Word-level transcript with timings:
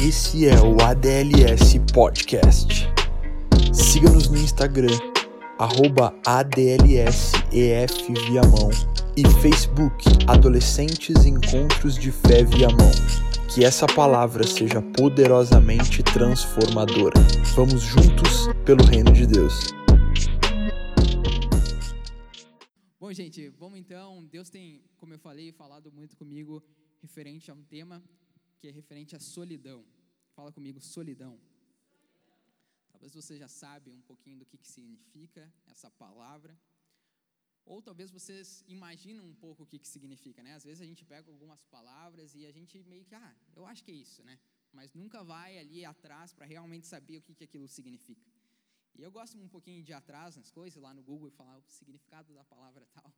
Esse 0.00 0.46
é 0.46 0.54
o 0.60 0.80
ADLS 0.80 1.80
Podcast. 1.92 2.86
Siga-nos 3.74 4.28
no 4.28 4.36
Instagram, 4.36 4.96
arroba 5.58 6.14
ADLSEF 6.24 8.12
e 9.16 9.28
Facebook 9.42 10.04
Adolescentes 10.28 11.26
Encontros 11.26 11.96
de 11.96 12.12
Fé 12.12 12.44
Viamão. 12.44 12.92
Que 13.52 13.64
essa 13.64 13.88
palavra 13.88 14.46
seja 14.46 14.80
poderosamente 14.80 16.00
transformadora. 16.04 17.20
Vamos 17.56 17.82
juntos 17.82 18.46
pelo 18.64 18.84
reino 18.84 19.12
de 19.12 19.26
Deus. 19.26 19.74
Bom, 23.00 23.12
gente, 23.12 23.48
vamos 23.58 23.80
então. 23.80 24.24
Deus 24.30 24.48
tem, 24.48 24.80
como 24.96 25.12
eu 25.12 25.18
falei, 25.18 25.50
falado 25.50 25.90
muito 25.90 26.16
comigo 26.16 26.62
referente 27.02 27.50
a 27.50 27.54
um 27.54 27.64
tema 27.64 28.00
que 28.58 28.68
é 28.68 28.70
referente 28.70 29.14
à 29.16 29.20
solidão. 29.20 29.84
Fala 30.36 30.52
comigo, 30.52 30.80
solidão. 30.80 31.34
Talvez 32.92 33.12
você 33.14 33.36
já 33.42 33.48
sabe 33.48 33.90
um 33.90 34.02
pouquinho 34.10 34.38
do 34.40 34.46
que, 34.46 34.58
que 34.58 34.66
significa 34.66 35.42
essa 35.66 35.90
palavra. 35.90 36.58
Ou 37.64 37.80
talvez 37.88 38.10
vocês 38.10 38.64
imaginam 38.66 39.24
um 39.26 39.34
pouco 39.34 39.62
o 39.62 39.66
que, 39.66 39.78
que 39.78 39.86
significa, 39.86 40.42
né? 40.42 40.54
Às 40.54 40.64
vezes 40.64 40.80
a 40.80 40.86
gente 40.86 41.04
pega 41.04 41.30
algumas 41.30 41.62
palavras 41.66 42.34
e 42.34 42.46
a 42.46 42.50
gente 42.50 42.82
meio 42.92 43.04
que, 43.04 43.14
ah, 43.14 43.36
eu 43.54 43.66
acho 43.66 43.84
que 43.84 43.92
é 43.92 43.94
isso, 43.94 44.24
né? 44.24 44.38
Mas 44.72 44.94
nunca 44.94 45.22
vai 45.22 45.58
ali 45.58 45.84
atrás 45.84 46.32
para 46.32 46.46
realmente 46.46 46.86
saber 46.86 47.18
o 47.18 47.22
que, 47.22 47.34
que 47.34 47.44
aquilo 47.44 47.68
significa. 47.68 48.26
E 48.96 49.02
eu 49.02 49.12
gosto 49.12 49.38
um 49.38 49.48
pouquinho 49.48 49.82
de 49.82 49.92
ir 49.92 49.94
atrás 49.94 50.36
nas 50.36 50.50
coisas, 50.50 50.82
lá 50.82 50.92
no 50.92 51.02
Google, 51.02 51.28
e 51.28 51.30
falar 51.30 51.56
o 51.56 51.62
significado 51.68 52.34
da 52.34 52.42
palavra 52.42 52.84
tal, 52.92 53.12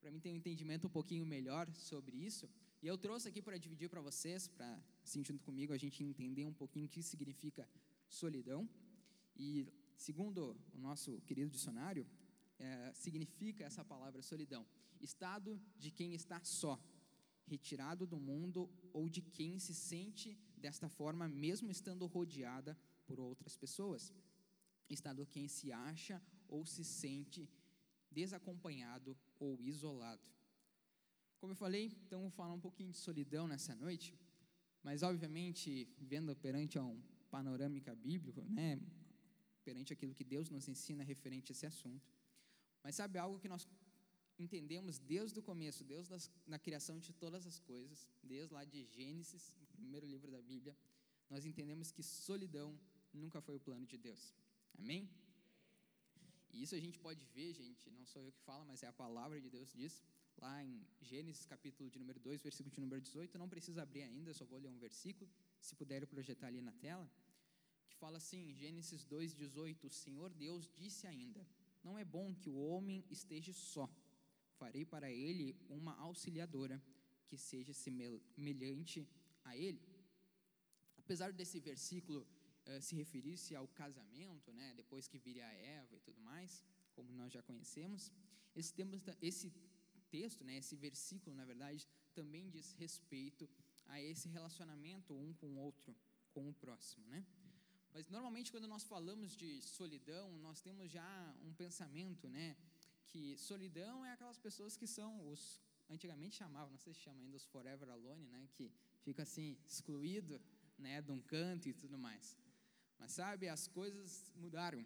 para 0.00 0.10
mim 0.10 0.20
ter 0.20 0.30
um 0.30 0.36
entendimento 0.36 0.86
um 0.86 0.90
pouquinho 0.90 1.26
melhor 1.26 1.68
sobre 1.74 2.16
isso. 2.16 2.48
E 2.84 2.86
eu 2.86 2.98
trouxe 2.98 3.26
aqui 3.26 3.40
para 3.40 3.56
dividir 3.56 3.88
para 3.88 4.02
vocês, 4.02 4.46
para, 4.46 4.78
assim, 5.02 5.24
junto 5.24 5.42
comigo, 5.42 5.72
a 5.72 5.78
gente 5.78 6.04
entender 6.04 6.44
um 6.44 6.52
pouquinho 6.52 6.84
o 6.84 6.88
que 6.94 7.02
significa 7.02 7.66
solidão. 8.06 8.68
E, 9.34 9.72
segundo 9.96 10.54
o 10.74 10.78
nosso 10.78 11.18
querido 11.22 11.50
dicionário, 11.50 12.06
é, 12.58 12.92
significa 12.92 13.64
essa 13.64 13.82
palavra 13.82 14.20
solidão: 14.20 14.66
estado 15.00 15.58
de 15.78 15.90
quem 15.90 16.12
está 16.12 16.44
só, 16.44 16.78
retirado 17.46 18.06
do 18.06 18.20
mundo 18.20 18.68
ou 18.92 19.08
de 19.08 19.22
quem 19.22 19.58
se 19.58 19.74
sente 19.74 20.38
desta 20.54 20.86
forma, 20.86 21.26
mesmo 21.26 21.70
estando 21.70 22.04
rodeada 22.04 22.78
por 23.06 23.18
outras 23.18 23.56
pessoas. 23.56 24.12
Estado 24.90 25.24
de 25.24 25.30
quem 25.30 25.48
se 25.48 25.72
acha 25.72 26.22
ou 26.46 26.66
se 26.66 26.84
sente 26.84 27.48
desacompanhado 28.10 29.16
ou 29.40 29.58
isolado. 29.62 30.34
Como 31.44 31.52
eu 31.52 31.56
falei, 31.56 31.84
então 32.06 32.22
vou 32.22 32.30
falar 32.30 32.54
um 32.54 32.62
pouquinho 32.66 32.90
de 32.90 32.96
solidão 32.96 33.46
nessa 33.46 33.74
noite, 33.74 34.18
mas 34.82 35.02
obviamente, 35.02 35.86
vendo 36.00 36.34
perante 36.34 36.78
um 36.78 36.98
panorâmica 37.30 37.94
bíblico, 37.94 38.40
né, 38.58 38.80
perante 39.62 39.92
aquilo 39.92 40.14
que 40.14 40.24
Deus 40.24 40.48
nos 40.48 40.66
ensina 40.68 41.04
referente 41.04 41.52
a 41.52 41.54
esse 41.54 41.66
assunto. 41.66 42.10
Mas 42.82 42.94
sabe 42.94 43.18
algo 43.18 43.38
que 43.38 43.46
nós 43.46 43.68
entendemos 44.38 44.98
desde 44.98 45.38
o 45.38 45.42
começo, 45.42 45.84
Deus 45.84 46.08
das, 46.08 46.30
na 46.46 46.58
criação 46.58 46.98
de 46.98 47.12
todas 47.12 47.46
as 47.46 47.58
coisas, 47.58 48.08
desde 48.22 48.54
lá 48.54 48.64
de 48.64 48.86
Gênesis, 48.86 49.52
o 49.60 49.66
primeiro 49.66 50.06
livro 50.06 50.30
da 50.30 50.40
Bíblia, 50.40 50.74
nós 51.28 51.44
entendemos 51.44 51.92
que 51.92 52.02
solidão 52.02 52.74
nunca 53.12 53.42
foi 53.42 53.56
o 53.56 53.60
plano 53.60 53.84
de 53.84 53.98
Deus. 53.98 54.34
Amém? 54.78 55.10
E 56.54 56.62
isso 56.62 56.74
a 56.74 56.80
gente 56.80 56.98
pode 56.98 57.22
ver, 57.36 57.52
gente, 57.52 57.90
não 57.90 58.06
sou 58.06 58.22
eu 58.22 58.32
que 58.32 58.40
falo, 58.40 58.64
mas 58.64 58.82
é 58.82 58.86
a 58.86 58.94
palavra 58.94 59.38
de 59.38 59.50
Deus 59.50 59.70
diz, 59.74 60.02
lá 60.38 60.64
em 60.64 60.86
Gênesis 61.00 61.46
capítulo 61.46 61.90
de 61.90 61.98
número 61.98 62.20
2, 62.20 62.42
versículo 62.42 62.74
de 62.74 62.80
número 62.80 63.00
18, 63.00 63.38
não 63.38 63.48
precisa 63.48 63.82
abrir 63.82 64.02
ainda, 64.02 64.32
só 64.32 64.44
vou 64.44 64.58
ler 64.58 64.68
um 64.68 64.78
versículo, 64.78 65.30
se 65.60 65.74
puder 65.74 66.06
projetar 66.06 66.48
ali 66.48 66.60
na 66.60 66.72
tela, 66.72 67.08
que 67.88 67.96
fala 67.96 68.16
assim, 68.18 68.52
Gênesis 68.54 69.04
2, 69.04 69.34
18, 69.34 69.86
o 69.86 69.90
Senhor 69.90 70.30
Deus 70.32 70.70
disse 70.74 71.06
ainda, 71.06 71.46
não 71.82 71.98
é 71.98 72.04
bom 72.04 72.34
que 72.34 72.48
o 72.48 72.56
homem 72.56 73.04
esteja 73.10 73.52
só, 73.52 73.88
farei 74.58 74.84
para 74.84 75.10
ele 75.10 75.56
uma 75.68 75.94
auxiliadora, 75.98 76.82
que 77.28 77.36
seja 77.36 77.72
semelhante 77.72 79.08
a 79.44 79.56
ele. 79.56 79.82
Apesar 80.96 81.32
desse 81.32 81.58
versículo 81.58 82.20
uh, 82.66 82.80
se 82.80 82.94
referisse 82.94 83.54
ao 83.54 83.66
casamento, 83.68 84.52
né, 84.52 84.72
depois 84.76 85.06
que 85.06 85.18
viria 85.18 85.46
a 85.46 85.52
Eva 85.52 85.96
e 85.96 86.00
tudo 86.00 86.20
mais, 86.20 86.62
como 86.94 87.12
nós 87.12 87.32
já 87.32 87.42
conhecemos, 87.42 88.12
esse, 88.54 88.72
tema, 88.72 89.00
esse 89.20 89.52
texto, 90.04 90.44
né, 90.44 90.56
esse 90.58 90.76
versículo, 90.76 91.34
na 91.34 91.44
verdade, 91.44 91.86
também 92.14 92.48
diz 92.48 92.72
respeito 92.72 93.48
a 93.86 94.00
esse 94.00 94.28
relacionamento 94.28 95.14
um 95.14 95.32
com 95.34 95.48
o 95.48 95.58
outro, 95.58 95.94
com 96.32 96.48
o 96.48 96.54
próximo, 96.54 97.06
né? 97.06 97.24
Mas 97.92 98.08
normalmente 98.08 98.50
quando 98.50 98.66
nós 98.66 98.82
falamos 98.82 99.36
de 99.36 99.62
solidão, 99.62 100.36
nós 100.38 100.60
temos 100.60 100.90
já 100.90 101.34
um 101.42 101.52
pensamento, 101.52 102.28
né, 102.28 102.56
que 103.08 103.36
solidão 103.38 104.04
é 104.04 104.12
aquelas 104.12 104.38
pessoas 104.38 104.76
que 104.76 104.86
são 104.86 105.28
os 105.30 105.60
antigamente 105.88 106.36
chamavam, 106.36 106.70
não 106.70 106.78
sei 106.78 106.92
se 106.92 107.00
chama 107.00 107.20
ainda 107.20 107.36
os 107.36 107.44
forever 107.44 107.88
alone, 107.88 108.26
né, 108.28 108.48
que 108.54 108.72
fica 109.02 109.22
assim 109.22 109.56
excluído, 109.66 110.40
né, 110.78 111.00
de 111.02 111.12
um 111.12 111.20
canto 111.20 111.68
e 111.68 111.72
tudo 111.72 111.96
mais. 111.96 112.36
Mas 112.98 113.12
sabe, 113.12 113.48
as 113.48 113.68
coisas 113.68 114.32
mudaram. 114.34 114.84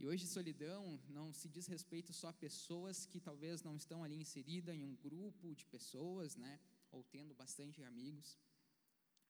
E 0.00 0.06
hoje 0.06 0.26
solidão 0.26 0.98
não 1.10 1.30
se 1.30 1.46
diz 1.46 1.66
respeito 1.66 2.10
só 2.14 2.28
a 2.28 2.32
pessoas 2.32 3.04
que 3.04 3.20
talvez 3.20 3.62
não 3.62 3.76
estão 3.76 4.02
ali 4.02 4.16
inseridas 4.16 4.74
em 4.74 4.82
um 4.82 4.96
grupo 4.96 5.54
de 5.54 5.66
pessoas, 5.66 6.36
né, 6.36 6.58
ou 6.90 7.04
tendo 7.04 7.34
bastante 7.34 7.82
amigos. 7.82 8.38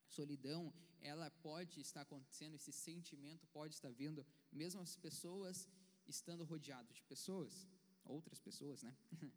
Solidão, 0.06 0.72
ela 1.00 1.28
pode 1.28 1.80
estar 1.80 2.02
acontecendo, 2.02 2.54
esse 2.54 2.70
sentimento 2.70 3.48
pode 3.48 3.74
estar 3.74 3.90
vindo, 3.90 4.24
mesmo 4.52 4.80
as 4.80 4.94
pessoas 4.94 5.68
estando 6.06 6.44
rodeado 6.44 6.92
de 6.92 7.02
pessoas, 7.02 7.66
outras 8.04 8.38
pessoas, 8.38 8.82
né? 8.82 8.96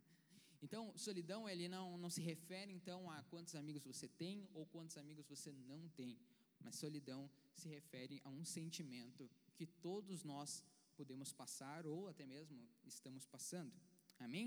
Então, 0.66 0.98
solidão, 0.98 1.50
ele 1.50 1.68
não, 1.68 1.98
não 1.98 2.10
se 2.10 2.22
refere 2.22 2.72
então 2.72 3.12
a 3.12 3.22
quantos 3.24 3.54
amigos 3.54 3.84
você 3.84 4.08
tem 4.08 4.48
ou 4.54 4.66
quantos 4.66 4.98
amigos 4.98 5.26
você 5.28 5.52
não 5.52 5.90
tem, 5.90 6.18
mas 6.62 6.76
solidão 6.76 7.30
se 7.54 7.68
refere 7.68 8.22
a 8.24 8.30
um 8.30 8.46
sentimento 8.46 9.30
que 9.56 9.66
todos 9.66 10.24
nós 10.24 10.64
podemos 11.04 11.30
passar 11.42 11.82
ou 11.94 12.02
até 12.12 12.26
mesmo 12.36 12.58
estamos 12.94 13.24
passando. 13.36 13.74
Amém? 14.26 14.46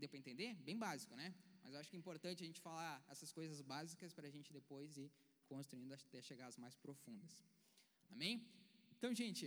Deu 0.00 0.08
para 0.10 0.20
entender? 0.22 0.50
Bem 0.68 0.78
básico, 0.86 1.14
né? 1.22 1.28
Mas 1.62 1.74
acho 1.78 1.90
que 1.90 1.96
é 1.98 2.02
importante 2.02 2.42
a 2.42 2.46
gente 2.50 2.62
falar 2.68 2.94
essas 3.12 3.30
coisas 3.38 3.60
básicas 3.74 4.10
para 4.16 4.26
a 4.30 4.32
gente 4.36 4.50
depois 4.58 4.96
ir 4.96 5.10
construindo 5.52 5.92
até 5.98 6.20
chegar 6.30 6.46
às 6.52 6.56
mais 6.64 6.76
profundas. 6.84 7.32
Amém? 8.14 8.34
Então, 8.96 9.10
gente, 9.22 9.44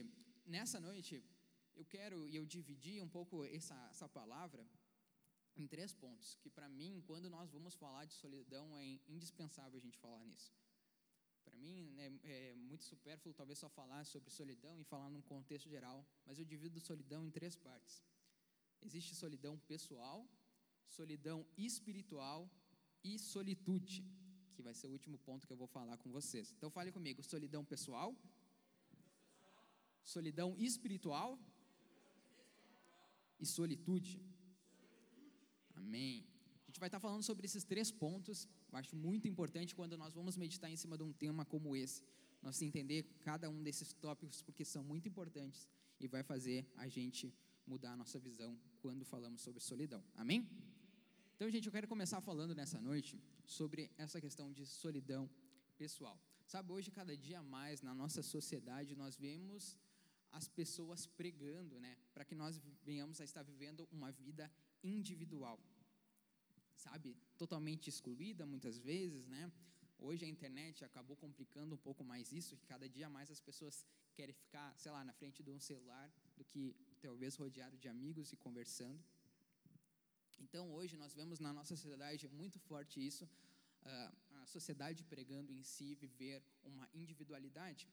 nessa 0.55 0.79
noite 0.87 1.13
eu 1.79 1.85
quero 1.95 2.17
e 2.31 2.35
eu 2.39 2.45
dividi 2.57 2.95
um 3.07 3.11
pouco 3.17 3.43
essa, 3.57 3.77
essa 3.93 4.07
palavra 4.19 4.63
em 5.57 5.67
três 5.73 5.91
pontos, 6.03 6.35
que 6.41 6.49
para 6.57 6.69
mim, 6.79 7.01
quando 7.09 7.27
nós 7.37 7.49
vamos 7.55 7.73
falar 7.83 8.05
de 8.05 8.13
solidão, 8.23 8.65
é 8.77 8.85
indispensável 9.15 9.77
a 9.77 9.85
gente 9.87 9.97
falar 10.05 10.23
nisso. 10.29 10.53
Para 11.45 11.55
mim, 11.63 11.77
né, 11.97 12.05
é 12.23 12.55
muito 12.55 12.83
supérfluo 12.91 13.33
talvez 13.39 13.57
só 13.63 13.69
falar 13.79 14.03
sobre 14.13 14.29
solidão 14.39 14.73
e 14.81 14.83
falar 14.83 15.09
num 15.15 15.21
contexto 15.33 15.69
geral, 15.75 15.97
mas 16.25 16.39
eu 16.39 16.45
divido 16.53 16.79
solidão 16.89 17.21
em 17.27 17.31
três 17.37 17.55
partes. 17.67 17.95
Existe 18.87 19.11
solidão 19.23 19.53
pessoal, 19.71 20.19
solidão 20.97 21.39
espiritual 21.67 22.49
e 23.03 23.17
solitude, 23.19 23.97
que 24.53 24.61
vai 24.67 24.73
ser 24.73 24.87
o 24.87 24.91
último 24.97 25.17
ponto 25.27 25.47
que 25.47 25.53
eu 25.53 25.61
vou 25.63 25.67
falar 25.67 25.97
com 25.97 26.11
vocês. 26.11 26.51
Então 26.57 26.69
fale 26.77 26.91
comigo, 26.97 27.21
solidão 27.23 27.63
pessoal, 27.73 28.09
solidão 30.15 30.49
espiritual 30.69 31.31
e 33.39 33.45
solitude. 33.45 34.13
Amém. 35.75 36.25
A 36.63 36.67
gente 36.67 36.79
vai 36.79 36.87
estar 36.87 36.99
falando 36.99 37.23
sobre 37.23 37.45
esses 37.45 37.63
três 37.63 37.91
pontos 37.91 38.47
eu 38.75 38.79
acho 38.79 38.95
muito 38.95 39.25
importante 39.25 39.73
quando 39.73 39.97
nós 39.97 40.13
vamos 40.13 40.35
meditar 40.35 40.69
em 40.69 40.75
cima 40.75 40.97
de 40.97 41.03
um 41.03 41.13
tema 41.13 41.45
como 41.45 41.77
esse, 41.77 42.03
nós 42.41 42.61
entender 42.61 43.03
cada 43.21 43.49
um 43.49 43.63
desses 43.63 43.93
tópicos 43.93 44.41
porque 44.41 44.65
são 44.65 44.83
muito 44.83 45.07
importantes 45.07 45.69
e 45.97 46.07
vai 46.09 46.23
fazer 46.23 46.69
a 46.75 46.85
gente 46.95 47.33
mudar 47.65 47.93
a 47.93 47.95
nossa 47.95 48.19
visão 48.19 48.59
quando 48.81 49.05
falamos 49.05 49.41
sobre 49.41 49.61
solidão. 49.61 50.03
Amém? 50.13 50.49
Então, 51.35 51.49
gente, 51.49 51.67
eu 51.67 51.71
quero 51.71 51.87
começar 51.87 52.19
falando 52.19 52.53
nessa 52.53 52.81
noite 52.81 53.17
sobre 53.45 53.89
essa 53.97 54.19
questão 54.19 54.51
de 54.51 54.65
solidão 54.65 55.29
pessoal. 55.77 56.19
Sabe, 56.45 56.73
hoje, 56.73 56.91
cada 56.91 57.15
dia 57.15 57.41
mais 57.41 57.81
na 57.81 57.93
nossa 57.95 58.21
sociedade, 58.21 58.93
nós 58.93 59.15
vemos 59.15 59.77
as 60.33 60.49
pessoas 60.49 61.07
pregando, 61.07 61.79
né, 61.79 61.95
para 62.13 62.25
que 62.25 62.35
nós 62.35 62.61
venhamos 62.83 63.21
a 63.21 63.23
estar 63.23 63.41
vivendo 63.41 63.87
uma 63.89 64.11
vida 64.11 64.51
individual 64.83 65.57
sabe, 66.75 67.15
totalmente 67.37 67.89
excluída 67.89 68.45
muitas 68.45 68.77
vezes, 68.77 69.27
né? 69.27 69.51
Hoje 69.97 70.25
a 70.25 70.27
internet 70.27 70.83
acabou 70.83 71.15
complicando 71.15 71.75
um 71.75 71.77
pouco 71.77 72.03
mais 72.03 72.31
isso, 72.31 72.57
que 72.57 72.65
cada 72.65 72.87
dia 72.87 73.09
mais 73.09 73.31
as 73.31 73.39
pessoas 73.39 73.85
querem 74.13 74.33
ficar, 74.33 74.67
sei 74.77 74.91
lá, 74.91 75.03
na 75.03 75.13
frente 75.13 75.41
de 75.41 75.49
um 75.49 75.59
celular 75.59 76.11
do 76.37 76.43
que 76.43 76.75
talvez 77.01 77.35
rodeado 77.35 77.77
de 77.77 77.87
amigos 77.87 78.33
e 78.33 78.37
conversando. 78.37 79.01
Então 80.39 80.71
hoje 80.73 80.97
nós 80.97 81.13
vemos 81.13 81.39
na 81.39 81.53
nossa 81.53 81.75
sociedade 81.75 82.27
muito 82.27 82.59
forte 82.59 83.05
isso, 83.05 83.25
uh, 83.25 84.37
a 84.41 84.45
sociedade 84.45 85.03
pregando 85.03 85.51
em 85.51 85.63
si 85.63 85.95
viver 85.95 86.43
uma 86.63 86.87
individualidade. 86.93 87.87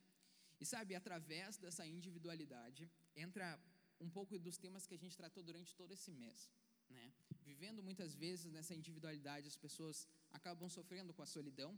E 0.60 0.66
sabe, 0.66 0.94
através 0.94 1.56
dessa 1.56 1.86
individualidade 1.86 2.90
entra 3.16 3.58
um 4.00 4.10
pouco 4.10 4.38
dos 4.38 4.58
temas 4.58 4.86
que 4.86 4.94
a 4.94 4.98
gente 4.98 5.16
tratou 5.16 5.42
durante 5.42 5.74
todo 5.74 5.92
esse 5.92 6.10
mês. 6.10 6.50
Né? 6.92 7.12
Vivendo 7.44 7.82
muitas 7.82 8.14
vezes 8.14 8.52
nessa 8.52 8.74
individualidade, 8.74 9.46
as 9.46 9.56
pessoas 9.56 10.08
acabam 10.32 10.68
sofrendo 10.68 11.12
com 11.12 11.22
a 11.22 11.26
solidão, 11.26 11.70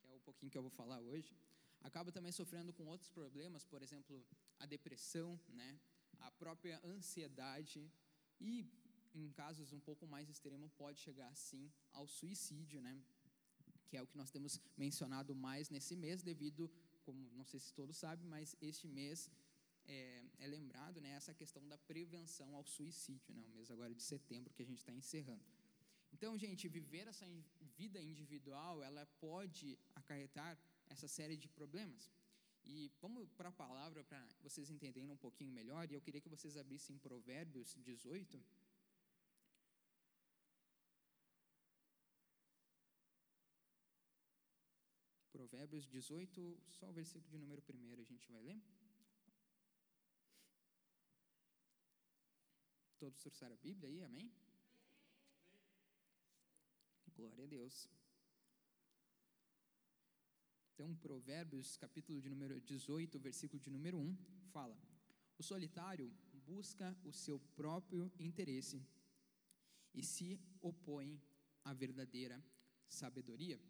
que 0.00 0.06
é 0.10 0.14
o 0.14 0.20
pouquinho 0.20 0.50
que 0.50 0.58
eu 0.58 0.62
vou 0.62 0.70
falar 0.70 1.00
hoje, 1.00 1.36
acabam 1.82 2.12
também 2.12 2.32
sofrendo 2.32 2.72
com 2.72 2.84
outros 2.86 3.10
problemas, 3.10 3.64
por 3.64 3.82
exemplo, 3.82 4.24
a 4.58 4.66
depressão, 4.66 5.38
né? 5.48 5.78
a 6.20 6.30
própria 6.30 6.80
ansiedade 6.84 7.90
e, 8.40 8.66
em 9.14 9.30
casos 9.32 9.72
um 9.72 9.80
pouco 9.80 10.06
mais 10.06 10.28
extremos, 10.28 10.72
pode 10.72 10.98
chegar 11.00 11.34
sim 11.34 11.70
ao 11.92 12.06
suicídio, 12.08 12.80
né? 12.80 12.94
que 13.88 13.96
é 13.96 14.02
o 14.02 14.06
que 14.06 14.16
nós 14.16 14.30
temos 14.30 14.60
mencionado 14.76 15.34
mais 15.34 15.70
nesse 15.70 15.94
mês, 15.94 16.22
devido, 16.22 16.70
como 17.04 17.30
não 17.32 17.44
sei 17.44 17.60
se 17.60 17.72
todos 17.72 17.96
sabem, 17.96 18.26
mas 18.26 18.56
este 18.60 18.88
mês 18.88 19.30
é, 19.86 20.24
é, 20.38 20.46
lembrado 20.46 21.00
né, 21.00 21.10
essa 21.10 21.34
questão 21.34 21.66
da 21.68 21.78
prevenção 21.78 22.54
ao 22.54 22.64
suicídio, 22.64 23.34
né, 23.34 23.42
o 23.46 23.50
mês 23.50 23.70
agora 23.70 23.94
de 23.94 24.02
setembro 24.02 24.52
que 24.54 24.62
a 24.62 24.66
gente 24.66 24.78
está 24.78 24.92
encerrando. 24.92 25.44
Então, 26.12 26.38
gente, 26.38 26.68
viver 26.68 27.06
essa 27.08 27.26
vida 27.76 28.00
individual, 28.00 28.82
ela 28.82 29.04
pode 29.20 29.78
acarretar 29.94 30.58
essa 30.88 31.08
série 31.08 31.36
de 31.36 31.48
problemas. 31.48 32.10
E 32.64 32.90
vamos 33.00 33.28
para 33.32 33.48
a 33.48 33.52
palavra 33.52 34.02
para 34.04 34.26
vocês 34.42 34.70
entenderem 34.70 35.10
um 35.10 35.16
pouquinho 35.16 35.52
melhor, 35.52 35.90
e 35.90 35.94
eu 35.94 36.00
queria 36.00 36.20
que 36.20 36.28
vocês 36.28 36.56
abrissem 36.56 36.96
Provérbios 36.98 37.76
18. 37.82 38.42
Provérbios 45.32 45.84
18, 45.86 46.58
só 46.70 46.88
o 46.88 46.92
versículo 46.92 47.28
de 47.28 47.38
número 47.38 47.62
1 47.68 48.00
a 48.00 48.04
gente 48.04 48.30
vai 48.30 48.40
ler. 48.40 48.62
Todos 53.04 53.20
trouxeram 53.20 53.54
a 53.54 53.58
Bíblia 53.58 53.90
aí, 53.90 54.02
amém? 54.02 54.32
Glória 57.14 57.44
a 57.44 57.46
Deus. 57.46 57.86
Então, 60.72 60.96
Provérbios, 60.96 61.76
capítulo 61.76 62.18
de 62.22 62.30
número 62.30 62.58
18, 62.62 63.18
versículo 63.18 63.60
de 63.60 63.68
número 63.68 63.98
1, 63.98 64.16
fala: 64.54 64.74
O 65.36 65.42
solitário 65.42 66.10
busca 66.46 66.96
o 67.04 67.12
seu 67.12 67.38
próprio 67.54 68.10
interesse 68.18 68.82
e 69.92 70.02
se 70.02 70.40
opõe 70.62 71.22
à 71.62 71.74
verdadeira 71.74 72.42
sabedoria. 72.88 73.60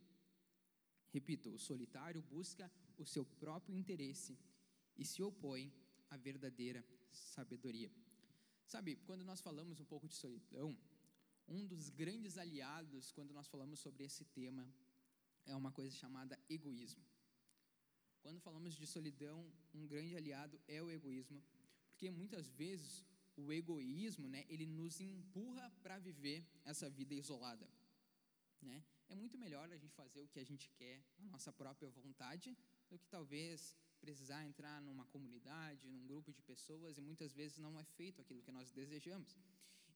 Repito, 1.10 1.52
o 1.52 1.58
solitário 1.58 2.22
busca 2.22 2.70
o 2.96 3.04
seu 3.04 3.24
próprio 3.24 3.76
interesse 3.76 4.38
e 4.96 5.04
se 5.04 5.24
opõe 5.24 5.74
à 6.08 6.16
verdadeira 6.16 6.86
sabedoria. 7.10 7.90
Sabe, 8.66 8.96
quando 9.06 9.24
nós 9.24 9.40
falamos 9.40 9.78
um 9.80 9.84
pouco 9.84 10.08
de 10.08 10.14
solidão, 10.14 10.76
um 11.46 11.66
dos 11.66 11.90
grandes 11.90 12.38
aliados 12.38 13.12
quando 13.12 13.32
nós 13.32 13.46
falamos 13.46 13.78
sobre 13.78 14.04
esse 14.04 14.24
tema 14.24 14.66
é 15.46 15.54
uma 15.54 15.70
coisa 15.70 15.94
chamada 15.94 16.38
egoísmo. 16.48 17.04
Quando 18.22 18.40
falamos 18.40 18.74
de 18.74 18.86
solidão, 18.86 19.52
um 19.74 19.86
grande 19.86 20.16
aliado 20.16 20.58
é 20.66 20.82
o 20.82 20.90
egoísmo, 20.90 21.42
porque 21.90 22.10
muitas 22.10 22.48
vezes 22.48 23.04
o 23.36 23.52
egoísmo, 23.52 24.26
né, 24.28 24.44
ele 24.48 24.64
nos 24.64 25.00
empurra 25.00 25.70
para 25.82 25.98
viver 25.98 26.42
essa 26.64 26.88
vida 26.88 27.14
isolada, 27.14 27.68
né? 28.62 28.82
É 29.08 29.14
muito 29.14 29.36
melhor 29.36 29.70
a 29.70 29.76
gente 29.76 29.94
fazer 29.94 30.22
o 30.22 30.28
que 30.28 30.40
a 30.40 30.44
gente 30.44 30.70
quer, 30.70 31.04
a 31.18 31.24
nossa 31.24 31.52
própria 31.52 31.90
vontade, 31.90 32.56
do 32.88 32.98
que 32.98 33.06
talvez 33.08 33.76
precisar 34.04 34.40
entrar 34.50 34.78
numa 34.86 35.06
comunidade, 35.14 35.88
num 35.92 36.04
grupo 36.08 36.30
de 36.36 36.42
pessoas 36.42 36.98
e 36.98 37.02
muitas 37.10 37.32
vezes 37.40 37.56
não 37.66 37.74
é 37.82 37.84
feito 37.98 38.20
aquilo 38.20 38.42
que 38.46 38.52
nós 38.58 38.70
desejamos. 38.70 39.30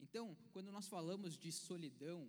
Então, 0.05 0.25
quando 0.55 0.71
nós 0.77 0.87
falamos 0.95 1.37
de 1.45 1.51
solidão, 1.53 2.21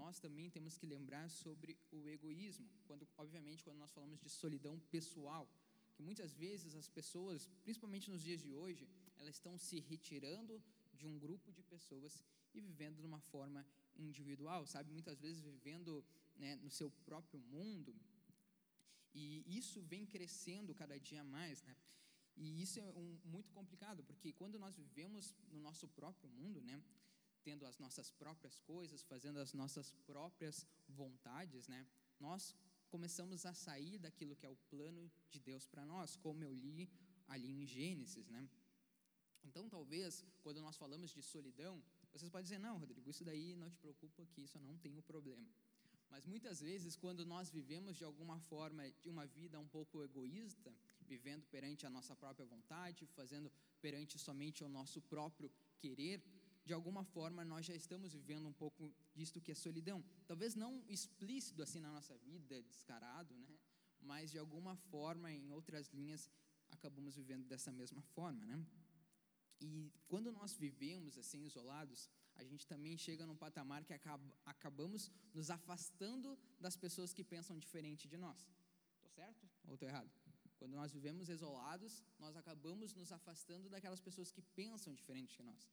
nós 0.00 0.18
também 0.24 0.48
temos 0.56 0.74
que 0.78 0.86
lembrar 0.94 1.28
sobre 1.42 1.76
o 1.92 2.08
egoísmo. 2.16 2.66
Quando, 2.86 3.06
obviamente, 3.24 3.64
quando 3.66 3.78
nós 3.84 3.92
falamos 3.96 4.18
de 4.24 4.30
solidão 4.30 4.74
pessoal, 4.96 5.44
que 5.94 6.02
muitas 6.08 6.32
vezes 6.44 6.74
as 6.74 6.88
pessoas, 6.88 7.48
principalmente 7.64 8.10
nos 8.10 8.22
dias 8.28 8.40
de 8.46 8.52
hoje, 8.62 8.88
elas 9.18 9.34
estão 9.34 9.54
se 9.58 9.78
retirando 9.80 10.62
de 10.98 11.06
um 11.06 11.18
grupo 11.18 11.52
de 11.52 11.62
pessoas 11.74 12.22
e 12.54 12.60
vivendo 12.60 12.98
de 13.02 13.06
uma 13.06 13.20
forma 13.32 13.66
individual, 13.98 14.66
sabe? 14.66 14.90
Muitas 14.98 15.18
vezes 15.20 15.40
vivendo 15.42 16.04
né, 16.36 16.56
no 16.56 16.70
seu 16.70 16.90
próprio 17.08 17.40
mundo, 17.40 17.94
e 19.18 19.58
isso 19.60 19.80
vem 19.80 20.04
crescendo 20.04 20.74
cada 20.74 20.96
dia 21.08 21.24
mais, 21.24 21.62
né? 21.62 21.74
E 22.36 22.62
isso 22.62 22.78
é 22.78 22.84
um, 23.02 23.18
muito 23.24 23.50
complicado, 23.58 24.04
porque 24.04 24.30
quando 24.40 24.58
nós 24.58 24.76
vivemos 24.76 25.34
no 25.50 25.58
nosso 25.58 25.88
próprio 25.88 26.28
mundo, 26.28 26.60
né, 26.60 26.82
tendo 27.42 27.64
as 27.64 27.78
nossas 27.78 28.10
próprias 28.10 28.60
coisas, 28.60 29.02
fazendo 29.02 29.38
as 29.38 29.54
nossas 29.54 29.90
próprias 30.10 30.66
vontades, 30.86 31.66
né, 31.66 31.86
nós 32.20 32.54
começamos 32.90 33.46
a 33.46 33.54
sair 33.54 33.98
daquilo 33.98 34.36
que 34.36 34.44
é 34.44 34.50
o 34.50 34.56
plano 34.72 35.10
de 35.30 35.40
Deus 35.40 35.66
para 35.66 35.86
nós, 35.86 36.14
como 36.16 36.44
eu 36.44 36.52
li 36.52 36.90
ali 37.26 37.50
em 37.50 37.66
Gênesis, 37.66 38.28
né? 38.28 38.48
Então, 39.42 39.68
talvez, 39.68 40.24
quando 40.42 40.60
nós 40.60 40.76
falamos 40.76 41.10
de 41.10 41.22
solidão, 41.22 41.82
vocês 42.12 42.30
podem 42.30 42.44
dizer: 42.44 42.58
"Não, 42.58 42.78
Rodrigo, 42.78 43.08
isso 43.08 43.24
daí 43.24 43.56
não 43.56 43.70
te 43.70 43.78
preocupa, 43.78 44.26
que 44.26 44.42
isso 44.42 44.58
não 44.60 44.76
tem 44.78 44.96
o 44.98 45.02
problema". 45.02 45.48
Mas 46.10 46.24
muitas 46.26 46.60
vezes, 46.60 46.96
quando 46.96 47.24
nós 47.24 47.50
vivemos 47.50 47.96
de 47.96 48.04
alguma 48.04 48.38
forma 48.40 48.88
de 49.02 49.08
uma 49.08 49.26
vida 49.26 49.58
um 49.58 49.68
pouco 49.68 50.02
egoísta, 50.02 50.74
vivendo 51.06 51.44
perante 51.46 51.86
a 51.86 51.90
nossa 51.90 52.14
própria 52.14 52.46
vontade, 52.46 53.06
fazendo 53.06 53.50
perante 53.80 54.18
somente 54.18 54.64
o 54.64 54.68
nosso 54.68 55.00
próprio 55.02 55.50
querer, 55.78 56.22
de 56.64 56.72
alguma 56.72 57.04
forma 57.04 57.44
nós 57.44 57.64
já 57.64 57.74
estamos 57.74 58.12
vivendo 58.12 58.48
um 58.48 58.52
pouco 58.52 58.92
disto 59.14 59.40
que 59.40 59.52
é 59.52 59.54
solidão. 59.54 60.04
Talvez 60.26 60.54
não 60.54 60.82
explícito 60.88 61.62
assim 61.62 61.80
na 61.80 61.92
nossa 61.92 62.16
vida, 62.18 62.62
descarado, 62.62 63.34
né? 63.34 63.56
Mas 64.00 64.30
de 64.30 64.38
alguma 64.38 64.74
forma, 64.76 65.32
em 65.32 65.50
outras 65.50 65.88
linhas, 65.92 66.30
acabamos 66.68 67.14
vivendo 67.16 67.44
dessa 67.46 67.72
mesma 67.72 68.02
forma, 68.02 68.44
né? 68.44 68.64
E 69.60 69.92
quando 70.08 70.30
nós 70.32 70.56
vivemos 70.56 71.16
assim 71.16 71.44
isolados, 71.44 72.10
a 72.36 72.44
gente 72.44 72.66
também 72.66 72.96
chega 72.96 73.26
num 73.26 73.36
patamar 73.36 73.84
que 73.84 73.92
acaba, 73.92 74.24
acabamos 74.44 75.10
nos 75.34 75.50
afastando 75.50 76.38
das 76.60 76.76
pessoas 76.76 77.12
que 77.12 77.24
pensam 77.24 77.58
diferente 77.58 78.06
de 78.08 78.16
nós. 78.16 78.38
Estou 78.96 79.10
certo 79.10 79.48
ou 79.66 79.74
estou 79.74 79.88
errado? 79.88 80.10
Quando 80.58 80.74
nós 80.74 80.92
vivemos 80.92 81.28
isolados, 81.28 82.02
nós 82.18 82.36
acabamos 82.36 82.94
nos 82.94 83.12
afastando 83.12 83.68
daquelas 83.68 84.00
pessoas 84.00 84.30
que 84.30 84.42
pensam 84.60 84.92
diferente 84.94 85.36
de 85.36 85.42
nós. 85.42 85.68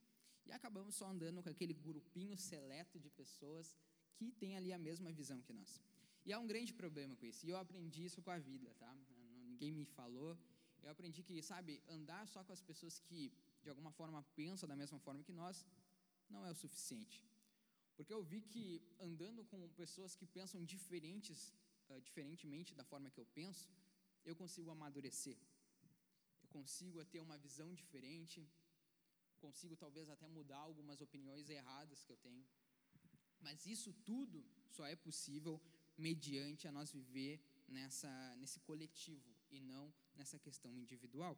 E 0.46 0.52
acabamos 0.52 0.94
só 0.94 1.06
andando 1.08 1.42
com 1.42 1.48
aquele 1.48 1.72
grupinho 1.72 2.36
seleto 2.36 2.98
de 2.98 3.08
pessoas 3.10 3.74
que 4.16 4.30
tem 4.30 4.56
ali 4.56 4.72
a 4.72 4.78
mesma 4.78 5.10
visão 5.10 5.40
que 5.40 5.52
nós. 5.52 5.80
E 6.26 6.32
há 6.32 6.38
um 6.38 6.46
grande 6.46 6.72
problema 6.72 7.16
com 7.16 7.26
isso. 7.26 7.46
E 7.46 7.50
eu 7.50 7.56
aprendi 7.56 8.04
isso 8.04 8.20
com 8.22 8.30
a 8.30 8.38
vida, 8.38 8.74
tá? 8.78 8.94
Ninguém 9.46 9.72
me 9.72 9.84
falou. 9.84 10.38
Eu 10.82 10.90
aprendi 10.90 11.22
que, 11.22 11.42
sabe, 11.42 11.82
andar 11.88 12.26
só 12.28 12.44
com 12.44 12.52
as 12.52 12.60
pessoas 12.60 12.98
que 12.98 13.32
de 13.62 13.70
alguma 13.70 13.90
forma 13.90 14.22
pensam 14.36 14.68
da 14.68 14.76
mesma 14.76 14.98
forma 14.98 15.22
que 15.22 15.32
nós 15.32 15.64
não 16.28 16.44
é 16.46 16.50
o 16.50 16.54
suficiente. 16.54 17.24
Porque 17.96 18.12
eu 18.12 18.22
vi 18.22 18.40
que 18.40 18.82
andando 19.00 19.44
com 19.44 19.68
pessoas 19.82 20.16
que 20.16 20.26
pensam 20.26 20.64
diferentes, 20.64 21.54
uh, 21.88 22.00
diferentemente 22.00 22.74
da 22.74 22.84
forma 22.84 23.10
que 23.10 23.20
eu 23.20 23.26
penso, 23.26 23.68
eu 24.24 24.34
consigo 24.34 24.70
amadurecer. 24.70 25.38
Eu 26.42 26.48
consigo 26.48 27.04
ter 27.04 27.20
uma 27.20 27.38
visão 27.38 27.72
diferente, 27.74 28.46
consigo 29.40 29.76
talvez 29.76 30.08
até 30.08 30.26
mudar 30.26 30.62
algumas 30.68 31.00
opiniões 31.00 31.48
erradas 31.48 32.04
que 32.04 32.12
eu 32.12 32.16
tenho. 32.16 32.44
Mas 33.40 33.66
isso 33.66 33.92
tudo 34.10 34.44
só 34.76 34.84
é 34.86 34.96
possível 34.96 35.60
mediante 35.96 36.66
a 36.66 36.72
nós 36.72 36.90
viver 36.90 37.34
nessa 37.68 38.12
nesse 38.36 38.58
coletivo 38.60 39.30
e 39.50 39.60
não 39.60 39.92
nessa 40.16 40.38
questão 40.38 40.72
individual. 40.82 41.36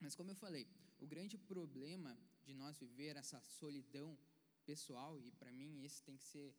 Mas 0.00 0.14
como 0.14 0.30
eu 0.30 0.38
falei, 0.44 0.66
o 0.98 1.06
grande 1.06 1.36
problema 1.36 2.12
de 2.44 2.54
nós 2.54 2.78
viver 2.78 3.16
essa 3.16 3.40
solidão 3.40 4.18
pessoal, 4.64 5.20
e 5.20 5.30
para 5.32 5.52
mim 5.52 5.82
esse 5.84 6.02
tem 6.02 6.16
que 6.16 6.24
ser 6.24 6.54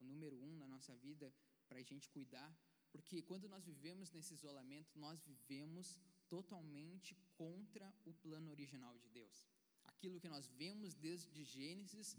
o 0.00 0.04
número 0.04 0.36
um 0.36 0.56
na 0.56 0.68
nossa 0.68 0.94
vida 0.96 1.32
para 1.68 1.78
a 1.78 1.82
gente 1.82 2.08
cuidar, 2.08 2.50
porque 2.90 3.22
quando 3.22 3.48
nós 3.48 3.64
vivemos 3.64 4.10
nesse 4.10 4.34
isolamento, 4.34 4.98
nós 4.98 5.22
vivemos 5.22 5.96
totalmente 6.28 7.16
contra 7.36 7.92
o 8.04 8.12
plano 8.14 8.50
original 8.50 8.96
de 8.98 9.08
Deus. 9.10 9.46
Aquilo 9.84 10.20
que 10.20 10.28
nós 10.28 10.46
vemos 10.56 10.94
desde 10.94 11.44
Gênesis, 11.44 12.16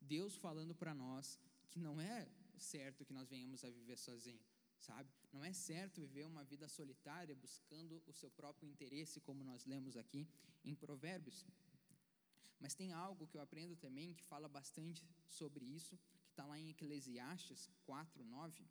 Deus 0.00 0.36
falando 0.36 0.74
para 0.74 0.94
nós 0.94 1.38
que 1.70 1.80
não 1.80 2.00
é 2.00 2.28
certo 2.58 3.04
que 3.04 3.12
nós 3.12 3.28
venhamos 3.28 3.64
a 3.64 3.70
viver 3.70 3.96
sozinhos 3.96 4.60
sabe? 4.80 5.10
Não 5.32 5.44
é 5.44 5.52
certo 5.52 6.00
viver 6.00 6.24
uma 6.24 6.42
vida 6.42 6.68
solitária 6.68 7.34
buscando 7.34 8.02
o 8.06 8.12
seu 8.12 8.30
próprio 8.30 8.68
interesse, 8.68 9.20
como 9.20 9.44
nós 9.44 9.66
lemos 9.66 9.96
aqui 9.96 10.26
em 10.64 10.74
Provérbios. 10.74 11.44
Mas 12.60 12.74
tem 12.74 12.92
algo 12.92 13.26
que 13.26 13.36
eu 13.36 13.40
aprendo 13.40 13.74
também 13.74 14.12
que 14.14 14.22
fala 14.24 14.48
bastante 14.48 15.02
sobre 15.26 15.64
isso, 15.64 15.98
que 16.24 16.30
está 16.30 16.44
lá 16.44 16.58
em 16.58 16.68
Eclesiastes 16.70 17.70
4, 17.84 18.24
9. 18.24 18.68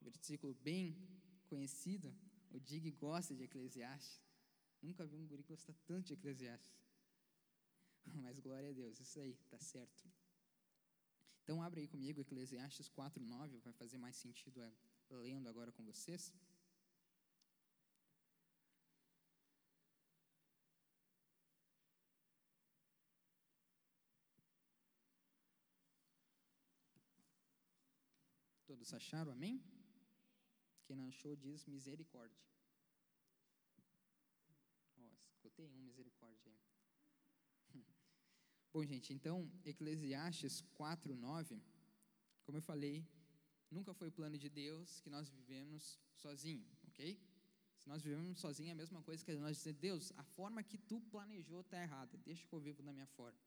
versículo 0.00 0.54
bem 0.54 0.96
conhecido. 1.46 2.14
O 2.50 2.60
Dig 2.60 2.90
gosta 2.92 3.34
de 3.34 3.42
Eclesiastes. 3.44 4.22
Nunca 4.82 5.06
vi 5.06 5.16
um 5.16 5.26
guri 5.26 5.42
gostar 5.42 5.74
tanto 5.86 6.08
de 6.08 6.12
Eclesiastes. 6.12 6.76
Mas 8.22 8.38
glória 8.38 8.68
a 8.68 8.72
Deus, 8.72 9.00
isso 9.00 9.18
aí, 9.18 9.34
tá 9.48 9.58
certo. 9.58 10.04
Então 11.42 11.62
abre 11.62 11.80
aí 11.80 11.88
comigo 11.88 12.20
Eclesiastes 12.20 12.88
4:9, 12.90 13.60
vai 13.60 13.72
fazer 13.72 13.98
mais 13.98 14.16
sentido 14.16 14.62
é, 14.62 14.72
lendo 15.10 15.48
agora 15.48 15.72
com 15.72 15.82
vocês. 15.84 16.32
Todos 28.84 28.92
acharam, 28.92 29.32
amém? 29.32 29.64
Quem 30.84 30.94
não 30.94 31.06
achou 31.08 31.34
diz 31.34 31.64
misericórdia. 31.64 32.38
Ó, 34.98 35.08
escutei 35.30 35.66
um 35.66 35.78
misericórdia 35.78 36.52
aí. 37.72 37.82
Bom, 38.70 38.84
gente, 38.84 39.14
então, 39.14 39.50
Eclesiastes 39.64 40.60
4, 40.74 41.16
9, 41.16 41.62
como 42.44 42.58
eu 42.58 42.62
falei, 42.62 43.08
nunca 43.70 43.94
foi 43.94 44.10
plano 44.10 44.36
de 44.36 44.50
Deus 44.50 45.00
que 45.00 45.08
nós 45.08 45.30
vivemos 45.30 45.98
sozinho, 46.12 46.68
ok? 46.88 47.18
Se 47.78 47.88
nós 47.88 48.02
vivemos 48.02 48.38
sozinho, 48.38 48.68
é 48.68 48.72
a 48.72 48.82
mesma 48.82 49.00
coisa 49.00 49.24
que 49.24 49.34
nós 49.36 49.56
dizer, 49.56 49.72
Deus, 49.72 50.12
a 50.18 50.24
forma 50.24 50.62
que 50.62 50.76
tu 50.76 51.00
planejou 51.00 51.62
está 51.62 51.82
errada, 51.82 52.18
deixa 52.18 52.46
que 52.46 52.52
eu 52.52 52.60
vivo 52.60 52.82
da 52.82 52.92
minha 52.92 53.06
forma. 53.06 53.40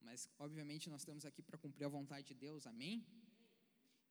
Mas, 0.00 0.30
obviamente, 0.38 0.88
nós 0.88 1.00
estamos 1.00 1.24
aqui 1.24 1.42
para 1.42 1.58
cumprir 1.58 1.86
a 1.86 1.88
vontade 1.88 2.28
de 2.28 2.34
Deus, 2.34 2.68
amém? 2.68 3.04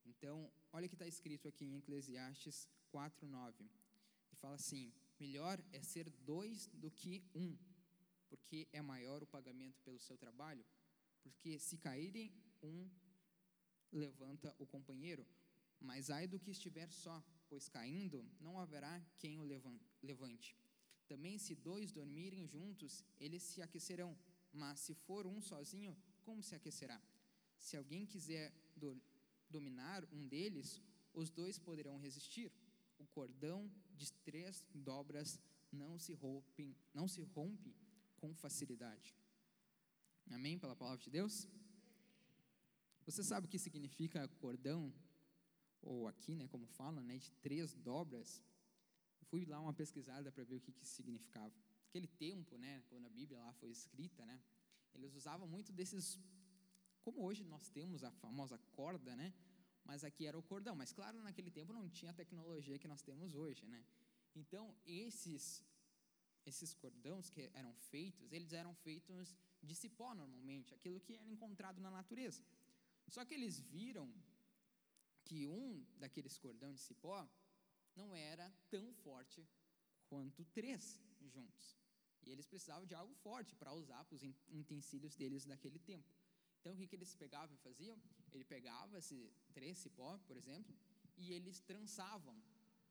Então, 0.09 0.51
olha 0.73 0.85
o 0.87 0.89
que 0.89 0.95
está 0.95 1.07
escrito 1.07 1.47
aqui 1.47 1.65
em 1.65 1.77
Eclesiastes 1.77 2.67
4:9. 2.91 3.53
Ele 3.59 4.39
fala 4.43 4.55
assim: 4.55 4.91
melhor 5.19 5.63
é 5.71 5.81
ser 5.83 6.09
dois 6.31 6.67
do 6.83 6.89
que 6.89 7.23
um, 7.35 7.55
porque 8.29 8.67
é 8.73 8.81
maior 8.81 9.21
o 9.23 9.27
pagamento 9.27 9.79
pelo 9.81 9.99
seu 9.99 10.17
trabalho. 10.17 10.65
Porque 11.21 11.59
se 11.59 11.77
caírem, 11.77 12.33
um 12.63 12.89
levanta 13.91 14.55
o 14.57 14.65
companheiro, 14.65 15.25
mas 15.79 16.09
ai 16.09 16.27
do 16.27 16.39
que 16.39 16.51
estiver 16.51 16.89
só, 16.91 17.23
pois 17.49 17.67
caindo 17.69 18.25
não 18.39 18.59
haverá 18.59 18.93
quem 19.17 19.39
o 19.39 19.49
levante. 20.09 20.55
Também 21.07 21.37
se 21.37 21.55
dois 21.55 21.91
dormirem 21.91 22.47
juntos, 22.47 23.03
eles 23.19 23.43
se 23.43 23.61
aquecerão, 23.61 24.17
mas 24.51 24.79
se 24.79 24.93
for 24.93 25.25
um 25.25 25.41
sozinho, 25.41 25.97
como 26.23 26.43
se 26.43 26.55
aquecerá? 26.55 27.01
Se 27.57 27.75
alguém 27.75 28.05
quiser 28.05 28.53
dominar 29.49 30.05
um 30.11 30.27
deles, 30.27 30.81
os 31.13 31.29
dois 31.29 31.57
poderão 31.57 31.97
resistir. 31.97 32.51
O 32.97 33.05
cordão 33.07 33.71
de 33.95 34.11
três 34.13 34.63
dobras 34.73 35.39
não 35.71 35.97
se 35.97 36.13
rompe, 36.13 36.75
não 36.93 37.07
se 37.07 37.21
rompe 37.21 37.75
com 38.17 38.33
facilidade. 38.33 39.15
Amém? 40.29 40.57
Pela 40.59 40.75
palavra 40.75 41.01
de 41.03 41.09
Deus? 41.09 41.47
Você 43.05 43.23
sabe 43.23 43.47
o 43.47 43.49
que 43.49 43.57
significa 43.57 44.27
cordão? 44.39 44.93
Ou 45.81 46.07
aqui, 46.07 46.35
né, 46.35 46.47
como 46.47 46.67
fala, 46.67 47.01
né, 47.01 47.17
de 47.17 47.31
três 47.45 47.73
dobras. 47.73 48.43
Eu 49.19 49.25
fui 49.27 49.45
lá 49.45 49.59
uma 49.59 49.73
pesquisada 49.73 50.31
para 50.31 50.43
ver 50.43 50.55
o 50.55 50.61
que, 50.61 50.71
que 50.71 50.85
significava. 50.85 51.53
Aquele 51.87 52.07
tempo, 52.07 52.57
né, 52.57 52.83
quando 52.89 53.05
a 53.05 53.09
Bíblia 53.09 53.39
lá 53.39 53.53
foi 53.53 53.69
escrita, 53.71 54.25
né, 54.25 54.39
eles 54.93 55.15
usavam 55.15 55.47
muito 55.47 55.71
desses 55.71 56.19
como 57.01 57.23
hoje 57.23 57.43
nós 57.43 57.69
temos 57.69 58.03
a 58.03 58.11
famosa 58.11 58.57
corda, 58.71 59.15
né? 59.15 59.33
Mas 59.83 60.03
aqui 60.03 60.25
era 60.25 60.37
o 60.37 60.43
cordão. 60.43 60.75
Mas 60.75 60.91
claro, 60.91 61.21
naquele 61.21 61.51
tempo 61.51 61.73
não 61.73 61.89
tinha 61.89 62.11
a 62.11 62.13
tecnologia 62.13 62.77
que 62.77 62.87
nós 62.87 63.01
temos 63.01 63.33
hoje, 63.33 63.65
né? 63.65 63.83
Então, 64.35 64.75
esses 64.85 65.63
esses 66.45 66.73
cordões 66.73 67.29
que 67.29 67.49
eram 67.53 67.73
feitos, 67.91 68.31
eles 68.31 68.53
eram 68.53 68.73
feitos 68.73 69.35
de 69.61 69.75
cipó 69.75 70.13
normalmente, 70.15 70.73
aquilo 70.73 70.99
que 70.99 71.15
era 71.15 71.29
encontrado 71.29 71.79
na 71.79 71.91
natureza. 71.91 72.41
Só 73.07 73.23
que 73.25 73.33
eles 73.33 73.59
viram 73.59 74.11
que 75.25 75.47
um 75.47 75.85
daqueles 75.97 76.37
cordões 76.37 76.75
de 76.75 76.81
cipó 76.81 77.27
não 77.95 78.15
era 78.15 78.51
tão 78.69 78.93
forte 78.93 79.47
quanto 80.07 80.43
três 80.45 80.99
juntos. 81.21 81.77
E 82.23 82.31
eles 82.31 82.47
precisavam 82.47 82.85
de 82.85 82.95
algo 82.95 83.13
forte 83.15 83.55
para 83.55 83.73
usar 83.73 84.03
para 84.05 84.15
os 84.15 84.23
utensílios 84.51 85.15
deles 85.15 85.45
daquele 85.45 85.79
tempo. 85.79 86.09
Então, 86.59 86.73
o 86.73 86.77
que, 86.77 86.95
eles 86.95 87.13
pegavam 87.15 87.55
e 87.55 87.59
faziam? 87.59 87.97
Ele 88.33 88.43
pegava 88.43 88.97
esse 88.97 89.17
três 89.53 89.77
cipó, 89.77 90.17
por 90.27 90.35
exemplo, 90.35 90.75
e 91.17 91.31
eles 91.33 91.59
trançavam, 91.61 92.35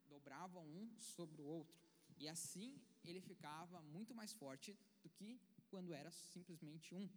dobravam 0.08 0.64
um 0.66 0.90
sobre 0.98 1.40
o 1.42 1.46
outro. 1.46 1.76
E 2.18 2.26
assim 2.28 2.80
ele 3.04 3.20
ficava 3.20 3.80
muito 3.82 4.14
mais 4.14 4.32
forte 4.32 4.76
do 5.02 5.08
que 5.10 5.40
quando 5.70 5.92
era 5.92 6.10
simplesmente 6.10 6.94
um. 6.94 7.08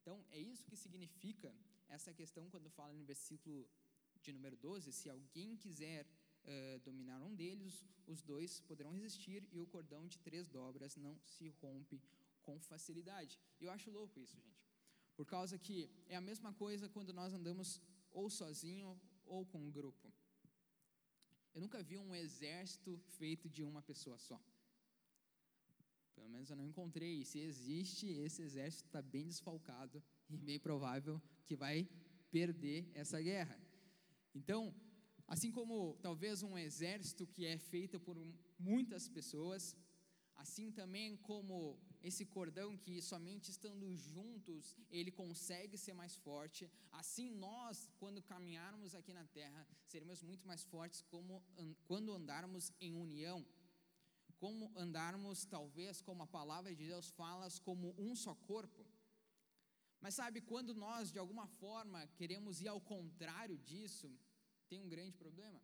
Então, 0.00 0.22
é 0.30 0.38
isso 0.38 0.66
que 0.66 0.76
significa 0.76 1.54
essa 1.88 2.12
questão 2.12 2.50
quando 2.50 2.68
fala 2.70 2.92
no 2.92 3.04
versículo 3.04 3.66
de 4.20 4.32
número 4.32 4.56
12: 4.56 4.92
se 4.92 5.08
alguém 5.08 5.56
quiser 5.56 6.06
uh, 6.06 6.78
dominar 6.80 7.20
um 7.22 7.34
deles, 7.34 7.84
os 8.06 8.22
dois 8.22 8.60
poderão 8.60 8.92
resistir 8.92 9.48
e 9.52 9.60
o 9.60 9.66
cordão 9.66 10.06
de 10.06 10.18
três 10.18 10.48
dobras 10.48 10.96
não 10.96 11.18
se 11.24 11.48
rompe 11.62 12.02
com 12.42 12.60
facilidade. 12.60 13.38
Eu 13.60 13.70
acho 13.70 13.90
louco 13.90 14.20
isso, 14.20 14.36
gente. 14.36 14.53
Por 15.16 15.26
causa 15.26 15.58
que 15.58 15.90
é 16.08 16.16
a 16.16 16.20
mesma 16.20 16.52
coisa 16.52 16.88
quando 16.88 17.12
nós 17.12 17.32
andamos 17.32 17.80
ou 18.10 18.28
sozinho 18.28 19.00
ou 19.24 19.44
com 19.46 19.58
um 19.58 19.70
grupo. 19.70 20.12
Eu 21.54 21.60
nunca 21.60 21.82
vi 21.82 21.96
um 21.98 22.14
exército 22.14 23.00
feito 23.18 23.48
de 23.48 23.62
uma 23.62 23.80
pessoa 23.80 24.18
só. 24.18 24.40
Pelo 26.14 26.28
menos 26.28 26.50
eu 26.50 26.56
não 26.56 26.66
encontrei. 26.66 27.20
E 27.20 27.24
se 27.24 27.38
existe, 27.38 28.06
esse 28.06 28.42
exército 28.42 28.86
está 28.86 29.00
bem 29.00 29.26
desfalcado 29.26 30.02
e 30.28 30.36
bem 30.36 30.58
provável 30.58 31.22
que 31.44 31.54
vai 31.54 31.88
perder 32.30 32.90
essa 32.94 33.20
guerra. 33.20 33.56
Então, 34.34 34.74
assim 35.28 35.50
como 35.52 35.96
talvez 36.02 36.42
um 36.42 36.58
exército 36.58 37.26
que 37.26 37.46
é 37.46 37.56
feito 37.56 38.00
por 38.00 38.16
muitas 38.58 39.08
pessoas, 39.08 39.76
assim 40.34 40.72
também 40.72 41.16
como 41.16 41.78
esse 42.08 42.24
cordão 42.26 42.76
que 42.76 42.94
somente 43.00 43.50
estando 43.50 43.86
juntos 43.96 44.76
ele 44.90 45.10
consegue 45.10 45.76
ser 45.78 45.94
mais 45.94 46.14
forte. 46.16 46.70
Assim 46.92 47.30
nós, 47.30 47.90
quando 47.98 48.22
caminharmos 48.22 48.94
aqui 48.94 49.12
na 49.14 49.24
terra, 49.38 49.66
seremos 49.86 50.22
muito 50.22 50.46
mais 50.46 50.62
fortes 50.64 51.00
como 51.12 51.42
quando 51.88 52.12
andarmos 52.12 52.72
em 52.78 52.94
união. 52.94 53.44
Como 54.38 54.70
andarmos, 54.76 55.46
talvez, 55.46 56.02
como 56.02 56.22
a 56.22 56.26
palavra 56.26 56.74
de 56.74 56.84
Deus 56.86 57.08
fala, 57.08 57.48
como 57.62 57.94
um 57.96 58.14
só 58.14 58.34
corpo. 58.34 58.84
Mas 59.98 60.14
sabe, 60.14 60.42
quando 60.42 60.74
nós 60.74 61.10
de 61.10 61.18
alguma 61.18 61.46
forma 61.46 62.06
queremos 62.18 62.60
ir 62.60 62.68
ao 62.68 62.80
contrário 62.80 63.56
disso, 63.56 64.12
tem 64.68 64.78
um 64.78 64.90
grande 64.94 65.16
problema. 65.16 65.58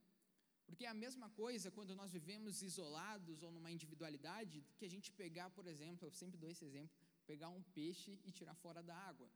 Porque 0.71 0.85
é 0.87 0.89
a 0.89 1.03
mesma 1.05 1.29
coisa 1.31 1.69
quando 1.77 1.93
nós 2.01 2.13
vivemos 2.17 2.63
isolados 2.63 3.43
ou 3.45 3.51
numa 3.55 3.71
individualidade 3.77 4.65
que 4.79 4.85
a 4.89 4.93
gente 4.95 5.09
pegar, 5.21 5.49
por 5.51 5.67
exemplo, 5.73 6.07
eu 6.07 6.13
sempre 6.13 6.39
dou 6.43 6.49
esse 6.49 6.65
exemplo, 6.65 6.97
pegar 7.27 7.49
um 7.49 7.63
peixe 7.79 8.13
e 8.25 8.31
tirar 8.31 8.55
fora 8.55 8.81
da 8.91 8.97
água. 9.11 9.29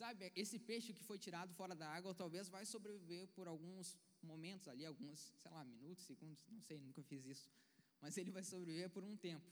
Sabe, 0.00 0.30
esse 0.42 0.58
peixe 0.58 0.92
que 0.92 1.02
foi 1.02 1.18
tirado 1.18 1.54
fora 1.54 1.74
da 1.74 1.88
água 1.88 2.14
talvez 2.14 2.46
vai 2.56 2.64
sobreviver 2.66 3.26
por 3.28 3.48
alguns 3.48 3.96
momentos 4.22 4.68
ali, 4.68 4.84
alguns, 4.84 5.18
sei 5.42 5.50
lá, 5.50 5.64
minutos, 5.64 6.04
segundos, 6.04 6.44
não 6.56 6.60
sei, 6.60 6.78
nunca 6.78 7.02
fiz 7.02 7.24
isso. 7.24 7.48
Mas 8.02 8.18
ele 8.18 8.30
vai 8.30 8.44
sobreviver 8.44 8.90
por 8.90 9.02
um 9.02 9.16
tempo. 9.16 9.50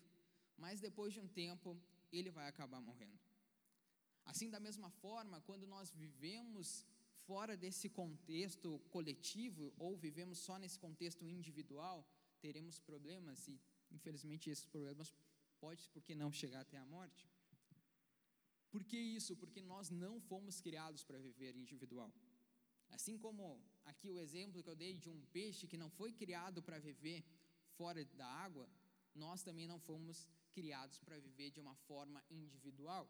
Mas 0.59 0.79
depois 0.79 1.15
de 1.15 1.21
um 1.21 1.29
tempo, 1.43 1.75
ele 2.13 2.31
vai 2.31 2.47
acabar 2.49 2.83
morrendo. 2.83 3.19
Assim, 4.27 4.51
da 4.51 4.61
mesma 4.61 4.91
forma, 4.91 5.41
quando 5.41 5.67
nós 5.67 5.91
vivemos 5.91 6.85
fora 7.27 7.57
desse 7.57 7.89
contexto 8.01 8.79
coletivo 8.95 9.73
ou 9.79 9.97
vivemos 9.97 10.39
só 10.39 10.59
nesse 10.59 10.79
contexto 10.79 11.25
individual, 11.37 11.99
teremos 12.41 12.79
problemas 12.79 13.47
e, 13.49 13.61
infelizmente, 13.91 14.51
esses 14.51 14.67
problemas 14.67 15.15
pode, 15.61 15.89
por 15.95 16.03
que 16.03 16.15
não, 16.15 16.31
chegar 16.33 16.61
até 16.61 16.77
a 16.77 16.87
morte. 16.97 17.29
Por 18.71 18.83
que 18.85 18.99
isso? 19.19 19.37
Porque 19.37 19.61
nós 19.63 19.89
não 19.91 20.21
fomos 20.21 20.61
criados 20.61 21.05
para 21.05 21.19
viver 21.19 21.55
individual. 21.57 22.13
Assim 22.97 23.17
como 23.25 23.45
aqui 23.85 24.11
o 24.11 24.19
exemplo 24.19 24.63
que 24.63 24.71
eu 24.73 24.77
dei 24.77 24.97
de 24.97 25.09
um 25.09 25.21
peixe 25.37 25.67
que 25.67 25.77
não 25.83 25.91
foi 25.99 26.13
criado 26.13 26.63
para 26.63 26.79
viver 26.79 27.25
fora 27.77 28.05
da 28.21 28.27
água, 28.27 28.69
nós 29.15 29.43
também 29.43 29.67
não 29.73 29.79
fomos 29.79 30.27
criados 30.53 30.99
para 31.01 31.19
viver 31.19 31.51
de 31.51 31.61
uma 31.61 31.75
forma 31.89 32.23
individual. 32.31 33.09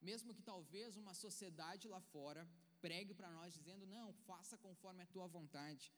Mesmo 0.00 0.34
que 0.34 0.42
talvez 0.42 0.96
uma 0.96 1.14
sociedade 1.14 1.88
lá 1.88 2.00
fora 2.00 2.46
pregue 2.86 3.14
para 3.14 3.30
nós 3.38 3.54
dizendo: 3.58 3.86
não, 3.96 4.12
faça 4.30 4.56
conforme 4.66 5.02
a 5.02 5.10
tua 5.14 5.26
vontade. 5.38 5.92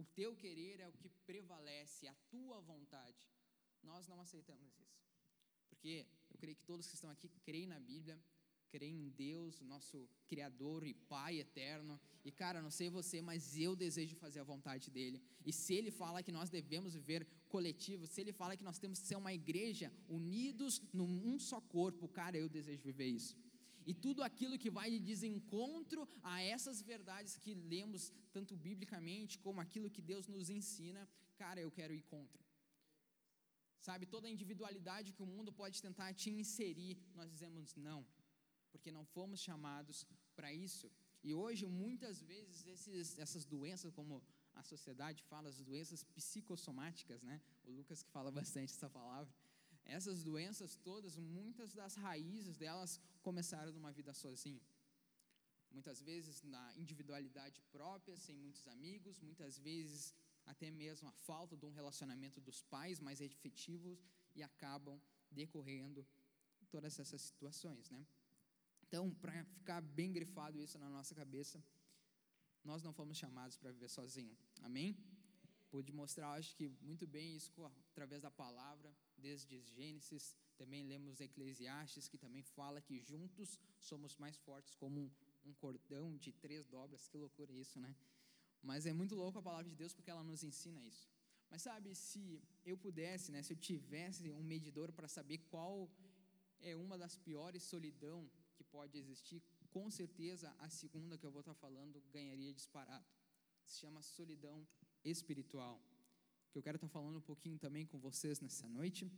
O 0.00 0.04
teu 0.18 0.30
querer 0.42 0.76
é 0.80 0.88
o 0.88 0.98
que 1.00 1.08
prevalece, 1.30 2.06
a 2.06 2.14
tua 2.34 2.58
vontade. 2.72 3.22
Nós 3.82 4.06
não 4.10 4.20
aceitamos 4.20 4.72
isso. 4.78 5.00
Porque 5.68 6.06
eu 6.30 6.38
creio 6.38 6.56
que 6.56 6.64
todos 6.64 6.86
que 6.86 6.94
estão 6.94 7.10
aqui 7.10 7.28
creem 7.46 7.66
na 7.66 7.80
Bíblia, 7.80 8.16
crê 8.70 8.86
em 8.86 9.08
Deus, 9.08 9.60
nosso 9.60 10.08
Criador 10.28 10.86
e 10.86 10.94
Pai 10.94 11.40
eterno. 11.40 12.00
E 12.24 12.30
cara, 12.30 12.62
não 12.62 12.70
sei 12.70 12.88
você, 12.88 13.20
mas 13.20 13.56
eu 13.56 13.74
desejo 13.74 14.14
fazer 14.16 14.40
a 14.40 14.44
vontade 14.44 14.90
dele. 14.90 15.20
E 15.44 15.52
se 15.52 15.74
ele 15.74 15.90
fala 15.90 16.22
que 16.22 16.32
nós 16.38 16.50
devemos 16.50 16.94
viver 16.94 17.26
coletivo, 17.48 18.06
se 18.06 18.20
ele 18.20 18.32
fala 18.32 18.56
que 18.56 18.68
nós 18.70 18.78
temos 18.78 19.00
que 19.00 19.06
ser 19.06 19.16
uma 19.16 19.32
igreja 19.32 19.92
unidos 20.08 20.80
num 20.92 21.38
só 21.38 21.60
corpo, 21.60 22.08
cara, 22.08 22.36
eu 22.36 22.48
desejo 22.48 22.82
viver 22.82 23.08
isso. 23.08 23.36
E 23.86 23.94
tudo 23.94 24.22
aquilo 24.22 24.58
que 24.58 24.70
vai 24.70 24.90
de 24.90 24.98
desencontro 24.98 26.08
a 26.22 26.42
essas 26.42 26.80
verdades 26.82 27.36
que 27.36 27.54
lemos 27.54 28.12
tanto 28.32 28.56
biblicamente 28.56 29.38
como 29.38 29.60
aquilo 29.60 29.90
que 29.90 30.02
Deus 30.02 30.26
nos 30.26 30.48
ensina, 30.50 31.08
cara, 31.36 31.60
eu 31.60 31.70
quero 31.70 31.94
ir 31.94 32.02
contra. 32.02 32.40
Sabe, 33.80 34.04
toda 34.06 34.26
a 34.28 34.30
individualidade 34.30 35.12
que 35.12 35.22
o 35.22 35.26
mundo 35.26 35.50
pode 35.52 35.80
tentar 35.80 36.12
te 36.12 36.30
inserir, 36.30 36.98
nós 37.14 37.30
dizemos 37.30 37.74
não 37.74 38.06
porque 38.70 38.90
não 38.90 39.04
fomos 39.04 39.40
chamados 39.40 40.06
para 40.34 40.52
isso. 40.52 40.90
E 41.22 41.34
hoje, 41.34 41.66
muitas 41.66 42.22
vezes, 42.22 42.64
esses, 42.66 43.18
essas 43.18 43.44
doenças, 43.44 43.92
como 43.92 44.22
a 44.54 44.62
sociedade 44.62 45.22
fala, 45.24 45.48
as 45.48 45.60
doenças 45.60 46.02
psicossomáticas, 46.02 47.22
né? 47.22 47.40
O 47.64 47.70
Lucas 47.70 48.02
que 48.02 48.10
fala 48.10 48.30
bastante 48.30 48.72
essa 48.72 48.88
palavra. 48.88 49.32
Essas 49.98 50.22
doenças 50.22 50.76
todas, 50.88 51.16
muitas 51.16 51.74
das 51.80 51.94
raízes 52.04 52.56
delas 52.56 52.92
começaram 53.22 53.72
numa 53.76 53.92
vida 53.98 54.12
sozinho. 54.14 54.62
Muitas 55.76 56.00
vezes 56.08 56.42
na 56.54 56.64
individualidade 56.82 57.60
própria, 57.72 58.16
sem 58.16 58.36
muitos 58.36 58.66
amigos, 58.68 59.20
muitas 59.20 59.58
vezes 59.58 60.14
até 60.46 60.70
mesmo 60.70 61.08
a 61.08 61.12
falta 61.28 61.56
de 61.56 61.66
um 61.66 61.70
relacionamento 61.80 62.40
dos 62.40 62.62
pais 62.74 63.00
mais 63.00 63.20
efetivos 63.20 63.98
e 64.34 64.42
acabam 64.42 65.00
decorrendo 65.30 66.06
todas 66.70 66.98
essas 66.98 67.20
situações, 67.22 67.90
né? 67.90 68.06
Então, 68.86 69.10
para 69.22 69.44
ficar 69.44 69.80
bem 69.80 70.12
grifado 70.12 70.60
isso 70.60 70.78
na 70.78 70.88
nossa 70.88 71.14
cabeça, 71.14 71.62
nós 72.64 72.82
não 72.82 72.92
fomos 72.92 73.16
chamados 73.16 73.56
para 73.56 73.70
viver 73.72 73.88
sozinho. 73.88 74.36
Amém? 74.62 74.96
Pude 75.70 75.92
mostrar, 75.92 76.32
acho 76.32 76.54
que 76.56 76.68
muito 76.80 77.06
bem 77.06 77.36
isso 77.36 77.52
através 78.00 78.22
da 78.22 78.30
palavra, 78.30 78.90
desde 79.18 79.60
Gênesis, 79.60 80.34
também 80.56 80.82
lemos 80.82 81.20
Eclesiastes, 81.20 82.08
que 82.08 82.16
também 82.16 82.42
fala 82.42 82.80
que 82.80 82.98
juntos 82.98 83.60
somos 83.78 84.16
mais 84.16 84.38
fortes 84.38 84.74
como 84.74 85.12
um, 85.44 85.52
cordão 85.64 86.16
de 86.16 86.32
três 86.32 86.66
dobras. 86.66 87.06
Que 87.08 87.18
loucura 87.18 87.52
isso, 87.52 87.78
né? 87.78 87.94
Mas 88.62 88.86
é 88.86 88.92
muito 89.00 89.14
louco 89.14 89.38
a 89.38 89.42
palavra 89.42 89.68
de 89.68 89.76
Deus 89.76 89.92
porque 89.92 90.10
ela 90.10 90.24
nos 90.24 90.42
ensina 90.42 90.80
isso. 90.82 91.10
Mas 91.50 91.60
sabe, 91.60 91.94
se 91.94 92.42
eu 92.64 92.78
pudesse, 92.78 93.30
né, 93.32 93.42
se 93.42 93.52
eu 93.52 93.58
tivesse 93.58 94.30
um 94.30 94.42
medidor 94.42 94.90
para 94.92 95.08
saber 95.08 95.38
qual 95.50 95.90
é 96.62 96.74
uma 96.74 96.96
das 96.96 97.16
piores 97.16 97.62
solidão 97.62 98.30
que 98.54 98.64
pode 98.64 98.96
existir, 98.96 99.42
com 99.70 99.90
certeza 99.90 100.54
a 100.58 100.70
segunda 100.70 101.18
que 101.18 101.26
eu 101.26 101.30
vou 101.30 101.40
estar 101.40 101.54
falando 101.54 102.02
ganharia 102.10 102.54
disparado. 102.54 103.06
Se 103.66 103.80
chama 103.80 104.00
solidão 104.02 104.66
espiritual. 105.04 105.78
Que 106.50 106.58
eu 106.58 106.62
quero 106.62 106.76
estar 106.76 106.88
falando 106.88 107.18
um 107.18 107.26
pouquinho 107.30 107.58
também 107.58 107.86
com 107.86 107.98
vocês 107.98 108.40
nessa 108.40 108.68
noite. 108.68 109.10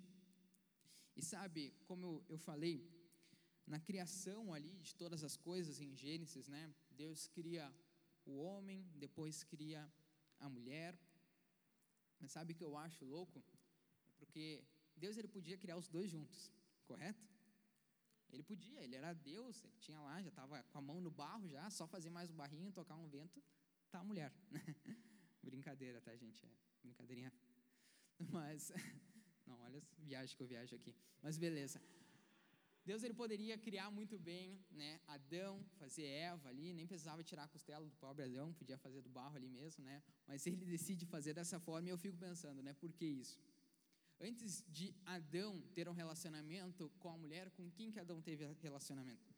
E 1.16 1.22
sabe, 1.22 1.74
como 1.86 2.06
eu, 2.06 2.24
eu 2.30 2.38
falei, 2.38 2.76
na 3.66 3.78
criação 3.78 4.52
ali 4.52 4.78
de 4.78 4.94
todas 4.94 5.22
as 5.22 5.36
coisas 5.36 5.80
em 5.80 5.94
Gênesis, 5.96 6.48
né? 6.48 6.74
Deus 6.90 7.26
cria 7.28 7.72
o 8.24 8.36
homem, 8.38 8.86
depois 8.94 9.44
cria 9.44 9.90
a 10.38 10.48
mulher. 10.48 10.98
Mas 12.20 12.32
sabe 12.32 12.52
o 12.52 12.56
que 12.56 12.64
eu 12.64 12.76
acho 12.76 13.04
louco? 13.04 13.42
Porque 14.18 14.64
Deus 14.96 15.16
ele 15.16 15.28
podia 15.28 15.56
criar 15.56 15.76
os 15.76 15.88
dois 15.88 16.10
juntos, 16.10 16.52
correto? 16.86 17.24
Ele 18.30 18.42
podia, 18.42 18.80
ele 18.82 18.96
era 18.96 19.12
Deus, 19.12 19.62
ele 19.64 19.76
tinha 19.78 20.00
lá, 20.00 20.22
já 20.22 20.28
estava 20.28 20.62
com 20.64 20.78
a 20.78 20.80
mão 20.80 21.00
no 21.00 21.10
barro 21.10 21.48
já, 21.48 21.68
só 21.70 21.86
fazer 21.86 22.08
mais 22.08 22.30
um 22.30 22.34
barrinho, 22.34 22.72
tocar 22.72 22.96
um 22.96 23.08
vento, 23.08 23.42
tá 23.90 24.00
a 24.00 24.04
mulher. 24.04 24.32
Brincadeira, 25.42 26.00
tá, 26.00 26.14
gente? 26.16 26.44
É 26.46 26.50
brincadeirinha. 26.82 27.32
Mas, 28.32 28.72
não, 29.46 29.60
olha 29.60 29.78
as 29.78 30.04
viagens 30.04 30.34
que 30.34 30.42
eu 30.42 30.46
viajo 30.46 30.74
aqui. 30.76 30.94
Mas 31.22 31.36
beleza. 31.36 31.80
Deus 32.84 33.04
ele 33.04 33.14
poderia 33.14 33.56
criar 33.56 33.90
muito 33.90 34.18
bem, 34.18 34.58
né? 34.70 35.00
Adão, 35.06 35.64
fazer 35.78 36.04
Eva 36.04 36.48
ali, 36.48 36.72
nem 36.72 36.86
precisava 36.86 37.22
tirar 37.22 37.44
a 37.44 37.48
costela 37.48 37.84
do 37.84 37.94
pobre 37.94 38.24
Adão, 38.24 38.52
podia 38.54 38.76
fazer 38.76 39.00
do 39.00 39.08
barro 39.08 39.36
ali 39.36 39.48
mesmo, 39.48 39.84
né? 39.84 40.02
Mas 40.26 40.44
ele 40.46 40.64
decide 40.64 41.06
fazer 41.06 41.32
dessa 41.32 41.60
forma 41.60 41.88
e 41.88 41.92
eu 41.92 41.98
fico 41.98 42.16
pensando, 42.16 42.60
né? 42.60 42.74
Por 42.74 42.92
que 42.92 43.04
isso? 43.04 43.38
Antes 44.20 44.64
de 44.68 44.94
Adão 45.04 45.60
ter 45.74 45.88
um 45.88 45.92
relacionamento 45.92 46.90
com 46.98 47.08
a 47.10 47.16
mulher, 47.16 47.50
com 47.50 47.70
quem 47.70 47.90
que 47.92 48.00
Adão 48.00 48.20
teve 48.20 48.44
relacionamento? 48.60 49.32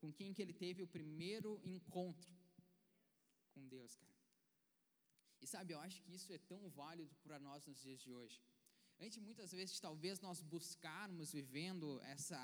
Com 0.00 0.12
quem 0.12 0.32
que 0.32 0.40
ele 0.40 0.52
teve 0.52 0.80
o 0.82 0.86
primeiro 0.86 1.60
encontro? 1.64 2.32
Com 3.54 3.66
Deus, 3.66 3.96
cara. 3.96 4.17
E 5.42 5.46
sabe, 5.46 5.72
eu 5.74 5.80
acho 5.80 6.02
que 6.02 6.14
isso 6.14 6.32
é 6.32 6.38
tão 6.38 6.68
válido 6.68 7.14
para 7.22 7.38
nós 7.38 7.66
nos 7.66 7.80
dias 7.80 8.00
de 8.00 8.12
hoje. 8.12 8.40
Antes, 9.00 9.18
muitas 9.18 9.52
vezes, 9.52 9.78
talvez 9.78 10.20
nós 10.20 10.40
buscarmos 10.42 11.32
vivendo 11.32 12.00
essa, 12.02 12.40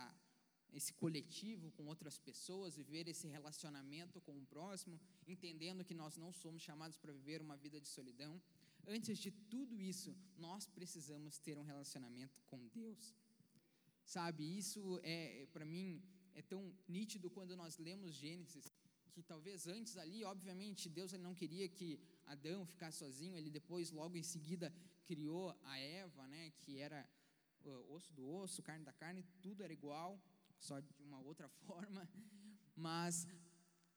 esse 0.72 0.92
coletivo 0.92 1.72
com 1.72 1.87
outras 1.87 2.16
pessoas, 2.18 2.76
viver 2.76 3.09
esse 3.09 3.26
relacionamento 3.26 4.20
com 4.20 4.38
o 4.38 4.46
próximo, 4.46 5.00
entendendo 5.26 5.85
que 5.85 5.94
nós 5.94 6.16
não 6.16 6.33
somos 6.33 6.62
chamados 6.62 6.96
para 6.96 7.12
viver 7.12 7.42
uma 7.42 7.57
vida 7.57 7.80
de 7.80 7.88
solidão, 7.88 8.40
Antes 8.87 9.18
de 9.18 9.30
tudo 9.30 9.80
isso, 9.80 10.14
nós 10.37 10.66
precisamos 10.66 11.38
ter 11.38 11.57
um 11.57 11.62
relacionamento 11.62 12.42
com 12.46 12.66
Deus. 12.68 13.14
Sabe, 14.04 14.44
isso 14.59 15.00
é, 15.02 15.46
para 15.52 15.64
mim, 15.64 16.02
é 16.35 16.42
tão 16.42 16.72
nítido 16.87 17.30
quando 17.30 17.57
nós 17.57 17.78
lemos 17.78 18.14
Gênesis, 18.14 18.70
que 19.14 19.22
talvez 19.22 19.66
antes 19.66 19.96
ali, 19.96 20.24
obviamente, 20.24 20.88
Deus 20.98 21.12
ele 21.12 21.22
não 21.22 21.35
queria 21.40 21.68
que 21.68 21.88
Adão 22.27 22.66
ficasse 22.72 22.98
sozinho, 22.98 23.37
ele 23.37 23.50
depois, 23.59 23.90
logo 24.00 24.16
em 24.16 24.27
seguida, 24.35 24.72
criou 25.07 25.57
a 25.62 25.79
Eva, 25.79 26.27
né, 26.27 26.53
que 26.62 26.79
era 26.79 27.00
osso 27.96 28.12
do 28.12 28.24
osso, 28.40 28.62
carne 28.62 28.85
da 28.85 28.92
carne, 28.92 29.24
tudo 29.40 29.62
era 29.62 29.72
igual, 29.72 30.20
só 30.59 30.81
de 30.81 30.92
uma 30.98 31.20
outra 31.20 31.48
forma, 31.66 32.09
mas 32.77 33.27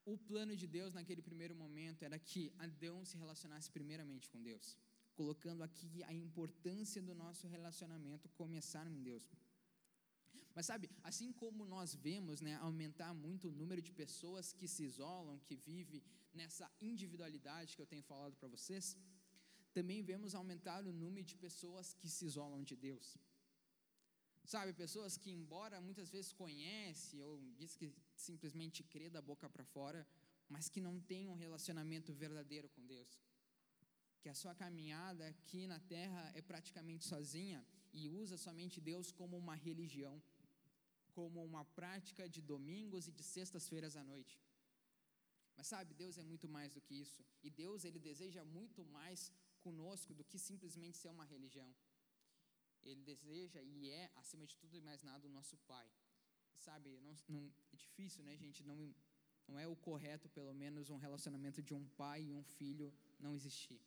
o 0.06 0.18
plano 0.18 0.56
de 0.56 0.68
Deus 0.68 0.94
naquele 0.94 1.22
primeiro 1.22 1.56
momento 1.56 2.04
era 2.04 2.18
que 2.18 2.54
Adão 2.58 3.04
se 3.04 3.18
relacionasse 3.18 3.70
primeiramente 3.70 4.30
com 4.30 4.42
Deus, 4.42 4.78
colocando 5.16 5.64
aqui 5.64 6.04
a 6.04 6.14
importância 6.14 7.02
do 7.02 7.14
nosso 7.14 7.48
relacionamento 7.48 8.30
começar 8.30 8.86
em 8.88 9.02
Deus. 9.02 9.26
Mas 10.58 10.66
sabe, 10.66 10.90
assim 11.10 11.32
como 11.42 11.68
nós 11.74 11.90
vemos 11.94 12.42
né, 12.46 12.56
aumentar 12.68 13.14
muito 13.14 13.48
o 13.48 13.56
número 13.62 13.82
de 13.88 13.92
pessoas 13.92 14.46
que 14.60 14.68
se 14.68 14.84
isolam, 14.90 15.38
que 15.48 15.56
vivem 15.56 16.02
nessa 16.34 16.68
individualidade 16.82 17.76
que 17.76 17.82
eu 17.84 17.90
tenho 17.92 18.02
falado 18.12 18.36
para 18.38 18.48
vocês, 18.56 18.98
também 19.72 20.02
vemos 20.02 20.34
aumentar 20.34 20.80
o 20.92 20.92
número 20.92 21.28
de 21.32 21.36
pessoas 21.36 21.94
que 21.94 22.10
se 22.10 22.26
isolam 22.26 22.64
de 22.64 22.76
Deus. 22.76 23.08
Sabe, 24.54 24.74
pessoas 24.74 25.16
que, 25.16 25.30
embora 25.30 25.80
muitas 25.80 26.10
vezes 26.10 26.34
conhece 26.34 27.22
ou 27.22 27.40
diz 27.60 27.76
que 27.76 27.94
simplesmente 28.16 28.84
crê 28.84 29.12
da 29.12 29.22
boca 29.22 29.48
para 29.48 29.64
fora, 29.64 30.02
mas 30.50 30.70
que 30.70 30.82
não 30.82 31.00
tem 31.00 31.30
um 31.30 31.36
relacionamento 31.36 32.12
verdadeiro 32.14 32.68
com 32.70 32.84
Deus. 32.88 33.22
Que 34.24 34.30
a 34.30 34.34
sua 34.34 34.56
caminhada 34.56 35.28
aqui 35.28 35.68
na 35.68 35.80
terra 35.82 36.32
é 36.34 36.42
praticamente 36.42 37.06
sozinha 37.06 37.64
e 37.94 38.10
usa 38.10 38.38
somente 38.38 38.82
Deus 38.82 39.12
como 39.12 39.38
uma 39.38 39.54
religião, 39.54 40.20
como 41.18 41.44
uma 41.52 41.64
prática 41.80 42.24
de 42.36 42.42
domingos 42.54 43.08
e 43.08 43.12
de 43.18 43.24
sextas-feiras 43.36 43.96
à 44.02 44.04
noite. 44.12 44.36
Mas 45.58 45.68
sabe, 45.74 46.00
Deus 46.02 46.16
é 46.22 46.24
muito 46.32 46.48
mais 46.56 46.72
do 46.76 46.82
que 46.86 46.94
isso. 47.06 47.22
E 47.46 47.50
Deus, 47.50 47.84
ele 47.88 48.00
deseja 48.10 48.44
muito 48.58 48.82
mais 48.98 49.20
conosco 49.66 50.14
do 50.14 50.24
que 50.30 50.38
simplesmente 50.50 51.00
ser 51.00 51.10
uma 51.16 51.26
religião. 51.26 51.70
Ele 52.84 53.02
deseja 53.02 53.62
e 53.64 53.90
é, 53.90 54.12
acima 54.22 54.46
de 54.46 54.56
tudo 54.62 54.76
e 54.78 54.82
mais 54.90 55.02
nada, 55.10 55.26
o 55.28 55.36
nosso 55.38 55.58
Pai. 55.72 55.90
Sabe, 56.68 56.90
não, 57.06 57.16
não, 57.28 57.44
é 57.74 57.76
difícil, 57.76 58.24
né, 58.24 58.36
gente? 58.44 58.64
Não, 58.64 58.78
não 59.48 59.58
é 59.58 59.68
o 59.68 59.76
correto, 59.76 60.30
pelo 60.30 60.54
menos, 60.54 60.92
um 60.92 60.98
relacionamento 60.98 61.64
de 61.64 61.74
um 61.74 61.86
pai 62.02 62.22
e 62.26 62.34
um 62.34 62.44
filho 62.44 62.94
não 63.20 63.34
existir. 63.34 63.82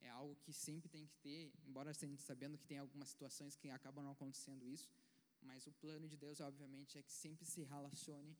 É 0.00 0.08
algo 0.08 0.36
que 0.36 0.52
sempre 0.52 0.88
tem 0.88 1.04
que 1.06 1.16
ter, 1.16 1.52
embora 1.66 1.90
estejamos 1.90 2.22
sabendo 2.22 2.58
que 2.58 2.66
tem 2.66 2.78
algumas 2.78 3.08
situações 3.08 3.56
que 3.56 3.68
acabam 3.70 4.04
não 4.04 4.12
acontecendo 4.12 4.64
isso, 4.68 4.88
mas 5.50 5.66
o 5.70 5.72
plano 5.82 6.06
de 6.12 6.16
Deus, 6.24 6.40
obviamente, 6.48 6.98
é 6.98 7.02
que 7.06 7.14
sempre 7.24 7.44
se 7.52 7.62
relacione 7.74 8.34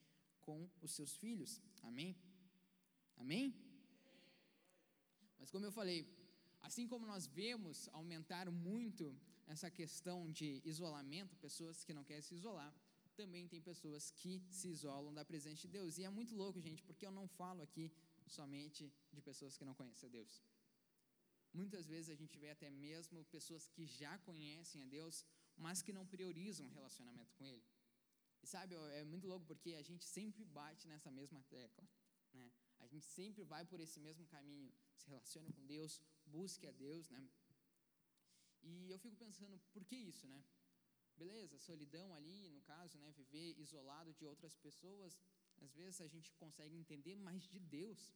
com 0.46 0.58
os 0.86 0.92
seus 0.98 1.12
filhos. 1.22 1.52
Amém? 1.88 2.10
Amém? 3.22 3.46
Mas 5.38 5.50
como 5.50 5.66
eu 5.68 5.72
falei, 5.80 6.00
assim 6.68 6.86
como 6.92 7.06
nós 7.12 7.26
vemos 7.40 7.88
aumentar 8.00 8.46
muito 8.50 9.04
essa 9.54 9.70
questão 9.70 10.18
de 10.38 10.48
isolamento, 10.72 11.42
pessoas 11.48 11.84
que 11.84 11.94
não 11.98 12.04
querem 12.08 12.26
se 12.28 12.34
isolar, 12.40 12.72
também 13.20 13.44
tem 13.52 13.60
pessoas 13.70 14.10
que 14.10 14.32
se 14.58 14.68
isolam 14.76 15.12
da 15.18 15.24
presença 15.24 15.62
de 15.66 15.68
Deus. 15.78 15.98
E 15.98 16.04
é 16.04 16.10
muito 16.18 16.34
louco, 16.42 16.60
gente, 16.60 16.82
porque 16.88 17.06
eu 17.06 17.14
não 17.18 17.26
falo 17.40 17.62
aqui 17.62 17.86
somente 18.38 18.92
de 19.12 19.22
pessoas 19.22 19.56
que 19.56 19.64
não 19.64 19.74
conhecem 19.80 20.08
a 20.08 20.12
Deus. 20.18 20.42
Muitas 21.60 21.86
vezes 21.92 22.10
a 22.10 22.18
gente 22.20 22.36
vê 22.42 22.50
até 22.50 22.68
mesmo 22.70 23.24
pessoas 23.36 23.66
que 23.74 23.86
já 24.00 24.18
conhecem 24.28 24.82
a 24.82 24.88
Deus, 24.98 25.24
mas 25.56 25.82
que 25.82 25.92
não 25.92 26.06
priorizam 26.06 26.66
o 26.66 26.74
relacionamento 26.78 27.34
com 27.34 27.44
Ele. 27.46 27.64
E 28.42 28.46
sabe, 28.46 28.74
é 28.74 29.04
muito 29.04 29.26
louco 29.26 29.46
porque 29.46 29.74
a 29.74 29.82
gente 29.82 30.04
sempre 30.04 30.44
bate 30.44 30.86
nessa 30.86 31.10
mesma 31.10 31.42
tecla, 31.44 31.84
né? 32.32 32.52
A 32.78 32.86
gente 32.86 33.06
sempre 33.06 33.42
vai 33.44 33.64
por 33.64 33.80
esse 33.80 33.98
mesmo 33.98 34.26
caminho, 34.26 34.72
se 34.94 35.06
relaciona 35.08 35.50
com 35.52 35.64
Deus, 35.66 36.00
busque 36.26 36.66
a 36.66 36.72
Deus, 36.72 37.08
né? 37.10 37.28
E 38.62 38.90
eu 38.90 38.98
fico 38.98 39.16
pensando, 39.16 39.58
por 39.72 39.84
que 39.84 39.96
isso, 39.96 40.26
né? 40.28 40.44
Beleza, 41.16 41.58
solidão 41.58 42.14
ali, 42.14 42.50
no 42.50 42.60
caso, 42.62 42.98
né, 42.98 43.10
viver 43.12 43.58
isolado 43.58 44.12
de 44.12 44.24
outras 44.26 44.54
pessoas, 44.54 45.18
às 45.64 45.72
vezes 45.74 46.00
a 46.00 46.06
gente 46.06 46.30
consegue 46.34 46.76
entender 46.76 47.16
mais 47.16 47.46
de 47.48 47.58
Deus. 47.58 48.12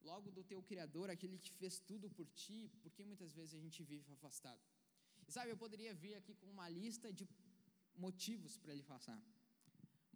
Logo 0.00 0.30
do 0.30 0.42
teu 0.42 0.60
Criador, 0.62 1.08
aquele 1.10 1.38
que 1.38 1.52
fez 1.52 1.78
tudo 1.78 2.10
por 2.10 2.26
ti, 2.30 2.68
por 2.82 2.92
que 2.92 3.04
muitas 3.04 3.32
vezes 3.32 3.54
a 3.54 3.60
gente 3.60 3.82
vive 3.84 4.12
afastado? 4.12 4.60
E 5.28 5.32
sabe, 5.36 5.50
eu 5.50 5.60
poderia 5.64 5.92
vir 5.94 6.14
aqui 6.20 6.34
com 6.40 6.48
uma 6.56 6.68
lista 6.68 7.12
de 7.12 7.26
motivos 8.06 8.56
para 8.62 8.72
ele 8.74 8.84
passar. 8.94 9.20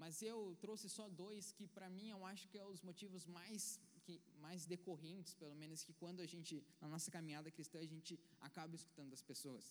Mas 0.03 0.23
eu 0.31 0.39
trouxe 0.65 0.89
só 0.89 1.07
dois 1.23 1.53
que 1.57 1.67
para 1.77 1.89
mim 1.97 2.09
eu 2.17 2.21
acho 2.33 2.49
que 2.51 2.59
é 2.59 2.67
os 2.75 2.83
motivos 2.89 3.25
mais 3.39 3.63
que 4.05 4.15
mais 4.45 4.61
decorrentes, 4.73 5.33
pelo 5.43 5.57
menos 5.63 5.83
que 5.87 5.95
quando 6.03 6.21
a 6.27 6.29
gente 6.33 6.55
na 6.83 6.89
nossa 6.95 7.11
caminhada 7.17 7.51
cristã 7.57 7.79
a 7.81 7.91
gente 7.95 8.13
acaba 8.49 8.75
escutando 8.81 9.13
as 9.19 9.23
pessoas. 9.31 9.67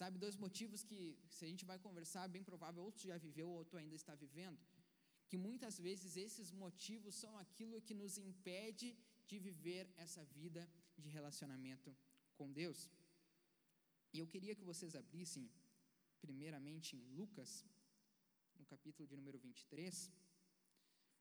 Sabe, 0.00 0.18
dois 0.24 0.36
motivos 0.44 0.80
que 0.88 0.98
se 1.36 1.42
a 1.46 1.48
gente 1.50 1.64
vai 1.70 1.78
conversar, 1.86 2.24
bem 2.36 2.44
provável 2.50 2.82
outro 2.88 3.08
já 3.10 3.16
viveu, 3.26 3.48
outro 3.60 3.78
ainda 3.78 3.96
está 4.00 4.14
vivendo, 4.24 4.58
que 5.28 5.38
muitas 5.46 5.78
vezes 5.86 6.16
esses 6.26 6.50
motivos 6.64 7.14
são 7.22 7.32
aquilo 7.44 7.80
que 7.86 7.94
nos 8.02 8.18
impede 8.18 8.88
de 9.28 9.38
viver 9.38 9.84
essa 9.96 10.22
vida 10.38 10.62
de 10.98 11.08
relacionamento 11.08 11.96
com 12.36 12.52
Deus. 12.52 12.80
E 14.16 14.20
eu 14.22 14.28
queria 14.32 14.54
que 14.58 14.68
vocês 14.68 14.92
abrissem 15.00 15.42
primeiramente 16.22 16.90
em 16.96 17.02
Lucas, 17.18 17.50
no 18.58 18.64
capítulo 18.64 19.06
de 19.10 19.14
número 19.14 19.38
23. 19.38 20.10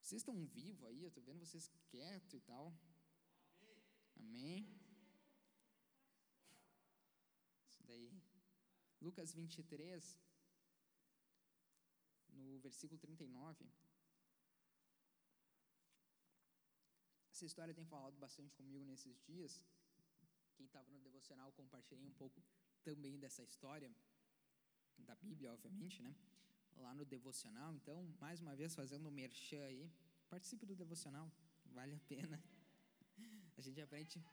Vocês 0.02 0.22
estão 0.22 0.36
vivos 0.46 0.86
aí, 0.90 1.02
eu 1.02 1.10
estou 1.10 1.22
vendo 1.22 1.46
vocês 1.46 1.66
quietos 1.90 2.34
e 2.40 2.40
tal. 2.52 2.68
Amém. 4.22 4.62
Isso 7.70 7.84
daí. 7.84 8.10
Lucas 9.02 9.34
23, 9.34 10.18
no 12.30 12.60
versículo 12.60 12.98
39. 12.98 13.70
Essa 17.34 17.46
história 17.46 17.74
tem 17.74 17.94
falado 17.96 18.18
bastante 18.26 18.56
comigo 18.56 18.86
nesses 18.86 19.20
dias. 19.32 19.62
Quem 20.56 20.68
estava 20.68 20.90
no 20.94 21.02
devocional, 21.02 21.52
compartilhei 21.52 22.08
um 22.08 22.20
pouco 22.24 22.42
também 22.88 23.18
dessa 23.24 23.44
história 23.50 23.90
da 25.10 25.16
Bíblia, 25.16 25.52
obviamente, 25.56 26.02
né? 26.02 26.14
Lá 26.86 26.94
no 27.00 27.06
devocional. 27.16 27.74
Então, 27.80 27.98
mais 28.20 28.40
uma 28.44 28.56
vez, 28.56 28.76
fazendo 28.82 29.08
um 29.10 29.16
merchan 29.24 29.64
aí, 29.72 29.84
participe 30.30 30.66
do 30.66 30.76
devocional, 30.76 31.28
vale 31.78 31.96
a 31.96 32.02
pena. 32.14 32.38
A 33.58 33.62
gente 33.66 33.82
aprende. 33.82 34.24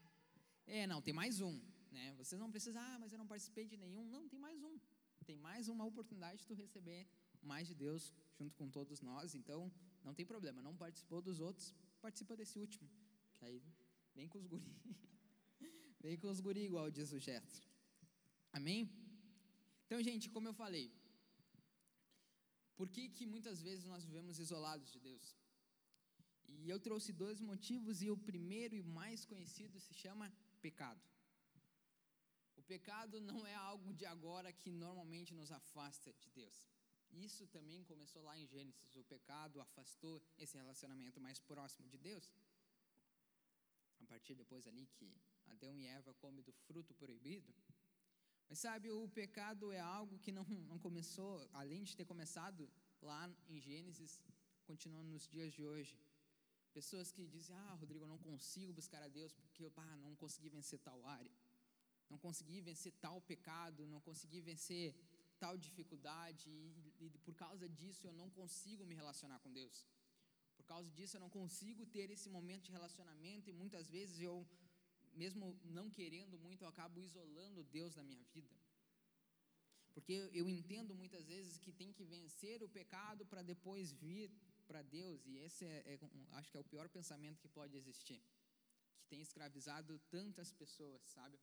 É, 0.67 0.87
não, 0.87 1.01
tem 1.01 1.15
mais 1.15 1.41
um, 1.41 1.55
né? 1.91 2.15
Vocês 2.21 2.41
não 2.41 2.51
precisam, 2.51 2.83
ah, 2.83 2.99
mas 3.03 3.13
eu 3.13 3.19
não 3.19 3.27
participei 3.27 3.67
de 3.73 3.77
nenhum. 3.77 4.05
Não, 4.15 4.29
tem 4.29 4.39
mais 4.39 4.63
um. 4.63 4.79
Tem 5.25 5.37
mais 5.37 5.69
uma 5.69 5.85
oportunidade 5.85 6.41
de 6.41 6.47
tu 6.47 6.55
receber 6.55 7.01
mais 7.41 7.67
de 7.69 7.75
Deus 7.75 8.13
junto 8.39 8.55
com 8.57 8.69
todos 8.69 9.01
nós. 9.01 9.35
Então, 9.35 9.73
não 10.05 10.15
tem 10.15 10.27
problema. 10.27 10.61
Não 10.61 10.77
participou 10.77 11.23
dos 11.23 11.41
outros, 11.41 11.75
participa 12.01 12.37
desse 12.37 12.59
último. 12.59 12.89
Que 13.35 13.45
aí 13.45 13.63
vem 14.15 14.29
com 14.29 14.39
os 14.39 14.47
guri. 14.47 14.73
vem 16.01 16.19
com 16.19 16.29
os 16.29 16.41
guri, 16.41 16.65
igual 16.65 16.91
diz 16.91 17.13
o 17.13 17.19
Getro. 17.19 17.72
Amém? 18.53 18.83
Então, 19.85 20.03
gente, 20.03 20.29
como 20.35 20.49
eu 20.49 20.55
falei, 20.55 20.87
por 22.77 22.89
que, 22.95 23.09
que 23.17 23.27
muitas 23.35 23.61
vezes 23.63 23.85
nós 23.85 24.05
vivemos 24.05 24.39
isolados 24.39 24.91
de 24.95 25.01
Deus? 25.01 25.27
E 26.49 26.69
eu 26.69 26.79
trouxe 26.87 27.13
dois 27.13 27.41
motivos, 27.41 28.03
e 28.03 28.11
o 28.11 28.17
primeiro 28.17 28.75
e 28.75 28.83
mais 28.83 29.25
conhecido 29.25 29.81
se 29.81 29.95
chama 29.95 30.33
pecado. 30.61 31.03
O 32.57 32.63
pecado 32.63 33.21
não 33.21 33.47
é 33.47 33.55
algo 33.55 33.93
de 33.93 34.07
agora 34.07 34.53
que 34.53 34.71
normalmente 34.71 35.35
nos 35.35 35.51
afasta 35.51 36.13
de 36.13 36.29
Deus. 36.31 36.59
Isso 37.13 37.47
também 37.49 37.85
começou 37.85 38.23
lá 38.23 38.39
em 38.39 38.47
Gênesis. 38.47 38.97
O 38.97 39.05
pecado 39.05 39.61
afastou 39.61 40.23
esse 40.39 40.57
relacionamento 40.57 41.21
mais 41.21 41.39
próximo 41.41 41.89
de 41.89 41.99
Deus. 41.99 42.31
A 44.01 44.07
partir 44.07 44.35
depois 44.35 44.67
ali 44.67 44.87
que 44.87 45.15
Adão 45.47 45.79
e 45.79 45.87
Eva 45.87 46.15
comem 46.15 46.43
do 46.43 46.53
fruto 46.53 46.95
proibido, 46.95 47.53
mas 48.53 48.59
sabe, 48.59 48.91
o 48.91 49.09
pecado 49.09 49.73
é 49.73 49.81
algo 49.81 50.19
que 50.19 50.31
não, 50.31 50.45
não 50.71 50.79
começou, 50.79 51.31
além 51.55 51.83
de 51.85 51.97
ter 51.99 52.05
começado 52.05 52.69
lá 53.01 53.23
em 53.49 53.59
Gênesis, 53.59 54.21
continua 54.71 55.03
nos 55.03 55.27
dias 55.27 55.51
de 55.55 55.63
hoje. 55.65 55.95
Pessoas 56.75 57.11
que 57.11 57.27
dizem, 57.27 57.57
ah, 57.57 57.75
Rodrigo, 57.81 58.05
eu 58.05 58.09
não 58.15 58.19
consigo 58.19 58.71
buscar 58.71 59.03
a 59.03 59.09
Deus 59.09 59.33
porque 59.33 59.65
eu 59.65 59.73
ah, 59.75 59.97
não 59.97 60.15
consegui 60.17 60.51
vencer 60.51 60.79
tal 60.81 60.99
área, 61.07 61.35
não 62.11 62.19
consegui 62.19 62.61
vencer 62.61 62.93
tal 63.01 63.23
pecado, 63.23 63.87
não 63.87 64.03
consegui 64.03 64.43
vencer 64.43 64.95
tal 65.39 65.57
dificuldade, 65.57 66.51
e, 66.51 67.07
e 67.07 67.09
por 67.27 67.35
causa 67.35 67.67
disso 67.67 68.07
eu 68.07 68.13
não 68.13 68.29
consigo 68.29 68.85
me 68.85 68.95
relacionar 68.95 69.39
com 69.39 69.51
Deus. 69.51 69.87
Por 70.59 70.67
causa 70.67 70.91
disso 70.91 71.17
eu 71.17 71.23
não 71.25 71.31
consigo 71.31 71.87
ter 71.87 72.11
esse 72.11 72.29
momento 72.29 72.65
de 72.65 72.73
relacionamento 72.73 73.49
e 73.49 73.55
muitas 73.55 73.89
vezes 73.89 74.21
eu 74.21 74.47
mesmo 75.15 75.59
não 75.65 75.91
querendo 75.91 76.39
muito, 76.39 76.63
eu 76.63 76.69
acabo 76.69 77.01
isolando 77.01 77.65
Deus 77.65 77.95
da 77.95 78.03
minha 78.03 78.25
vida. 78.35 78.57
Porque 79.93 80.13
eu 80.33 80.49
entendo 80.49 80.95
muitas 80.95 81.27
vezes 81.27 81.59
que 81.59 81.73
tem 81.73 81.93
que 81.93 82.05
vencer 82.05 82.63
o 82.63 82.69
pecado 82.69 83.27
para 83.27 83.43
depois 83.43 83.93
vir 83.93 84.31
para 84.67 84.83
Deus, 84.83 85.27
e 85.27 85.37
esse 85.39 85.65
é, 85.65 85.79
é, 85.93 85.99
acho 86.39 86.51
que 86.51 86.57
é 86.57 86.61
o 86.61 86.65
pior 86.73 86.89
pensamento 86.89 87.41
que 87.41 87.49
pode 87.49 87.77
existir, 87.77 88.23
que 89.01 89.07
tem 89.09 89.21
escravizado 89.21 89.99
tantas 90.11 90.53
pessoas, 90.53 91.03
sabe? 91.09 91.39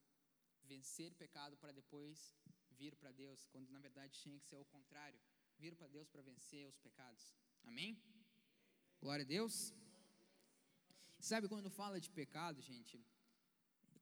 Vencer 0.64 1.14
pecado 1.14 1.56
para 1.56 1.72
depois 1.72 2.34
vir 2.72 2.96
para 2.96 3.12
Deus, 3.12 3.46
quando 3.52 3.70
na 3.70 3.78
verdade 3.78 4.18
tinha 4.22 4.38
que 4.40 4.46
ser 4.46 4.56
o 4.56 4.64
contrário, 4.64 5.20
vir 5.58 5.76
para 5.76 5.86
Deus 5.86 6.08
para 6.08 6.22
vencer 6.22 6.66
os 6.66 6.78
pecados. 6.78 7.34
Amém? 7.64 8.02
Glória 9.00 9.24
a 9.24 9.28
Deus. 9.28 9.72
Sabe 11.20 11.48
quando 11.48 11.70
fala 11.70 12.00
de 12.00 12.10
pecado, 12.10 12.60
gente? 12.62 12.98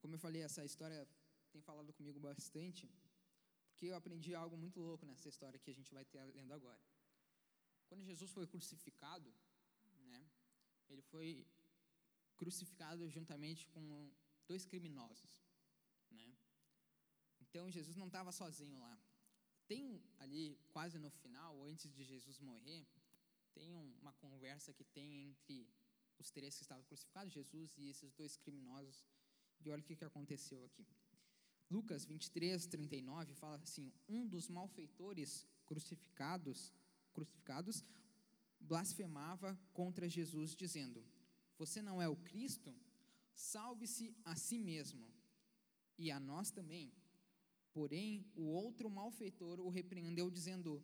Como 0.01 0.15
eu 0.15 0.19
falei, 0.19 0.41
essa 0.41 0.63
história 0.63 1.07
tem 1.51 1.61
falado 1.61 1.91
comigo 1.93 2.19
bastante, 2.19 2.89
porque 3.67 3.85
eu 3.87 3.95
aprendi 3.95 4.33
algo 4.33 4.57
muito 4.57 4.79
louco 4.79 5.05
nessa 5.05 5.27
história 5.29 5.59
que 5.59 5.71
a 5.71 5.73
gente 5.73 5.93
vai 5.93 6.05
ter 6.05 6.21
lendo 6.37 6.53
agora. 6.53 6.81
Quando 7.87 8.03
Jesus 8.03 8.31
foi 8.31 8.45
crucificado, 8.47 9.33
né, 10.13 10.29
ele 10.89 11.01
foi 11.01 11.47
crucificado 12.37 13.09
juntamente 13.09 13.67
com 13.67 14.11
dois 14.47 14.65
criminosos, 14.65 15.43
né? 16.11 16.37
Então 17.41 17.69
Jesus 17.69 17.95
não 17.97 18.07
estava 18.07 18.31
sozinho 18.31 18.77
lá. 18.79 18.97
Tem 19.67 20.01
ali 20.19 20.57
quase 20.69 20.97
no 20.97 21.09
final, 21.09 21.63
antes 21.63 21.93
de 21.93 22.03
Jesus 22.03 22.39
morrer, 22.39 22.87
tem 23.53 23.75
uma 24.01 24.13
conversa 24.13 24.73
que 24.73 24.83
tem 24.83 25.29
entre 25.29 25.67
os 26.17 26.29
três 26.31 26.55
que 26.55 26.63
estavam 26.63 26.83
crucificados, 26.85 27.33
Jesus 27.33 27.77
e 27.77 27.89
esses 27.89 28.13
dois 28.13 28.35
criminosos 28.37 29.03
e 29.63 29.69
olha 29.69 29.81
o 29.81 29.83
que, 29.83 30.03
aconteceu 30.03 30.63
aqui. 30.65 30.85
Lucas 31.69 32.05
23, 32.05 32.65
39 32.65 33.33
fala 33.35 33.57
assim: 33.57 33.91
Um 34.07 34.25
dos 34.27 34.47
malfeitores 34.47 35.45
crucificados, 35.65 36.73
crucificados 37.13 37.83
blasfemava 38.59 39.59
contra 39.73 40.09
Jesus, 40.09 40.55
dizendo: 40.55 41.03
Você 41.57 41.81
não 41.81 42.01
é 42.01 42.07
o 42.07 42.15
Cristo? 42.15 42.73
Salve-se 43.33 44.15
a 44.25 44.35
si 44.35 44.57
mesmo 44.57 45.07
e 45.97 46.11
a 46.11 46.19
nós 46.19 46.51
também. 46.51 46.91
Porém, 47.71 48.25
o 48.35 48.43
outro 48.43 48.89
malfeitor 48.89 49.59
o 49.59 49.69
repreendeu, 49.69 50.29
dizendo: 50.31 50.83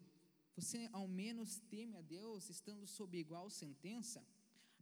Você 0.56 0.88
ao 0.92 1.08
menos 1.08 1.60
teme 1.70 1.98
a 1.98 2.02
Deus, 2.02 2.50
estando 2.50 2.86
sob 2.86 3.18
igual 3.18 3.50
sentença? 3.50 4.26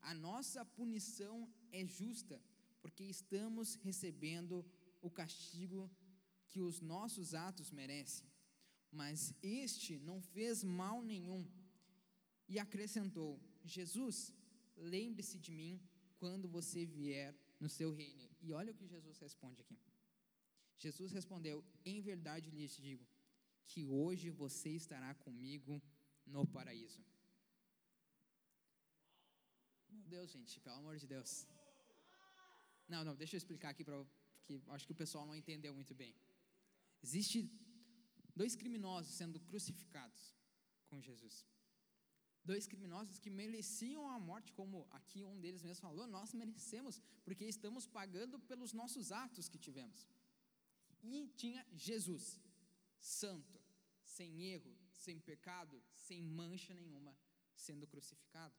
A 0.02 0.14
nossa 0.14 0.66
punição 0.66 1.50
é 1.72 1.86
justa 1.86 2.42
porque 2.84 3.06
estamos 3.06 3.76
recebendo 3.88 4.56
o 5.02 5.10
castigo 5.10 5.82
que 6.50 6.60
os 6.70 6.82
nossos 6.82 7.34
atos 7.34 7.72
merecem. 7.72 8.28
Mas 8.92 9.34
este 9.42 9.98
não 10.10 10.18
fez 10.22 10.64
mal 10.82 10.98
nenhum. 11.02 11.42
E 12.48 12.60
acrescentou: 12.60 13.32
Jesus, 13.64 14.18
lembre-se 14.76 15.40
de 15.40 15.52
mim 15.60 15.82
quando 16.18 16.48
você 16.58 16.86
vier 16.86 17.34
no 17.60 17.70
seu 17.78 17.90
reino. 18.02 18.30
E 18.42 18.52
olha 18.52 18.74
o 18.74 18.76
que 18.76 18.92
Jesus 18.96 19.18
responde 19.18 19.62
aqui. 19.62 19.80
Jesus 20.78 21.12
respondeu: 21.20 21.64
Em 21.86 22.02
verdade 22.02 22.52
lhes 22.52 22.76
digo 22.76 23.08
que 23.66 23.86
hoje 23.86 24.30
você 24.30 24.72
estará 24.72 25.12
comigo 25.26 25.82
no 26.26 26.46
paraíso. 26.46 27.02
Meu 29.90 30.04
Deus, 30.16 30.30
gente, 30.32 30.60
pelo 30.60 30.76
amor 30.76 30.98
de 30.98 31.08
Deus. 31.08 31.48
Não, 32.94 33.02
não, 33.08 33.16
deixa 33.22 33.36
eu 33.36 33.42
explicar 33.42 33.70
aqui 33.74 33.84
para 33.88 33.98
que 34.46 34.54
acho 34.76 34.86
que 34.88 34.96
o 34.96 35.02
pessoal 35.04 35.26
não 35.30 35.36
entendeu 35.42 35.74
muito 35.80 35.94
bem. 36.02 36.14
Existe 37.06 37.40
dois 38.42 38.54
criminosos 38.62 39.14
sendo 39.20 39.40
crucificados 39.50 40.22
com 40.90 41.00
Jesus. 41.10 41.36
Dois 42.52 42.66
criminosos 42.72 43.20
que 43.24 43.32
mereciam 43.42 44.04
a 44.16 44.18
morte, 44.30 44.52
como 44.60 44.78
aqui 44.98 45.20
um 45.24 45.40
deles 45.44 45.64
mesmo 45.68 45.82
falou, 45.88 46.06
nós 46.16 46.34
merecemos, 46.42 47.02
porque 47.26 47.46
estamos 47.46 47.86
pagando 48.00 48.38
pelos 48.50 48.74
nossos 48.82 49.12
atos 49.26 49.48
que 49.52 49.64
tivemos. 49.68 50.02
E 51.02 51.28
tinha 51.42 51.66
Jesus, 51.90 52.26
santo, 53.00 53.60
sem 54.04 54.44
erro, 54.56 54.74
sem 54.92 55.20
pecado, 55.32 55.82
sem 56.08 56.22
mancha 56.22 56.74
nenhuma, 56.74 57.14
sendo 57.56 57.88
crucificado. 57.88 58.56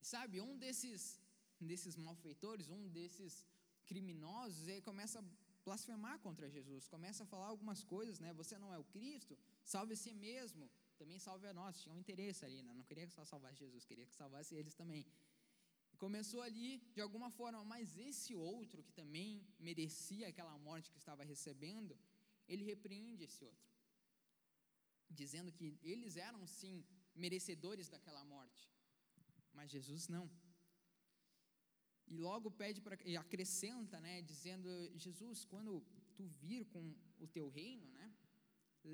E 0.00 0.06
sabe, 0.14 0.40
um 0.40 0.56
desses, 0.64 1.20
desses 1.70 1.96
malfeitores, 1.96 2.68
um 2.68 2.88
desses 2.88 3.46
criminosos, 3.86 4.68
ele 4.68 4.82
começa 4.82 5.18
a 5.20 5.24
blasfemar 5.64 6.18
contra 6.20 6.48
Jesus, 6.48 6.88
começa 6.88 7.22
a 7.22 7.26
falar 7.26 7.46
algumas 7.46 7.82
coisas, 7.84 8.18
né? 8.18 8.32
Você 8.34 8.58
não 8.58 8.72
é 8.72 8.78
o 8.78 8.84
Cristo, 8.84 9.38
salve 9.64 9.96
si 9.96 10.12
mesmo, 10.14 10.70
também 11.02 11.18
salve 11.18 11.46
a 11.46 11.54
nós. 11.60 11.80
Tinha 11.80 11.94
um 11.94 11.98
interesse 11.98 12.44
ali, 12.44 12.62
né? 12.62 12.72
não 12.74 12.84
queria 12.84 13.06
que 13.06 13.12
só 13.12 13.24
salvasse 13.24 13.58
Jesus, 13.64 13.84
queria 13.84 14.06
que 14.06 14.14
salvasse 14.14 14.54
eles 14.54 14.74
também. 14.74 15.06
E 15.92 15.96
começou 15.96 16.40
ali 16.42 16.70
de 16.94 17.00
alguma 17.00 17.30
forma, 17.30 17.64
mas 17.64 17.96
esse 17.96 18.34
outro 18.34 18.82
que 18.82 18.92
também 18.92 19.46
merecia 19.58 20.28
aquela 20.28 20.56
morte 20.58 20.90
que 20.90 20.98
estava 20.98 21.22
recebendo, 21.32 21.96
ele 22.48 22.64
repreende 22.64 23.24
esse 23.24 23.44
outro, 23.44 23.70
dizendo 25.10 25.52
que 25.52 25.78
eles 25.82 26.16
eram 26.16 26.46
sim 26.46 26.84
merecedores 27.14 27.88
daquela 27.88 28.24
morte, 28.24 28.68
mas 29.52 29.70
Jesus 29.70 30.08
não. 30.08 30.30
E 32.12 32.16
logo 32.28 32.48
pede 32.62 32.80
para 32.86 32.96
e 33.12 33.16
acrescenta, 33.24 33.96
né, 34.06 34.14
dizendo: 34.30 34.68
Jesus, 35.04 35.38
quando 35.52 35.72
tu 36.16 36.24
vir 36.42 36.62
com 36.72 36.82
o 37.24 37.26
teu 37.36 37.46
reino, 37.58 37.86
né, 37.98 38.06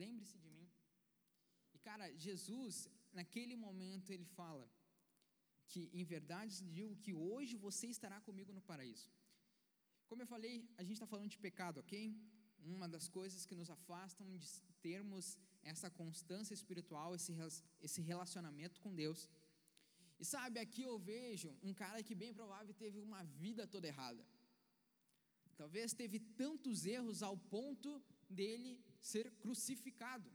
lembre-se 0.03 0.37
de 0.45 0.49
mim. 0.57 0.67
E 1.75 1.79
cara, 1.89 2.07
Jesus, 2.27 2.75
naquele 3.19 3.57
momento 3.67 4.13
ele 4.17 4.29
fala 4.41 4.67
que 5.71 5.81
em 6.01 6.05
verdade 6.15 6.53
digo 6.79 6.95
que 7.05 7.13
hoje 7.13 7.57
você 7.67 7.87
estará 7.97 8.19
comigo 8.29 8.53
no 8.59 8.63
paraíso. 8.71 9.11
Como 10.09 10.23
eu 10.23 10.29
falei, 10.35 10.55
a 10.79 10.83
gente 10.83 10.99
está 10.99 11.09
falando 11.15 11.31
de 11.35 11.41
pecado, 11.47 11.79
ok? 11.81 11.97
Uma 12.75 12.89
das 12.95 13.07
coisas 13.19 13.45
que 13.49 13.59
nos 13.61 13.71
afastam 13.79 14.27
de 14.43 14.49
termos 14.89 15.37
essa 15.63 15.91
constância 15.91 16.55
espiritual, 16.55 17.15
esse, 17.15 17.33
esse 17.81 18.01
relacionamento 18.01 18.81
com 18.81 18.95
Deus. 18.95 19.29
E 20.19 20.25
sabe, 20.25 20.59
aqui 20.59 20.83
eu 20.83 20.99
vejo 20.99 21.57
um 21.63 21.73
cara 21.83 22.03
que 22.03 22.15
bem 22.23 22.33
provável 22.39 22.75
teve 22.75 22.99
uma 23.01 23.23
vida 23.45 23.67
toda 23.67 23.87
errada. 23.87 24.25
Talvez 25.57 25.93
teve 25.93 26.19
tantos 26.43 26.87
erros 26.87 27.23
ao 27.29 27.37
ponto 27.37 27.91
dele 28.29 28.73
ser 29.01 29.27
crucificado. 29.43 30.31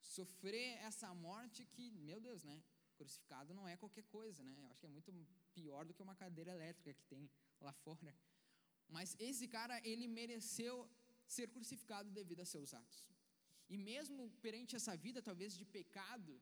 Sofrer 0.00 0.68
essa 0.88 1.08
morte 1.14 1.64
que, 1.72 1.90
meu 2.08 2.20
Deus, 2.20 2.42
né? 2.50 2.62
Crucificado 2.96 3.54
não 3.58 3.66
é 3.72 3.76
qualquer 3.76 4.04
coisa, 4.04 4.42
né? 4.42 4.54
Eu 4.58 4.66
acho 4.68 4.80
que 4.80 4.86
é 4.86 4.94
muito 4.96 5.12
pior 5.54 5.84
do 5.84 5.94
que 5.94 6.02
uma 6.02 6.16
cadeira 6.22 6.52
elétrica 6.58 6.94
que 6.94 7.04
tem 7.04 7.30
lá 7.60 7.72
fora. 7.84 8.14
Mas 8.88 9.16
esse 9.18 9.46
cara, 9.56 9.76
ele 9.90 10.06
mereceu 10.08 10.88
ser 11.26 11.48
crucificado 11.54 12.10
devido 12.10 12.40
a 12.40 12.50
seus 12.54 12.72
atos. 12.74 13.00
E 13.68 13.76
mesmo 13.90 14.30
perante 14.44 14.74
essa 14.74 14.96
vida, 14.96 15.22
talvez 15.22 15.56
de 15.56 15.64
pecado, 15.64 16.32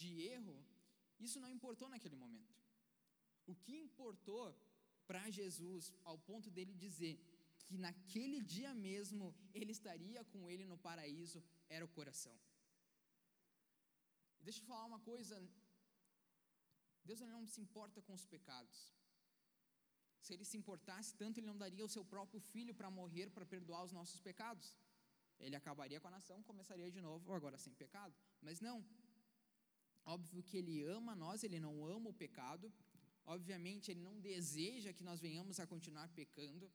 de 0.00 0.10
erro, 0.34 0.56
isso 1.26 1.40
não 1.44 1.50
importou 1.56 1.88
naquele 1.88 2.16
momento. 2.24 2.54
O 3.46 3.54
que 3.64 3.76
importou 3.86 4.44
para 5.06 5.30
Jesus, 5.38 5.92
ao 6.04 6.16
ponto 6.18 6.48
dele 6.56 6.74
dizer 6.86 7.14
que 7.66 7.76
naquele 7.86 8.38
dia 8.54 8.72
mesmo 8.74 9.34
ele 9.54 9.72
estaria 9.78 10.22
com 10.32 10.48
ele 10.50 10.64
no 10.72 10.78
paraíso, 10.86 11.42
era 11.68 11.84
o 11.84 11.92
coração. 11.98 12.36
Deixa 14.46 14.60
eu 14.60 14.68
falar 14.70 14.86
uma 14.92 15.00
coisa: 15.10 15.36
Deus 17.04 17.20
não 17.20 17.46
se 17.46 17.60
importa 17.60 18.00
com 18.06 18.14
os 18.18 18.24
pecados. 18.34 18.78
Se 20.24 20.34
ele 20.34 20.44
se 20.44 20.56
importasse 20.60 21.14
tanto, 21.20 21.38
ele 21.38 21.46
não 21.46 21.56
daria 21.64 21.84
o 21.84 21.92
seu 21.96 22.04
próprio 22.04 22.40
filho 22.52 22.74
para 22.74 22.90
morrer 22.90 23.30
para 23.30 23.46
perdoar 23.54 23.82
os 23.84 23.92
nossos 23.98 24.20
pecados. 24.20 24.74
Ele 25.38 25.56
acabaria 25.56 26.00
com 26.00 26.08
a 26.08 26.16
nação, 26.18 26.42
começaria 26.42 26.90
de 26.90 27.00
novo, 27.00 27.32
agora 27.32 27.56
sem 27.56 27.74
pecado. 27.74 28.14
Mas 28.42 28.60
não, 28.60 28.84
Óbvio 30.04 30.42
que 30.42 30.56
Ele 30.56 30.82
ama 30.84 31.14
nós, 31.14 31.44
Ele 31.44 31.60
não 31.60 31.86
ama 31.86 32.10
o 32.10 32.18
pecado. 32.24 32.72
Obviamente, 33.24 33.90
Ele 33.90 34.00
não 34.00 34.20
deseja 34.20 34.92
que 34.92 35.04
nós 35.04 35.20
venhamos 35.20 35.60
a 35.60 35.66
continuar 35.66 36.08
pecando. 36.08 36.70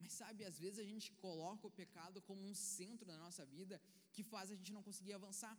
Mas 0.00 0.12
sabe, 0.12 0.44
às 0.44 0.58
vezes 0.58 0.78
a 0.78 0.88
gente 0.92 1.12
coloca 1.24 1.66
o 1.66 1.70
pecado 1.70 2.20
como 2.22 2.42
um 2.50 2.54
centro 2.54 3.06
da 3.06 3.18
nossa 3.24 3.44
vida 3.44 3.80
que 4.12 4.22
faz 4.22 4.50
a 4.50 4.54
gente 4.54 4.72
não 4.76 4.82
conseguir 4.82 5.12
avançar, 5.12 5.56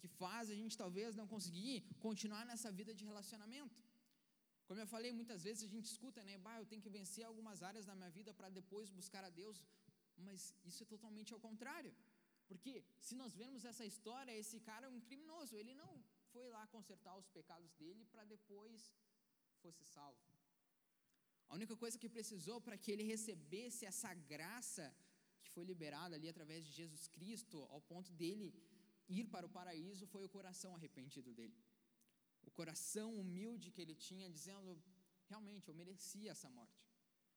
que 0.00 0.08
faz 0.08 0.50
a 0.50 0.54
gente 0.60 0.76
talvez 0.82 1.16
não 1.20 1.26
conseguir 1.34 1.74
continuar 2.06 2.44
nessa 2.50 2.70
vida 2.70 2.94
de 2.94 3.04
relacionamento. 3.04 3.80
Como 4.66 4.80
eu 4.80 4.86
falei, 4.86 5.10
muitas 5.12 5.42
vezes 5.46 5.62
a 5.64 5.70
gente 5.74 5.86
escuta, 5.92 6.22
né? 6.28 6.38
Bah, 6.38 6.58
eu 6.60 6.66
tenho 6.70 6.82
que 6.84 6.92
vencer 6.98 7.24
algumas 7.24 7.62
áreas 7.62 7.84
da 7.84 7.94
minha 7.94 8.10
vida 8.18 8.32
para 8.32 8.48
depois 8.48 8.88
buscar 8.90 9.24
a 9.24 9.30
Deus, 9.40 9.58
mas 10.16 10.54
isso 10.64 10.82
é 10.84 10.86
totalmente 10.86 11.32
ao 11.34 11.40
contrário. 11.40 11.92
Porque 12.52 12.74
se 13.06 13.14
nós 13.20 13.32
vemos 13.42 13.64
essa 13.70 13.84
história, 13.92 14.40
esse 14.42 14.58
cara 14.68 14.86
é 14.86 14.92
um 14.96 15.00
criminoso, 15.08 15.56
ele 15.60 15.74
não 15.82 15.92
foi 16.32 16.46
lá 16.56 16.62
consertar 16.76 17.14
os 17.22 17.28
pecados 17.38 17.72
dele 17.80 18.04
para 18.12 18.24
depois 18.34 18.80
fosse 19.62 19.84
salvo. 19.96 20.20
A 21.50 21.54
única 21.58 21.76
coisa 21.82 21.98
que 22.02 22.14
precisou 22.16 22.58
para 22.66 22.78
que 22.82 22.90
ele 22.92 23.04
recebesse 23.14 23.82
essa 23.90 24.12
graça 24.32 24.84
que 25.42 25.50
foi 25.54 25.64
liberada 25.70 26.14
ali 26.16 26.28
através 26.28 26.60
de 26.66 26.72
Jesus 26.80 27.04
Cristo, 27.16 27.56
ao 27.74 27.80
ponto 27.92 28.10
dele 28.20 28.48
ir 29.18 29.24
para 29.34 29.46
o 29.48 29.54
paraíso, 29.58 30.06
foi 30.14 30.22
o 30.24 30.32
coração 30.36 30.70
arrependido 30.74 31.30
dele. 31.38 31.56
O 32.48 32.50
coração 32.60 33.08
humilde 33.22 33.72
que 33.74 33.82
ele 33.84 33.96
tinha, 34.06 34.34
dizendo: 34.36 34.70
realmente, 35.30 35.68
eu 35.68 35.74
merecia 35.82 36.30
essa 36.36 36.50
morte. 36.58 36.82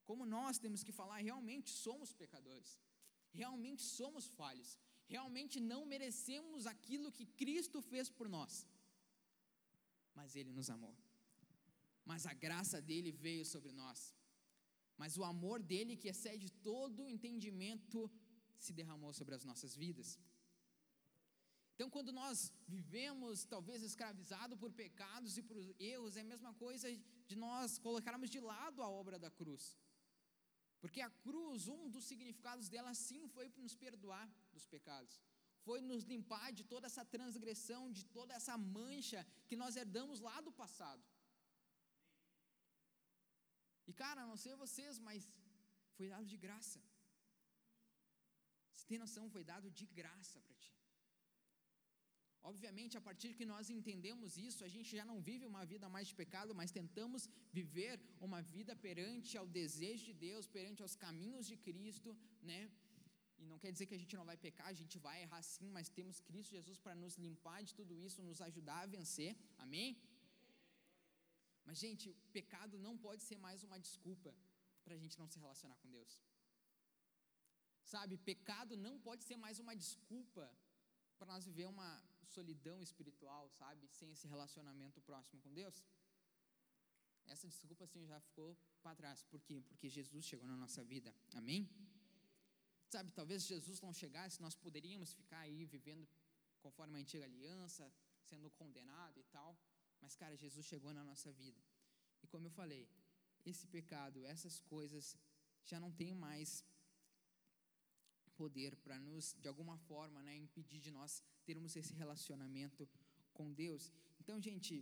Como 0.10 0.24
nós 0.38 0.58
temos 0.66 0.84
que 0.88 0.98
falar, 1.02 1.18
realmente 1.30 1.70
somos 1.86 2.10
pecadores, 2.24 2.72
realmente 3.42 3.84
somos 4.00 4.26
falhos, 4.40 4.72
realmente 5.14 5.60
não 5.60 5.86
merecemos 5.86 6.66
aquilo 6.66 7.12
que 7.12 7.26
Cristo 7.26 7.82
fez 7.82 8.10
por 8.10 8.28
nós, 8.28 8.68
mas 10.14 10.36
Ele 10.36 10.52
nos 10.52 10.70
amou, 10.70 10.96
mas 12.04 12.26
a 12.26 12.34
graça 12.34 12.82
dele 12.82 13.12
veio 13.12 13.46
sobre 13.46 13.72
nós, 13.72 14.14
mas 14.98 15.18
o 15.18 15.24
amor 15.24 15.62
dele, 15.62 15.98
que 16.02 16.08
excede 16.14 16.50
todo 16.70 17.10
entendimento, 17.10 18.10
se 18.58 18.74
derramou 18.74 19.14
sobre 19.14 19.36
as 19.36 19.44
nossas 19.44 19.76
vidas. 19.76 20.20
Então, 21.74 21.90
quando 21.90 22.12
nós 22.14 22.54
vivemos, 22.66 23.44
talvez 23.44 23.84
escravizados 23.84 24.58
por 24.58 24.72
pecados 24.72 25.38
e 25.38 25.42
por 25.42 25.58
erros, 25.78 26.16
é 26.16 26.22
a 26.22 26.32
mesma 26.34 26.54
coisa 26.54 26.88
de 27.28 27.36
nós 27.36 27.78
colocarmos 27.78 28.30
de 28.30 28.40
lado 28.40 28.82
a 28.82 28.90
obra 28.90 29.20
da 29.20 29.30
cruz. 29.30 29.78
Porque 30.86 31.02
a 31.02 31.12
cruz, 31.26 31.62
um 31.76 31.84
dos 31.94 32.06
significados 32.10 32.68
dela, 32.74 32.92
sim, 33.08 33.22
foi 33.36 33.46
nos 33.64 33.76
perdoar 33.84 34.26
dos 34.56 34.66
pecados, 34.74 35.14
foi 35.68 35.80
nos 35.90 36.04
limpar 36.12 36.48
de 36.58 36.64
toda 36.74 36.86
essa 36.90 37.04
transgressão, 37.14 37.82
de 38.00 38.04
toda 38.18 38.34
essa 38.40 38.56
mancha 38.56 39.22
que 39.48 39.56
nós 39.62 39.76
herdamos 39.82 40.20
lá 40.28 40.36
do 40.48 40.52
passado. 40.62 41.04
E 43.90 43.94
cara, 44.02 44.28
não 44.32 44.38
sei 44.44 44.54
vocês, 44.66 45.00
mas 45.08 45.28
foi 45.98 46.08
dado 46.14 46.28
de 46.34 46.38
graça. 46.46 46.80
Se 48.76 48.86
tem 48.92 49.00
noção, 49.06 49.26
foi 49.36 49.44
dado 49.54 49.72
de 49.80 49.88
graça 50.00 50.40
para 50.46 50.56
ti. 50.64 50.75
Obviamente, 52.50 52.94
a 53.00 53.04
partir 53.08 53.30
que 53.38 53.46
nós 53.52 53.70
entendemos 53.76 54.32
isso, 54.48 54.62
a 54.68 54.72
gente 54.74 54.90
já 54.98 55.06
não 55.12 55.18
vive 55.30 55.46
uma 55.52 55.64
vida 55.72 55.88
mais 55.96 56.08
de 56.10 56.16
pecado, 56.22 56.54
mas 56.60 56.76
tentamos 56.80 57.22
viver 57.60 57.94
uma 58.28 58.42
vida 58.56 58.74
perante 58.88 59.32
ao 59.42 59.48
desejo 59.60 60.04
de 60.10 60.16
Deus, 60.28 60.52
perante 60.58 60.82
aos 60.86 60.96
caminhos 61.06 61.48
de 61.52 61.58
Cristo, 61.68 62.12
né? 62.50 62.62
E 63.42 63.46
não 63.52 63.58
quer 63.64 63.72
dizer 63.76 63.88
que 63.88 63.98
a 63.98 64.02
gente 64.04 64.16
não 64.20 64.28
vai 64.32 64.38
pecar, 64.46 64.68
a 64.68 64.80
gente 64.82 64.98
vai 65.08 65.16
errar 65.24 65.42
sim, 65.54 65.70
mas 65.78 65.90
temos 65.98 66.20
Cristo 66.28 66.52
Jesus 66.58 66.78
para 66.86 66.96
nos 67.04 67.16
limpar 67.26 67.60
de 67.70 67.74
tudo 67.80 67.94
isso, 68.06 68.28
nos 68.30 68.42
ajudar 68.50 68.82
a 68.84 68.92
vencer. 68.98 69.32
Amém? 69.66 69.90
Mas, 71.66 71.78
gente, 71.86 72.06
o 72.10 72.16
pecado 72.38 72.78
não 72.88 72.96
pode 73.06 73.24
ser 73.30 73.40
mais 73.48 73.64
uma 73.68 73.80
desculpa 73.88 74.32
para 74.84 74.94
a 74.98 75.02
gente 75.04 75.18
não 75.22 75.28
se 75.34 75.40
relacionar 75.46 75.78
com 75.82 75.90
Deus. 75.98 76.14
Sabe, 77.94 78.18
pecado 78.32 78.76
não 78.88 78.96
pode 79.08 79.24
ser 79.30 79.38
mais 79.46 79.58
uma 79.64 79.76
desculpa 79.86 80.46
para 81.18 81.28
nós 81.34 81.46
viver 81.50 81.68
uma 81.76 81.90
solidão 82.26 82.82
espiritual, 82.82 83.50
sabe? 83.50 83.88
Sem 83.88 84.12
esse 84.12 84.28
relacionamento 84.28 85.02
próximo 85.02 85.42
com 85.42 85.54
Deus. 85.54 85.84
Essa 87.28 87.48
desculpa 87.48 87.84
assim 87.86 88.06
já 88.06 88.20
ficou 88.20 88.58
para 88.82 88.96
trás. 88.96 89.24
Por 89.24 89.42
quê? 89.42 89.64
Porque 89.68 89.90
Jesus 89.90 90.26
chegou 90.26 90.48
na 90.48 90.58
nossa 90.58 90.84
vida. 90.84 91.14
Amém? 91.34 91.70
Sabe, 92.90 93.12
talvez 93.12 93.44
Jesus 93.44 93.82
não 93.82 93.94
chegasse, 93.94 94.42
nós 94.42 94.56
poderíamos 94.56 95.14
ficar 95.14 95.40
aí 95.40 95.66
vivendo 95.66 96.08
conforme 96.62 96.98
a 96.98 97.02
antiga 97.02 97.26
aliança, 97.26 97.92
sendo 98.30 98.50
condenado 98.52 99.20
e 99.20 99.24
tal. 99.24 99.58
Mas, 100.02 100.16
cara, 100.16 100.36
Jesus 100.36 100.66
chegou 100.66 100.94
na 100.94 101.04
nossa 101.04 101.32
vida. 101.32 101.62
E 102.24 102.28
como 102.28 102.48
eu 102.48 102.52
falei, 102.52 102.88
esse 103.46 103.66
pecado, 103.68 104.26
essas 104.26 104.60
coisas 104.60 105.18
já 105.66 105.80
não 105.80 105.92
tem 105.92 106.14
mais 106.14 106.64
poder 108.42 108.76
para 108.84 108.98
nos, 109.08 109.26
de 109.44 109.48
alguma 109.48 109.78
forma, 109.90 110.22
né, 110.28 110.36
impedir 110.46 110.80
de 110.80 110.92
nós 110.92 111.24
termos 111.50 111.76
esse 111.76 111.94
relacionamento 111.94 112.88
com 113.34 113.54
Deus. 113.64 113.92
Então, 114.22 114.36
gente, 114.48 114.74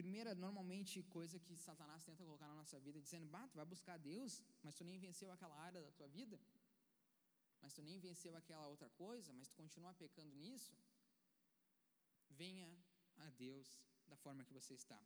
primeira, 0.00 0.34
normalmente, 0.34 1.02
coisa 1.16 1.38
que 1.38 1.56
Satanás 1.56 2.04
tenta 2.08 2.24
colocar 2.24 2.48
na 2.52 2.58
nossa 2.62 2.78
vida, 2.86 3.00
dizendo, 3.00 3.26
bah, 3.34 3.46
tu 3.48 3.56
vai 3.60 3.66
buscar 3.74 3.96
Deus, 3.98 4.42
mas 4.62 4.74
tu 4.78 4.84
nem 4.84 4.98
venceu 4.98 5.30
aquela 5.30 5.58
área 5.68 5.82
da 5.86 5.92
tua 5.98 6.08
vida, 6.08 6.38
mas 7.62 7.72
tu 7.76 7.82
nem 7.82 7.98
venceu 7.98 8.36
aquela 8.36 8.66
outra 8.68 8.90
coisa, 8.90 9.32
mas 9.32 9.48
tu 9.48 9.54
continua 9.62 9.92
pecando 9.94 10.34
nisso, 10.34 10.72
venha 12.42 12.68
a 13.16 13.30
Deus 13.30 13.66
da 14.06 14.16
forma 14.16 14.44
que 14.44 14.52
você 14.52 14.74
está, 14.74 15.00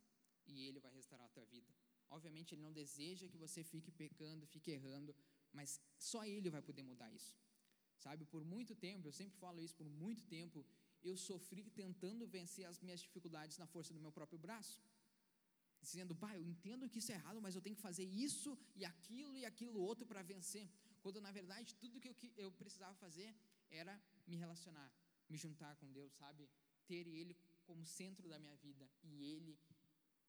e 0.45 0.67
Ele 0.67 0.79
vai 0.79 0.91
restaurar 0.99 1.27
a 1.27 1.29
tua 1.29 1.45
vida. 1.45 1.71
Obviamente, 2.09 2.53
Ele 2.53 2.61
não 2.61 2.73
deseja 2.73 3.29
que 3.33 3.37
você 3.37 3.63
fique 3.63 3.91
pecando, 3.91 4.45
fique 4.45 4.71
errando, 4.71 5.15
mas 5.53 5.79
só 5.97 6.25
Ele 6.25 6.49
vai 6.49 6.61
poder 6.61 6.83
mudar 6.83 7.09
isso. 7.19 7.33
Sabe, 8.05 8.23
por 8.33 8.43
muito 8.53 8.73
tempo, 8.87 9.07
eu 9.07 9.15
sempre 9.19 9.37
falo 9.43 9.59
isso, 9.65 9.75
por 9.81 9.89
muito 10.03 10.23
tempo, 10.37 10.59
eu 11.09 11.15
sofri 11.29 11.63
tentando 11.81 12.27
vencer 12.35 12.65
as 12.71 12.79
minhas 12.85 13.01
dificuldades 13.05 13.57
na 13.61 13.67
força 13.73 13.93
do 13.95 14.03
meu 14.05 14.11
próprio 14.17 14.39
braço. 14.45 14.77
Dizendo, 15.81 16.15
pai, 16.23 16.33
eu 16.37 16.45
entendo 16.51 16.89
que 16.89 16.99
isso 17.01 17.11
é 17.11 17.15
errado, 17.19 17.39
mas 17.45 17.55
eu 17.55 17.61
tenho 17.65 17.75
que 17.75 17.87
fazer 17.89 18.07
isso 18.25 18.51
e 18.75 18.83
aquilo 18.93 19.35
e 19.41 19.45
aquilo 19.51 19.79
outro 19.89 20.05
para 20.11 20.21
vencer. 20.33 20.67
Quando 21.03 21.19
na 21.27 21.31
verdade 21.31 21.75
tudo 21.83 21.99
que 21.99 22.09
eu, 22.09 22.15
que 22.21 22.31
eu 22.37 22.51
precisava 22.51 22.95
fazer 23.05 23.29
era 23.69 23.93
me 24.27 24.35
relacionar, 24.43 24.89
me 25.29 25.37
juntar 25.37 25.75
com 25.77 25.91
Deus, 25.91 26.13
sabe? 26.13 26.49
Ter 26.87 27.07
Ele 27.07 27.35
como 27.65 27.85
centro 27.85 28.27
da 28.29 28.39
minha 28.39 28.55
vida. 28.57 28.85
E 29.03 29.23
Ele 29.33 29.59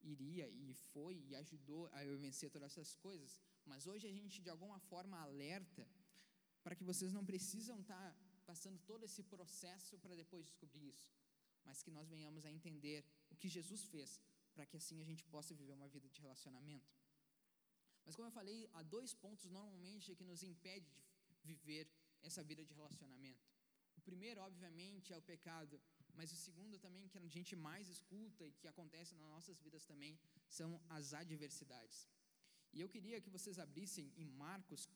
iria 0.03 0.49
e 0.49 0.75
foi 0.93 1.17
e 1.29 1.35
ajudou 1.43 1.89
a 1.93 2.05
eu 2.05 2.19
vencer 2.19 2.51
todas 2.51 2.73
essas 2.73 2.95
coisas. 2.95 3.41
Mas 3.65 3.87
hoje 3.87 4.07
a 4.07 4.13
gente 4.13 4.43
de 4.43 4.51
alguma 4.51 4.79
forma 4.79 5.19
alerta 5.19 5.87
para 6.63 6.77
que 6.77 6.85
vocês 6.91 7.13
não 7.13 7.25
precisam 7.25 7.81
estar 7.81 8.13
tá 8.13 8.17
passando 8.51 8.79
todo 8.91 9.05
esse 9.05 9.23
processo 9.35 9.99
para 9.99 10.15
depois 10.23 10.47
descobrir 10.51 10.89
isso, 10.95 11.11
mas 11.65 11.83
que 11.83 11.91
nós 11.91 12.09
venhamos 12.09 12.45
a 12.45 12.53
entender 12.59 13.05
o 13.31 13.37
que 13.37 13.49
Jesus 13.49 13.85
fez, 13.85 14.21
para 14.55 14.67
que 14.67 14.77
assim 14.77 15.01
a 15.01 15.05
gente 15.11 15.25
possa 15.35 15.55
viver 15.55 15.75
uma 15.81 15.89
vida 15.89 16.09
de 16.09 16.21
relacionamento. 16.21 16.91
Mas 18.05 18.17
como 18.17 18.29
eu 18.29 18.33
falei, 18.41 18.59
há 18.75 18.83
dois 18.83 19.13
pontos 19.15 19.51
normalmente 19.59 20.15
que 20.15 20.25
nos 20.31 20.43
impedem 20.43 20.93
de 21.41 21.47
viver 21.53 21.85
essa 22.29 22.43
vida 22.43 22.65
de 22.65 22.75
relacionamento. 22.81 23.45
O 23.97 24.01
primeiro, 24.01 24.41
obviamente, 24.41 25.13
é 25.13 25.17
o 25.17 25.23
pecado, 25.33 25.81
mas 26.15 26.33
o 26.33 26.37
segundo 26.37 26.79
também 26.79 27.09
que 27.09 27.19
a 27.19 27.27
gente 27.37 27.55
mais 27.69 27.89
escuta 27.89 28.45
e 28.47 28.53
que 28.61 28.69
acontece 28.69 29.15
nas 29.15 29.29
nossas 29.35 29.59
vidas 29.61 29.85
também 29.85 30.19
são 30.49 30.71
as 30.89 31.15
adversidades. 31.23 32.09
E 32.73 32.81
eu 32.81 32.89
queria 32.89 33.21
que 33.21 33.31
vocês 33.37 33.59
abrissem 33.59 34.13
em 34.17 34.29
Marcos, 34.45 34.89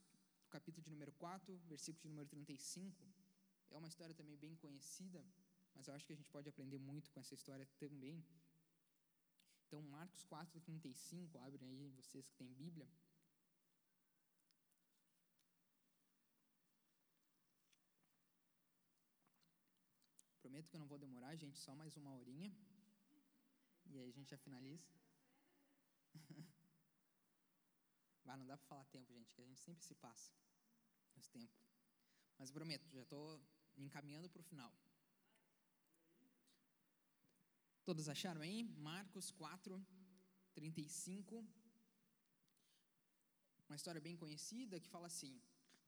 capítulo 0.56 0.82
de 0.84 0.90
número 0.90 1.12
4, 1.12 1.54
versículo 1.72 2.02
de 2.02 2.08
número 2.08 2.28
35. 2.28 3.04
É 3.70 3.76
uma 3.76 3.88
história 3.88 4.14
também 4.14 4.36
bem 4.44 4.54
conhecida, 4.56 5.22
mas 5.74 5.86
eu 5.86 5.94
acho 5.94 6.06
que 6.06 6.14
a 6.14 6.16
gente 6.16 6.30
pode 6.30 6.48
aprender 6.48 6.78
muito 6.78 7.10
com 7.10 7.20
essa 7.20 7.34
história 7.34 7.66
também. 7.78 8.24
Então, 9.66 9.82
Marcos 9.82 10.24
4, 10.24 10.58
35, 10.62 11.38
abrem 11.40 11.68
aí 11.68 11.90
vocês 11.90 12.26
que 12.26 12.36
têm 12.36 12.54
Bíblia. 12.54 12.88
Prometo 20.40 20.70
que 20.70 20.76
eu 20.76 20.80
não 20.80 20.86
vou 20.86 20.98
demorar, 21.06 21.36
gente, 21.36 21.58
só 21.58 21.74
mais 21.74 21.98
uma 21.98 22.14
horinha. 22.14 22.50
E 23.90 23.98
aí 23.98 24.08
a 24.08 24.12
gente 24.12 24.30
já 24.30 24.38
finaliza. 24.38 24.88
Vai, 28.24 28.38
não 28.38 28.46
dá 28.46 28.56
para 28.56 28.66
falar 28.66 28.86
tempo, 28.86 29.12
gente, 29.12 29.34
que 29.34 29.42
a 29.42 29.44
gente 29.44 29.60
sempre 29.60 29.84
se 29.84 29.94
passa 29.94 30.45
nos 31.16 31.28
tempos. 31.28 31.64
Mas 32.38 32.50
prometo, 32.50 32.86
já 32.90 33.02
estou 33.02 33.40
encaminhando 33.76 34.28
para 34.28 34.40
o 34.40 34.44
final. 34.44 34.72
Todos 37.84 38.08
acharam 38.08 38.40
aí? 38.40 38.64
Marcos 38.92 39.30
4, 39.30 39.84
35. 40.54 41.46
Uma 43.68 43.76
história 43.76 44.00
bem 44.00 44.16
conhecida 44.16 44.80
que 44.80 44.88
fala 44.88 45.06
assim: 45.06 45.40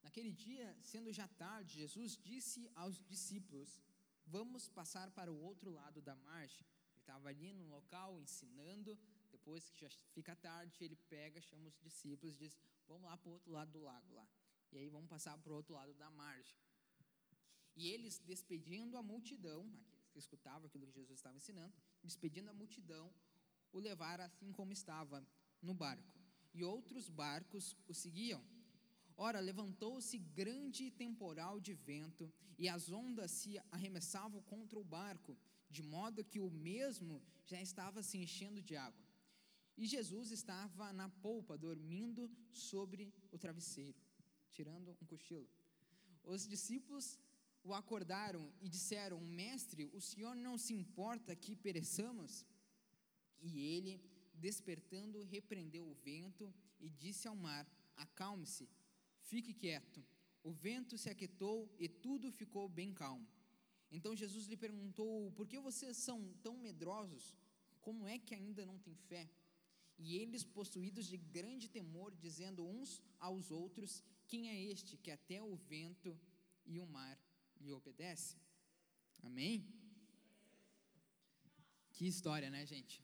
Naquele 0.03 0.33
dia, 0.33 0.67
sendo 0.81 1.13
já 1.13 1.27
tarde, 1.45 1.81
Jesus 1.81 2.17
disse 2.17 2.71
aos 2.75 2.97
discípulos: 3.13 3.81
Vamos 4.27 4.69
passar 4.69 5.11
para 5.11 5.33
o 5.33 5.41
outro 5.41 5.71
lado 5.71 6.01
da 6.01 6.15
margem. 6.15 6.67
Ele 6.93 7.01
estava 7.01 7.29
ali 7.29 7.53
no 7.53 7.67
local 7.67 8.21
ensinando. 8.21 8.99
Depois 9.31 9.71
que 9.71 9.81
já 9.81 9.91
fica 10.13 10.35
tarde, 10.37 10.85
ele 10.85 10.97
pega, 11.15 11.41
chama 11.41 11.69
os 11.69 11.79
discípulos 11.79 12.37
e 12.37 12.39
diz: 12.45 12.59
Vamos 12.87 13.09
lá 13.11 13.17
para 13.17 13.29
o 13.31 13.33
outro 13.33 13.53
lado 13.53 13.73
do 13.73 13.81
lago 13.81 14.15
lá. 14.15 14.29
E 14.73 14.79
aí 14.79 14.89
vamos 14.89 15.09
passar 15.09 15.37
para 15.39 15.53
o 15.53 15.57
outro 15.57 15.75
lado 15.75 15.95
da 15.95 16.11
margem. 16.11 16.57
E 17.77 17.89
eles, 17.89 18.19
despedindo 18.19 18.97
a 18.97 19.03
multidão, 19.03 19.61
aqueles 19.65 20.09
que 20.13 20.19
escutavam 20.19 20.67
aquilo 20.67 20.87
que 20.87 20.93
Jesus 20.93 21.19
estava 21.19 21.37
ensinando, 21.37 21.75
despedindo 22.03 22.51
a 22.51 22.53
multidão, 22.53 23.13
o 23.73 23.79
levaram 23.79 24.25
assim 24.25 24.51
como 24.53 24.73
estava 24.73 25.27
no 25.63 25.75
barco. 25.75 26.15
E 26.53 26.65
outros 26.65 27.09
barcos 27.09 27.77
o 27.87 27.95
seguiam. 27.95 28.43
Ora, 29.17 29.41
levantou-se 29.41 30.17
grande 30.19 30.91
temporal 30.91 31.61
de 31.61 31.75
vento, 31.75 32.33
e 32.57 32.69
as 32.69 32.91
ondas 32.91 33.31
se 33.31 33.59
arremessavam 33.71 34.43
contra 34.43 34.79
o 34.79 34.85
barco, 34.85 35.37
de 35.71 35.83
modo 35.83 36.25
que 36.25 36.41
o 36.41 36.51
mesmo 36.51 37.23
já 37.47 37.61
estava 37.61 38.03
se 38.03 38.19
enchendo 38.19 38.61
de 38.61 38.77
água. 38.77 39.07
E 39.77 39.87
Jesus 39.87 40.33
estava 40.33 40.93
na 40.93 41.09
polpa, 41.09 41.57
dormindo 41.57 42.29
sobre 42.53 43.15
o 43.31 43.39
travesseiro, 43.39 43.97
tirando 44.51 44.97
um 45.01 45.07
cochilo. 45.07 45.49
Os 46.25 46.47
discípulos 46.47 47.19
o 47.63 47.75
acordaram 47.75 48.53
e 48.61 48.69
disseram: 48.69 49.21
Mestre, 49.21 49.91
o 49.93 50.01
senhor 50.01 50.35
não 50.35 50.57
se 50.59 50.73
importa 50.73 51.37
que 51.37 51.55
pereçamos? 51.57 52.45
E 53.41 53.61
ele, 53.61 54.01
despertando, 54.35 55.23
repreendeu 55.23 55.87
o 55.89 55.95
vento 55.95 56.53
e 56.81 56.89
disse 56.89 57.27
ao 57.29 57.37
mar: 57.37 57.67
Acalme-se, 57.97 58.69
fique 59.21 59.53
quieto. 59.53 60.05
O 60.43 60.53
vento 60.53 60.97
se 60.97 61.11
aquietou 61.11 61.69
e 61.79 61.89
tudo 61.89 62.31
ficou 62.31 62.69
bem 62.69 62.93
calmo. 62.93 63.27
Então 63.91 64.15
Jesus 64.15 64.47
lhe 64.47 64.57
perguntou: 64.57 65.31
Por 65.33 65.47
que 65.47 65.59
vocês 65.59 65.97
são 65.97 66.33
tão 66.43 66.57
medrosos? 66.57 67.35
Como 67.81 68.07
é 68.07 68.19
que 68.19 68.35
ainda 68.35 68.65
não 68.65 68.79
têm 68.79 68.95
fé? 68.95 69.29
E 69.99 70.17
eles, 70.17 70.45
possuídos 70.45 71.07
de 71.07 71.17
grande 71.17 71.69
temor, 71.69 72.15
dizendo 72.15 72.65
uns 72.65 73.03
aos 73.19 73.51
outros: 73.51 74.03
Quem 74.31 74.49
é 74.51 74.57
este 74.73 74.97
que 75.03 75.11
até 75.11 75.43
o 75.43 75.57
vento 75.57 76.11
e 76.67 76.79
o 76.79 76.87
mar 76.87 77.19
lhe 77.61 77.73
obedece. 77.73 78.37
Amém? 79.23 79.57
Que 81.95 82.07
história, 82.07 82.51
né, 82.51 82.65
gente? 82.73 82.97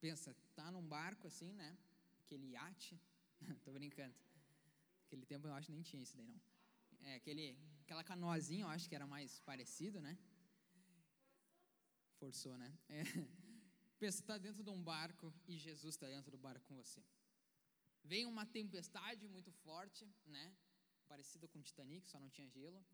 Pensa, 0.00 0.34
tá 0.54 0.70
num 0.70 0.86
barco 0.96 1.26
assim, 1.26 1.52
né? 1.52 1.76
Aquele 2.20 2.46
iate. 2.52 2.98
Tô 3.64 3.72
brincando. 3.72 4.14
Aquele 5.06 5.26
tempo 5.26 5.46
eu 5.46 5.52
acho 5.52 5.66
que 5.66 5.72
nem 5.72 5.82
tinha 5.82 6.02
isso 6.02 6.16
daí, 6.16 6.28
não. 6.28 6.40
É, 7.08 7.16
aquele, 7.16 7.58
aquela 7.82 8.04
canoazinha 8.04 8.64
eu 8.64 8.68
acho 8.68 8.88
que 8.88 8.94
era 8.94 9.06
mais 9.06 9.40
parecido, 9.40 10.00
né? 10.00 10.16
Forçou, 12.20 12.56
né? 12.56 12.72
É. 12.88 13.02
Pensa, 13.98 14.20
está 14.20 14.38
dentro 14.38 14.62
de 14.62 14.70
um 14.70 14.82
barco 14.82 15.32
e 15.46 15.58
Jesus 15.58 15.94
está 15.94 16.06
dentro 16.08 16.30
do 16.30 16.38
barco 16.38 16.64
com 16.66 16.76
você. 16.76 17.02
Vem 18.04 18.26
uma 18.26 18.44
tempestade 18.44 19.26
muito 19.28 19.50
forte, 19.64 20.04
né? 20.26 20.54
Parecida 21.08 21.46
com 21.48 21.58
o 21.58 21.62
Titanic, 21.62 22.08
só 22.08 22.18
não 22.18 22.30
tinha 22.30 22.48
gelo. 22.48 22.84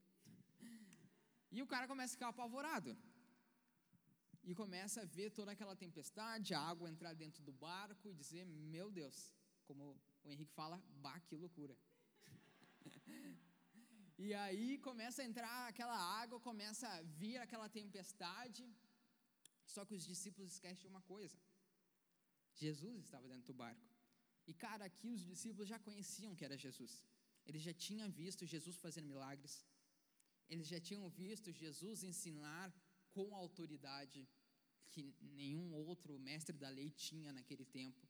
E 1.51 1.63
o 1.63 1.67
cara 1.67 1.89
começa 1.89 2.13
a 2.13 2.17
ficar 2.17 2.29
apavorado. 2.29 2.95
E 4.45 4.55
começa 4.55 5.01
a 5.01 5.05
ver 5.05 5.31
toda 5.31 5.51
aquela 5.53 5.75
tempestade, 5.75 6.53
a 6.55 6.61
água 6.61 6.91
entrar 6.91 7.15
dentro 7.15 7.43
do 7.43 7.53
barco 7.53 8.11
e 8.11 8.15
dizer: 8.15 8.45
Meu 8.75 8.91
Deus, 8.91 9.33
como 9.67 9.85
o 10.25 10.31
Henrique 10.31 10.53
fala, 10.53 10.83
bah, 11.05 11.21
que 11.21 11.37
loucura. 11.37 11.77
e 14.19 14.35
aí 14.35 14.79
começa 14.89 15.23
a 15.23 15.25
entrar 15.25 15.69
aquela 15.69 15.99
água, 16.21 16.39
começa 16.41 16.87
a 16.89 17.03
vir 17.03 17.39
aquela 17.39 17.69
tempestade. 17.69 18.65
Só 19.65 19.85
que 19.87 19.95
os 19.95 20.05
discípulos 20.05 20.53
esquecem 20.53 20.83
de 20.83 20.89
uma 20.95 21.03
coisa: 21.03 21.39
Jesus 22.55 23.05
estava 23.05 23.27
dentro 23.29 23.53
do 23.53 23.59
barco. 23.65 23.88
E 24.51 24.55
cara, 24.65 24.85
aqui 24.91 25.09
os 25.17 25.23
discípulos 25.31 25.69
já 25.73 25.79
conheciam 25.89 26.35
que 26.37 26.47
era 26.49 26.57
Jesus. 26.67 26.93
Eles 27.49 27.63
já 27.69 27.75
tinham 27.87 28.09
visto 28.23 28.51
Jesus 28.55 28.77
fazendo 28.85 29.11
milagres. 29.15 29.55
Eles 30.53 30.67
já 30.73 30.81
tinham 30.89 31.07
visto 31.23 31.53
Jesus 31.63 32.03
ensinar 32.11 32.67
com 33.15 33.27
autoridade 33.45 34.21
que 34.93 35.03
nenhum 35.41 35.67
outro 35.89 36.13
mestre 36.29 36.57
da 36.63 36.71
lei 36.79 36.91
tinha 37.07 37.33
naquele 37.39 37.67
tempo. 37.81 38.03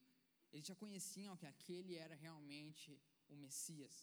Eles 0.52 0.66
já 0.70 0.76
conheciam 0.84 1.36
que 1.40 1.48
aquele 1.54 1.94
era 2.04 2.14
realmente 2.26 2.90
o 3.32 3.36
Messias, 3.44 3.96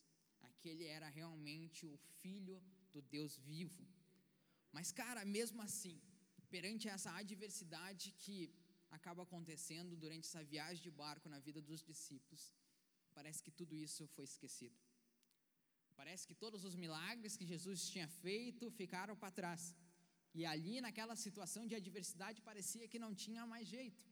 aquele 0.49 0.85
era 0.97 1.07
realmente 1.19 1.85
o 1.93 1.97
Filho 2.21 2.57
do 2.93 3.01
Deus 3.15 3.33
vivo. 3.51 3.83
Mas, 4.75 4.91
cara, 5.01 5.21
mesmo 5.37 5.61
assim, 5.67 5.95
perante 6.53 6.87
essa 6.95 7.11
adversidade 7.23 8.13
que 8.23 8.37
acaba 8.97 9.23
acontecendo 9.27 9.93
durante 10.03 10.25
essa 10.29 10.43
viagem 10.53 10.81
de 10.87 10.91
barco 11.03 11.27
na 11.33 11.39
vida 11.47 11.61
dos 11.69 11.81
discípulos, 11.91 12.43
parece 13.17 13.41
que 13.45 13.51
tudo 13.59 13.75
isso 13.87 14.03
foi 14.15 14.25
esquecido. 14.31 14.77
Parece 15.99 16.23
que 16.27 16.35
todos 16.43 16.61
os 16.69 16.75
milagres 16.83 17.37
que 17.39 17.45
Jesus 17.53 17.89
tinha 17.93 18.07
feito 18.23 18.69
ficaram 18.79 19.15
para 19.21 19.35
trás. 19.39 19.63
E 20.37 20.41
ali, 20.53 20.75
naquela 20.85 21.15
situação 21.25 21.63
de 21.69 21.75
adversidade, 21.81 22.41
parecia 22.49 22.89
que 22.91 22.99
não 23.03 23.11
tinha 23.23 23.43
mais 23.53 23.65
jeito. 23.75 24.03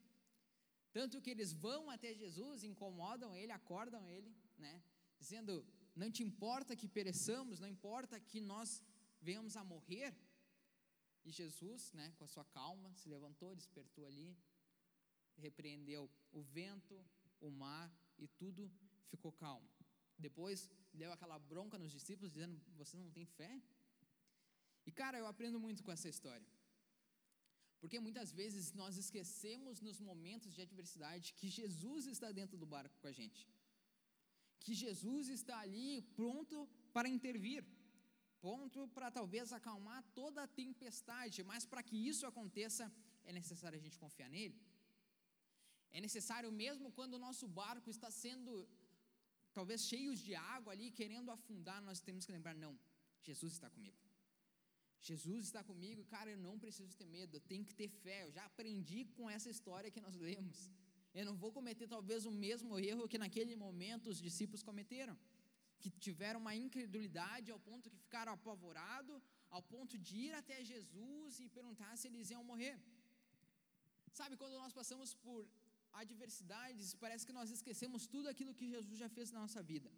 Tanto 0.97 1.21
que 1.23 1.31
eles 1.33 1.51
vão 1.65 1.81
até 1.95 2.09
Jesus, 2.13 2.63
incomodam 2.63 3.31
ele, 3.35 3.51
acordam 3.51 4.03
ele, 4.15 4.31
né? 4.65 4.75
Dizendo: 5.19 5.53
Não 6.01 6.09
te 6.15 6.23
importa 6.29 6.77
que 6.81 6.87
pereçamos, 6.87 7.59
não 7.63 7.67
importa 7.75 8.19
que 8.29 8.39
nós 8.39 8.81
venhamos 9.27 9.57
a 9.57 9.63
morrer. 9.73 10.15
E 11.25 11.31
Jesus, 11.31 11.91
né, 11.93 12.07
com 12.17 12.23
a 12.25 12.31
sua 12.33 12.45
calma, 12.45 12.93
se 12.99 13.07
levantou, 13.15 13.55
despertou 13.55 14.05
ali, 14.05 14.37
repreendeu 15.37 16.09
o 16.31 16.41
vento, 16.41 16.95
o 17.39 17.49
mar 17.51 17.91
e 18.17 18.27
tudo 18.27 18.71
ficou 19.09 19.31
calmo. 19.31 19.67
Depois 20.17 20.69
deu 20.93 21.11
aquela 21.11 21.37
bronca 21.39 21.77
nos 21.77 21.91
discípulos, 21.91 22.31
dizendo: 22.31 22.59
Você 22.77 22.97
não 22.97 23.09
tem 23.11 23.25
fé? 23.25 23.61
E 24.85 24.91
cara, 24.91 25.17
eu 25.17 25.27
aprendo 25.27 25.59
muito 25.59 25.83
com 25.83 25.91
essa 25.91 26.09
história. 26.09 26.47
Porque 27.79 27.99
muitas 27.99 28.31
vezes 28.31 28.73
nós 28.73 28.97
esquecemos 28.97 29.81
nos 29.81 29.99
momentos 29.99 30.53
de 30.53 30.61
adversidade 30.61 31.33
que 31.33 31.49
Jesus 31.49 32.05
está 32.07 32.31
dentro 32.31 32.57
do 32.57 32.65
barco 32.65 32.97
com 33.01 33.07
a 33.07 33.11
gente. 33.11 33.41
Que 34.59 34.73
Jesus 34.73 35.27
está 35.27 35.59
ali 35.59 36.01
pronto 36.15 36.57
para 36.93 37.09
intervir, 37.09 37.65
pronto 38.39 38.87
para 38.95 39.11
talvez 39.11 39.51
acalmar 39.51 40.01
toda 40.15 40.43
a 40.43 40.47
tempestade, 40.47 41.43
mas 41.43 41.65
para 41.65 41.83
que 41.83 41.97
isso 42.11 42.25
aconteça 42.25 42.89
é 43.25 43.33
necessário 43.33 43.77
a 43.77 43.81
gente 43.81 43.99
confiar 43.99 44.29
nele. 44.29 44.57
É 45.97 46.01
necessário 46.07 46.51
mesmo 46.63 46.91
quando 46.97 47.13
o 47.15 47.23
nosso 47.25 47.47
barco 47.61 47.89
está 47.95 48.09
sendo 48.23 48.51
talvez 49.57 49.81
cheios 49.91 50.19
de 50.27 50.33
água 50.55 50.71
ali, 50.73 50.87
querendo 50.99 51.29
afundar, 51.37 51.79
nós 51.89 51.99
temos 52.07 52.25
que 52.25 52.31
lembrar: 52.37 52.55
não, 52.65 52.73
Jesus 53.27 53.53
está 53.57 53.69
comigo. 53.75 53.99
Jesus 55.09 55.39
está 55.47 55.61
comigo, 55.69 56.01
cara, 56.13 56.29
eu 56.33 56.39
não 56.45 56.55
preciso 56.63 56.95
ter 56.99 57.07
medo, 57.15 57.35
eu 57.35 57.43
tenho 57.51 57.65
que 57.69 57.75
ter 57.79 57.89
fé. 58.03 58.17
Eu 58.25 58.31
já 58.37 58.43
aprendi 58.51 58.99
com 59.15 59.29
essa 59.35 59.49
história 59.55 59.91
que 59.95 60.03
nós 60.05 60.15
lemos. 60.27 60.59
Eu 61.19 61.25
não 61.29 61.35
vou 61.41 61.51
cometer 61.57 61.87
talvez 61.95 62.25
o 62.29 62.31
mesmo 62.45 62.79
erro 62.91 63.09
que 63.11 63.19
naquele 63.23 63.55
momento 63.65 64.09
os 64.13 64.19
discípulos 64.27 64.63
cometeram, 64.69 65.15
que 65.81 65.89
tiveram 66.05 66.39
uma 66.43 66.55
incredulidade 66.65 67.51
ao 67.51 67.59
ponto 67.67 67.89
que 67.93 67.99
ficaram 68.05 68.31
apavorados, 68.37 69.21
ao 69.55 69.61
ponto 69.73 69.97
de 70.05 70.15
ir 70.27 70.33
até 70.41 70.57
Jesus 70.71 71.39
e 71.43 71.49
perguntar 71.57 71.91
se 71.97 72.07
eles 72.07 72.31
iam 72.33 72.43
morrer. 72.51 72.75
Sabe, 74.19 74.37
quando 74.41 74.55
nós 74.63 74.73
passamos 74.79 75.13
por 75.25 75.39
adversidades, 76.01 76.93
parece 77.03 77.25
que 77.27 77.35
nós 77.39 77.49
esquecemos 77.57 78.07
tudo 78.13 78.27
aquilo 78.33 78.55
que 78.59 78.67
Jesus 78.75 78.97
já 79.03 79.09
fez 79.17 79.31
na 79.35 79.41
nossa 79.45 79.61
vida. 79.71 79.89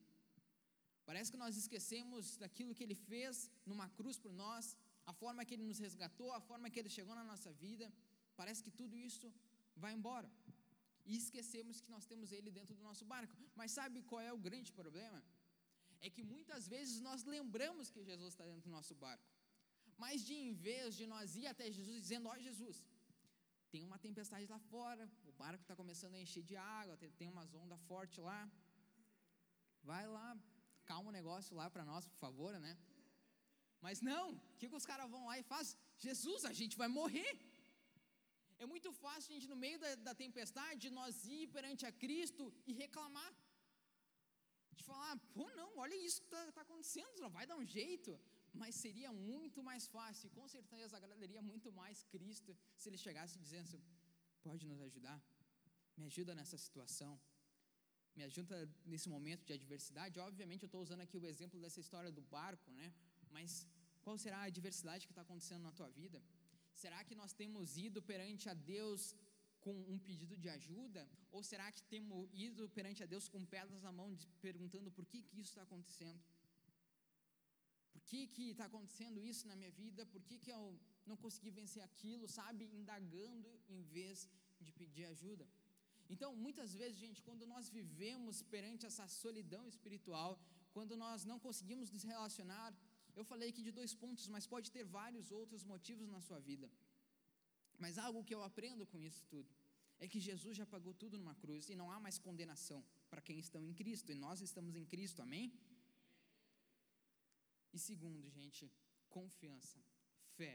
Parece 1.09 1.31
que 1.33 1.41
nós 1.43 1.55
esquecemos 1.61 2.35
daquilo 2.43 2.75
que 2.77 2.83
ele 2.85 2.97
fez 3.09 3.49
numa 3.71 3.87
cruz 3.97 4.17
por 4.23 4.33
nós, 4.43 4.75
a 5.11 5.13
forma 5.21 5.45
que 5.45 5.53
ele 5.55 5.67
nos 5.71 5.79
resgatou, 5.87 6.29
a 6.33 6.41
forma 6.49 6.69
que 6.71 6.79
ele 6.81 6.91
chegou 6.97 7.15
na 7.19 7.25
nossa 7.31 7.51
vida. 7.65 7.87
Parece 8.39 8.63
que 8.65 8.71
tudo 8.79 8.95
isso 9.09 9.27
vai 9.83 9.93
embora. 9.97 10.29
E 11.09 11.15
esquecemos 11.23 11.79
que 11.83 11.91
nós 11.95 12.05
temos 12.11 12.31
ele 12.37 12.51
dentro 12.57 12.75
do 12.79 12.83
nosso 12.89 13.05
barco. 13.13 13.35
Mas 13.59 13.71
sabe 13.79 14.01
qual 14.09 14.21
é 14.29 14.33
o 14.33 14.43
grande 14.47 14.71
problema? 14.79 15.19
É 16.01 16.09
que 16.15 16.23
muitas 16.33 16.67
vezes 16.73 16.99
nós 17.07 17.23
lembramos 17.35 17.91
que 17.93 18.03
Jesus 18.09 18.29
está 18.33 18.45
dentro 18.51 18.67
do 18.69 18.75
nosso 18.77 18.95
barco. 19.05 19.29
Mas 20.03 20.25
de 20.27 20.35
em 20.47 20.53
vez 20.53 20.95
de 20.99 21.05
nós 21.13 21.35
ir 21.41 21.47
até 21.53 21.65
Jesus 21.71 21.97
dizendo: 22.05 22.27
Ó 22.31 22.33
oh, 22.33 22.39
Jesus, 22.47 22.77
tem 23.71 23.83
uma 23.89 23.99
tempestade 24.07 24.47
lá 24.53 24.59
fora, 24.71 25.05
barco 25.41 25.63
está 25.63 25.75
começando 25.81 26.15
a 26.15 26.21
encher 26.25 26.43
de 26.49 26.55
água, 26.55 26.97
tem 27.19 27.29
umas 27.35 27.53
ondas 27.61 27.81
fortes 27.89 28.19
lá. 28.29 28.41
Vai 29.89 30.05
lá, 30.15 30.29
calma 30.91 31.09
o 31.09 31.17
negócio 31.19 31.55
lá 31.61 31.67
para 31.73 31.85
nós, 31.91 32.05
por 32.11 32.19
favor, 32.25 32.51
né? 32.65 32.73
Mas 33.85 34.01
não, 34.09 34.25
o 34.33 34.57
que, 34.59 34.69
que 34.69 34.79
os 34.81 34.87
caras 34.91 35.09
vão 35.15 35.23
lá 35.29 35.35
e 35.41 35.43
fazem? 35.53 35.77
Jesus, 36.07 36.43
a 36.51 36.53
gente 36.59 36.75
vai 36.81 36.89
morrer. 36.99 37.33
É 38.63 38.65
muito 38.73 38.89
fácil, 39.03 39.33
gente, 39.33 39.47
no 39.53 39.59
meio 39.65 39.77
da, 39.83 39.89
da 40.07 40.13
tempestade, 40.23 40.95
nós 40.99 41.25
ir 41.37 41.47
perante 41.55 41.83
a 41.89 41.91
Cristo 42.03 42.45
e 42.69 42.73
reclamar. 42.83 43.31
De 44.77 44.83
falar, 44.89 45.13
pô, 45.35 45.45
não, 45.59 45.69
olha 45.83 45.95
isso 46.07 46.21
que 46.21 46.27
está 46.27 46.51
tá 46.57 46.61
acontecendo, 46.67 47.29
vai 47.37 47.45
dar 47.49 47.57
um 47.61 47.67
jeito 47.77 48.13
mas 48.61 48.73
seria 48.83 49.11
muito 49.11 49.59
mais 49.69 49.85
fácil, 49.95 50.29
com 50.37 50.47
certeza 50.55 50.97
agradaria 50.97 51.41
muito 51.51 51.69
mais 51.79 52.03
Cristo 52.13 52.51
se 52.77 52.87
ele 52.89 52.99
chegasse 53.05 53.37
dizendo: 53.37 53.65
assim, 53.67 53.83
Pode 54.47 54.63
nos 54.71 54.81
ajudar? 54.87 55.19
Me 55.97 56.03
ajuda 56.09 56.31
nessa 56.39 56.57
situação? 56.65 57.11
Me 58.17 58.23
ajuda 58.29 58.55
nesse 58.91 59.07
momento 59.13 59.43
de 59.49 59.53
adversidade? 59.59 60.19
Obviamente, 60.29 60.63
eu 60.63 60.71
estou 60.71 60.81
usando 60.87 61.01
aqui 61.05 61.17
o 61.17 61.25
exemplo 61.31 61.59
dessa 61.63 61.79
história 61.83 62.11
do 62.17 62.23
barco, 62.35 62.69
né? 62.79 62.87
Mas 63.35 63.67
qual 64.03 64.17
será 64.25 64.37
a 64.41 64.51
adversidade 64.53 65.07
que 65.07 65.13
está 65.13 65.23
acontecendo 65.27 65.63
na 65.67 65.71
tua 65.79 65.89
vida? 65.99 66.19
Será 66.83 66.99
que 67.07 67.15
nós 67.21 67.33
temos 67.41 67.75
ido 67.87 68.01
perante 68.11 68.47
a 68.53 68.53
Deus 68.53 69.15
com 69.65 69.73
um 69.93 69.97
pedido 70.07 70.37
de 70.43 70.49
ajuda? 70.57 71.03
Ou 71.31 71.41
será 71.51 71.67
que 71.75 71.81
temos 71.93 72.29
ido 72.47 72.69
perante 72.77 73.01
a 73.01 73.07
Deus 73.13 73.27
com 73.27 73.43
pedras 73.55 73.81
na 73.87 73.91
mão, 73.99 74.09
perguntando 74.47 74.91
por 74.91 75.07
que, 75.07 75.23
que 75.23 75.39
isso 75.41 75.51
está 75.53 75.63
acontecendo? 75.63 76.21
Por 77.95 78.03
que 78.09 78.21
que 78.35 78.45
está 78.53 78.65
acontecendo 78.69 79.19
isso 79.31 79.43
na 79.51 79.55
minha 79.59 79.73
vida? 79.81 80.01
Por 80.13 80.21
que, 80.27 80.37
que 80.43 80.51
eu 80.55 80.63
não 81.09 81.17
consegui 81.23 81.51
vencer 81.59 81.81
aquilo, 81.89 82.27
sabe? 82.39 82.63
Indagando 82.79 83.49
em 83.75 83.81
vez 83.95 84.27
de 84.65 84.71
pedir 84.79 85.05
ajuda. 85.13 85.45
Então, 86.13 86.29
muitas 86.45 86.71
vezes, 86.79 86.97
gente, 87.03 87.21
quando 87.27 87.45
nós 87.53 87.69
vivemos 87.77 88.41
perante 88.53 88.85
essa 88.89 89.05
solidão 89.21 89.63
espiritual, 89.73 90.31
quando 90.75 90.95
nós 91.03 91.25
não 91.31 91.37
conseguimos 91.45 91.89
nos 91.95 92.03
relacionar, 92.13 92.69
eu 93.19 93.23
falei 93.31 93.49
aqui 93.51 93.63
de 93.67 93.71
dois 93.79 93.93
pontos, 94.03 94.27
mas 94.33 94.49
pode 94.53 94.69
ter 94.75 94.83
vários 94.99 95.31
outros 95.39 95.63
motivos 95.73 96.09
na 96.15 96.21
sua 96.27 96.39
vida. 96.49 96.69
Mas 97.83 97.97
algo 97.97 98.25
que 98.27 98.35
eu 98.35 98.43
aprendo 98.49 98.85
com 98.91 98.99
isso 99.09 99.23
tudo 99.33 99.49
é 100.03 100.07
que 100.07 100.19
Jesus 100.29 100.55
já 100.61 100.65
pagou 100.65 100.93
tudo 100.93 101.17
numa 101.17 101.35
cruz 101.43 101.69
e 101.69 101.75
não 101.81 101.89
há 101.91 101.99
mais 102.05 102.17
condenação 102.27 102.83
para 103.09 103.21
quem 103.27 103.39
estão 103.39 103.61
em 103.65 103.73
Cristo, 103.73 104.11
e 104.11 104.15
nós 104.15 104.41
estamos 104.41 104.75
em 104.75 104.85
Cristo, 104.93 105.21
amém? 105.21 105.53
E 107.75 107.79
segundo, 107.87 108.25
gente, 108.37 108.63
confiança, 109.17 109.79
fé, 110.37 110.53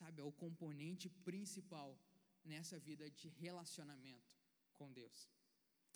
sabe, 0.00 0.20
é 0.20 0.26
o 0.30 0.36
componente 0.44 1.06
principal 1.28 1.90
nessa 2.50 2.76
vida 2.88 3.06
de 3.20 3.28
relacionamento 3.44 4.36
com 4.78 4.92
Deus. 5.00 5.18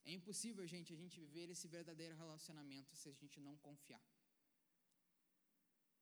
É 0.05 0.13
impossível, 0.19 0.67
gente, 0.67 0.93
a 0.93 1.01
gente 1.03 1.21
viver 1.27 1.49
esse 1.55 1.69
verdadeiro 1.69 2.17
relacionamento 2.23 2.97
se 3.01 3.09
a 3.09 3.17
gente 3.21 3.39
não 3.47 3.57
confiar. 3.69 4.05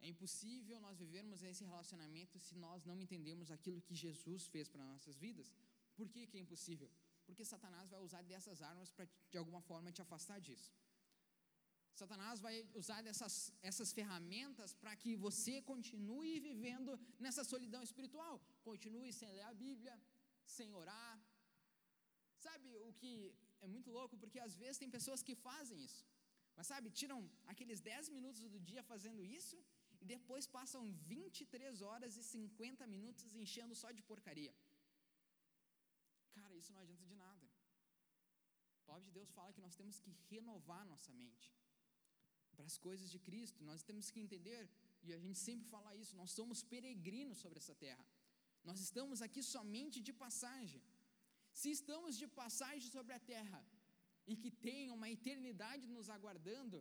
É 0.01 0.09
impossível 0.09 0.81
nós 0.81 0.99
vivermos 1.05 1.43
esse 1.43 1.65
relacionamento 1.73 2.39
se 2.39 2.55
nós 2.67 2.87
não 2.91 2.99
entendemos 3.05 3.51
aquilo 3.51 3.83
que 3.83 3.95
Jesus 3.95 4.47
fez 4.47 4.67
para 4.71 4.91
nossas 4.93 5.19
vidas. 5.19 5.49
Por 5.95 6.09
que, 6.09 6.27
que 6.27 6.39
é 6.39 6.41
impossível? 6.41 6.91
Porque 7.27 7.45
Satanás 7.45 7.91
vai 7.91 8.01
usar 8.01 8.23
dessas 8.23 8.63
armas 8.63 8.91
para, 8.91 9.07
de 9.31 9.37
alguma 9.37 9.61
forma, 9.61 9.93
te 9.93 10.01
afastar 10.01 10.41
disso. 10.41 10.73
Satanás 12.01 12.37
vai 12.47 12.57
usar 12.81 13.01
essas 13.69 13.91
ferramentas 13.99 14.71
para 14.83 14.93
que 15.01 15.11
você 15.27 15.55
continue 15.73 16.33
vivendo 16.49 16.93
nessa 17.25 17.43
solidão 17.53 17.83
espiritual, 17.89 18.35
continue 18.71 19.11
sem 19.21 19.31
ler 19.39 19.47
a 19.51 19.55
Bíblia, 19.65 19.95
sem 20.57 20.71
orar. 20.83 21.15
Sabe 22.47 22.69
o 22.89 22.93
que 23.01 23.13
é 23.65 23.69
muito 23.75 23.91
louco? 23.99 24.17
Porque 24.23 24.41
às 24.49 24.57
vezes 24.63 24.81
tem 24.83 24.97
pessoas 24.99 25.23
que 25.29 25.35
fazem 25.49 25.79
isso, 25.89 26.03
mas 26.57 26.67
sabe, 26.73 26.97
tiram 27.03 27.19
aqueles 27.53 27.81
10 27.93 28.09
minutos 28.17 28.43
do 28.55 28.61
dia 28.71 28.83
fazendo 28.93 29.23
isso 29.39 29.59
e 30.03 30.07
depois 30.15 30.47
passam 30.59 30.83
23 31.15 31.83
horas 31.89 32.17
e 32.21 32.23
50 32.23 32.87
minutos 32.95 33.35
enchendo 33.43 33.75
só 33.83 33.91
de 33.99 34.03
porcaria. 34.11 34.55
Cara, 36.39 36.55
isso 36.61 36.73
não 36.75 36.83
adianta 36.85 37.07
de 37.13 37.17
nada. 37.27 37.47
A 38.81 38.85
palavra 38.87 39.07
de 39.09 39.15
Deus 39.19 39.31
fala 39.39 39.53
que 39.57 39.65
nós 39.67 39.77
temos 39.81 39.99
que 40.05 40.13
renovar 40.35 40.83
nossa 40.93 41.13
mente 41.23 41.49
para 42.61 42.69
as 42.73 42.79
coisas 42.87 43.09
de 43.15 43.19
Cristo. 43.27 43.61
Nós 43.71 43.83
temos 43.89 44.07
que 44.13 44.21
entender, 44.25 44.63
e 45.07 45.11
a 45.19 45.21
gente 45.25 45.39
sempre 45.49 45.67
fala 45.75 45.91
isso, 46.03 46.15
nós 46.23 46.31
somos 46.39 46.59
peregrinos 46.73 47.39
sobre 47.45 47.59
essa 47.63 47.75
terra. 47.87 48.05
Nós 48.69 48.79
estamos 48.87 49.19
aqui 49.27 49.43
somente 49.55 49.99
de 50.09 50.13
passagem. 50.25 50.83
Se 51.61 51.69
estamos 51.79 52.13
de 52.23 52.27
passagem 52.41 52.89
sobre 52.97 53.13
a 53.19 53.21
terra 53.35 53.61
e 54.31 54.37
que 54.43 54.51
tem 54.67 54.83
uma 54.97 55.09
eternidade 55.17 55.87
nos 55.97 56.09
aguardando, 56.17 56.79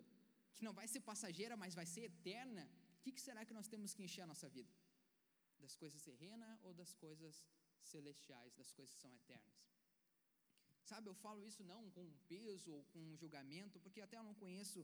que 0.55 0.65
não 0.67 0.73
vai 0.80 0.88
ser 0.93 1.01
passageira, 1.11 1.55
mas 1.63 1.77
vai 1.80 1.88
ser 1.93 2.03
eterna, 2.11 2.65
o 2.97 3.01
que, 3.03 3.13
que 3.15 3.23
será 3.27 3.41
que 3.47 3.57
nós 3.59 3.69
temos 3.73 3.93
que 3.95 4.03
encher 4.07 4.23
a 4.25 4.32
nossa 4.34 4.49
vida? 4.57 4.73
Das 5.63 5.75
coisas 5.82 6.01
terrenas 6.09 6.53
ou 6.65 6.73
das 6.82 6.91
coisas 7.05 7.36
celestiais, 7.93 8.53
das 8.61 8.71
coisas 8.77 8.93
que 8.95 9.01
são 9.05 9.13
eternas? 9.21 9.57
Sabe, 10.91 11.07
eu 11.11 11.17
falo 11.25 11.41
isso 11.49 11.63
não 11.71 11.82
com 11.95 12.05
peso 12.34 12.69
ou 12.77 12.84
com 12.93 13.15
julgamento, 13.21 13.80
porque 13.80 14.01
até 14.01 14.17
eu 14.17 14.23
não 14.30 14.36
conheço 14.43 14.80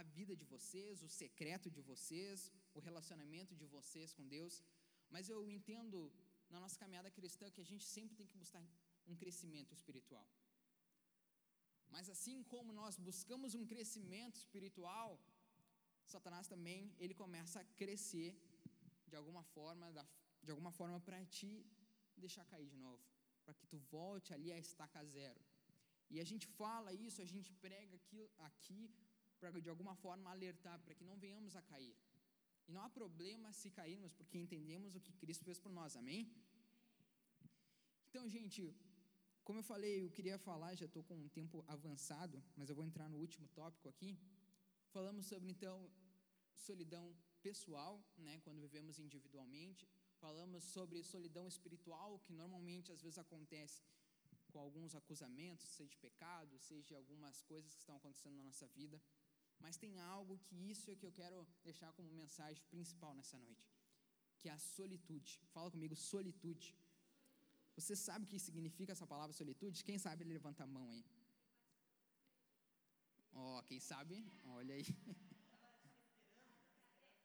a 0.00 0.02
vida 0.18 0.34
de 0.40 0.46
vocês, 0.54 1.02
o 1.08 1.10
secreto 1.22 1.68
de 1.76 1.82
vocês, 1.90 2.38
o 2.78 2.80
relacionamento 2.88 3.52
de 3.60 3.66
vocês 3.76 4.12
com 4.16 4.24
Deus, 4.36 4.54
mas 5.14 5.28
eu 5.34 5.38
entendo 5.56 5.98
na 6.52 6.58
nossa 6.62 6.78
caminhada 6.82 7.10
cristã 7.18 7.50
que 7.54 7.62
a 7.64 7.70
gente 7.70 7.84
sempre 7.94 8.16
tem 8.18 8.28
que 8.32 8.36
buscar 8.42 8.62
um 9.10 9.16
crescimento 9.22 9.72
espiritual. 9.78 10.26
Mas 11.94 12.10
assim 12.14 12.42
como 12.52 12.72
nós 12.80 12.96
buscamos 13.08 13.54
um 13.58 13.64
crescimento 13.72 14.36
espiritual, 14.42 15.10
Satanás 16.14 16.46
também 16.54 16.94
ele 16.98 17.14
começa 17.22 17.60
a 17.60 17.68
crescer 17.80 18.30
de 19.10 19.16
alguma 19.20 19.42
forma, 19.54 19.86
de 20.42 20.50
alguma 20.50 20.72
forma 20.78 20.98
para 21.00 21.24
te 21.38 21.52
deixar 22.24 22.44
cair 22.52 22.68
de 22.74 22.78
novo, 22.86 23.02
para 23.44 23.54
que 23.54 23.66
tu 23.72 23.78
volte 23.96 24.34
ali 24.36 24.50
a 24.52 24.58
estaca 24.58 25.02
zero. 25.18 25.42
E 26.10 26.20
a 26.20 26.26
gente 26.30 26.46
fala 26.60 26.92
isso, 26.92 27.20
a 27.22 27.28
gente 27.34 27.50
prega 27.66 27.94
aqui, 27.96 28.20
aqui 28.50 28.80
para 29.38 29.60
de 29.60 29.70
alguma 29.74 29.94
forma 30.04 30.30
alertar 30.30 30.78
para 30.84 30.94
que 30.94 31.04
não 31.04 31.16
venhamos 31.24 31.54
a 31.56 31.62
cair. 31.62 31.96
E 32.68 32.72
não 32.72 32.82
há 32.82 32.88
problema 32.88 33.52
se 33.52 33.70
cairmos, 33.70 34.12
porque 34.12 34.38
entendemos 34.38 34.96
o 34.96 35.00
que 35.00 35.12
Cristo 35.12 35.44
fez 35.44 35.58
por 35.58 35.72
nós, 35.78 35.96
amém? 35.96 36.22
Então, 38.08 38.28
gente, 38.28 38.60
como 39.44 39.60
eu 39.60 39.62
falei, 39.62 39.94
eu 40.04 40.10
queria 40.10 40.38
falar, 40.38 40.74
já 40.74 40.86
estou 40.86 41.02
com 41.08 41.16
um 41.24 41.28
tempo 41.28 41.64
avançado, 41.68 42.42
mas 42.56 42.68
eu 42.68 42.74
vou 42.78 42.84
entrar 42.84 43.08
no 43.08 43.18
último 43.18 43.46
tópico 43.48 43.88
aqui. 43.88 44.18
Falamos 44.94 45.26
sobre, 45.26 45.50
então, 45.50 45.76
solidão 46.68 47.04
pessoal, 47.42 47.92
né, 48.16 48.40
quando 48.44 48.60
vivemos 48.60 48.98
individualmente. 48.98 49.86
Falamos 50.24 50.64
sobre 50.64 51.04
solidão 51.04 51.46
espiritual, 51.46 52.18
que 52.24 52.32
normalmente 52.32 52.90
às 52.90 53.00
vezes 53.02 53.18
acontece 53.18 53.82
com 54.50 54.58
alguns 54.58 54.94
acusamentos, 54.94 55.68
seja 55.68 55.90
de 55.90 55.98
pecado, 55.98 56.58
seja 56.58 56.82
de 56.82 56.94
algumas 56.94 57.42
coisas 57.42 57.74
que 57.74 57.80
estão 57.80 57.96
acontecendo 57.96 58.36
na 58.36 58.44
nossa 58.50 58.66
vida. 58.68 59.00
Mas 59.64 59.76
tem 59.76 59.98
algo 59.98 60.38
que 60.46 60.56
isso 60.72 60.90
é 60.90 60.96
que 60.96 61.06
eu 61.08 61.12
quero 61.20 61.38
deixar 61.68 61.92
como 61.92 62.18
mensagem 62.22 62.62
principal 62.72 63.14
nessa 63.14 63.38
noite, 63.38 63.66
que 64.38 64.48
é 64.48 64.52
a 64.52 64.58
solitude. 64.58 65.40
Fala 65.54 65.70
comigo, 65.70 65.96
solitude. 65.96 66.74
Você 67.76 67.94
sabe 67.94 68.24
o 68.24 68.28
que 68.28 68.38
significa 68.38 68.92
essa 68.92 69.06
palavra 69.06 69.32
solitude? 69.32 69.84
Quem 69.84 69.98
sabe 69.98 70.24
levanta 70.24 70.64
a 70.64 70.66
mão 70.66 70.90
aí. 70.90 71.04
Ó, 73.32 73.58
oh, 73.58 73.62
quem 73.64 73.80
sabe? 73.80 74.24
Olha 74.44 74.74
aí. 74.74 74.84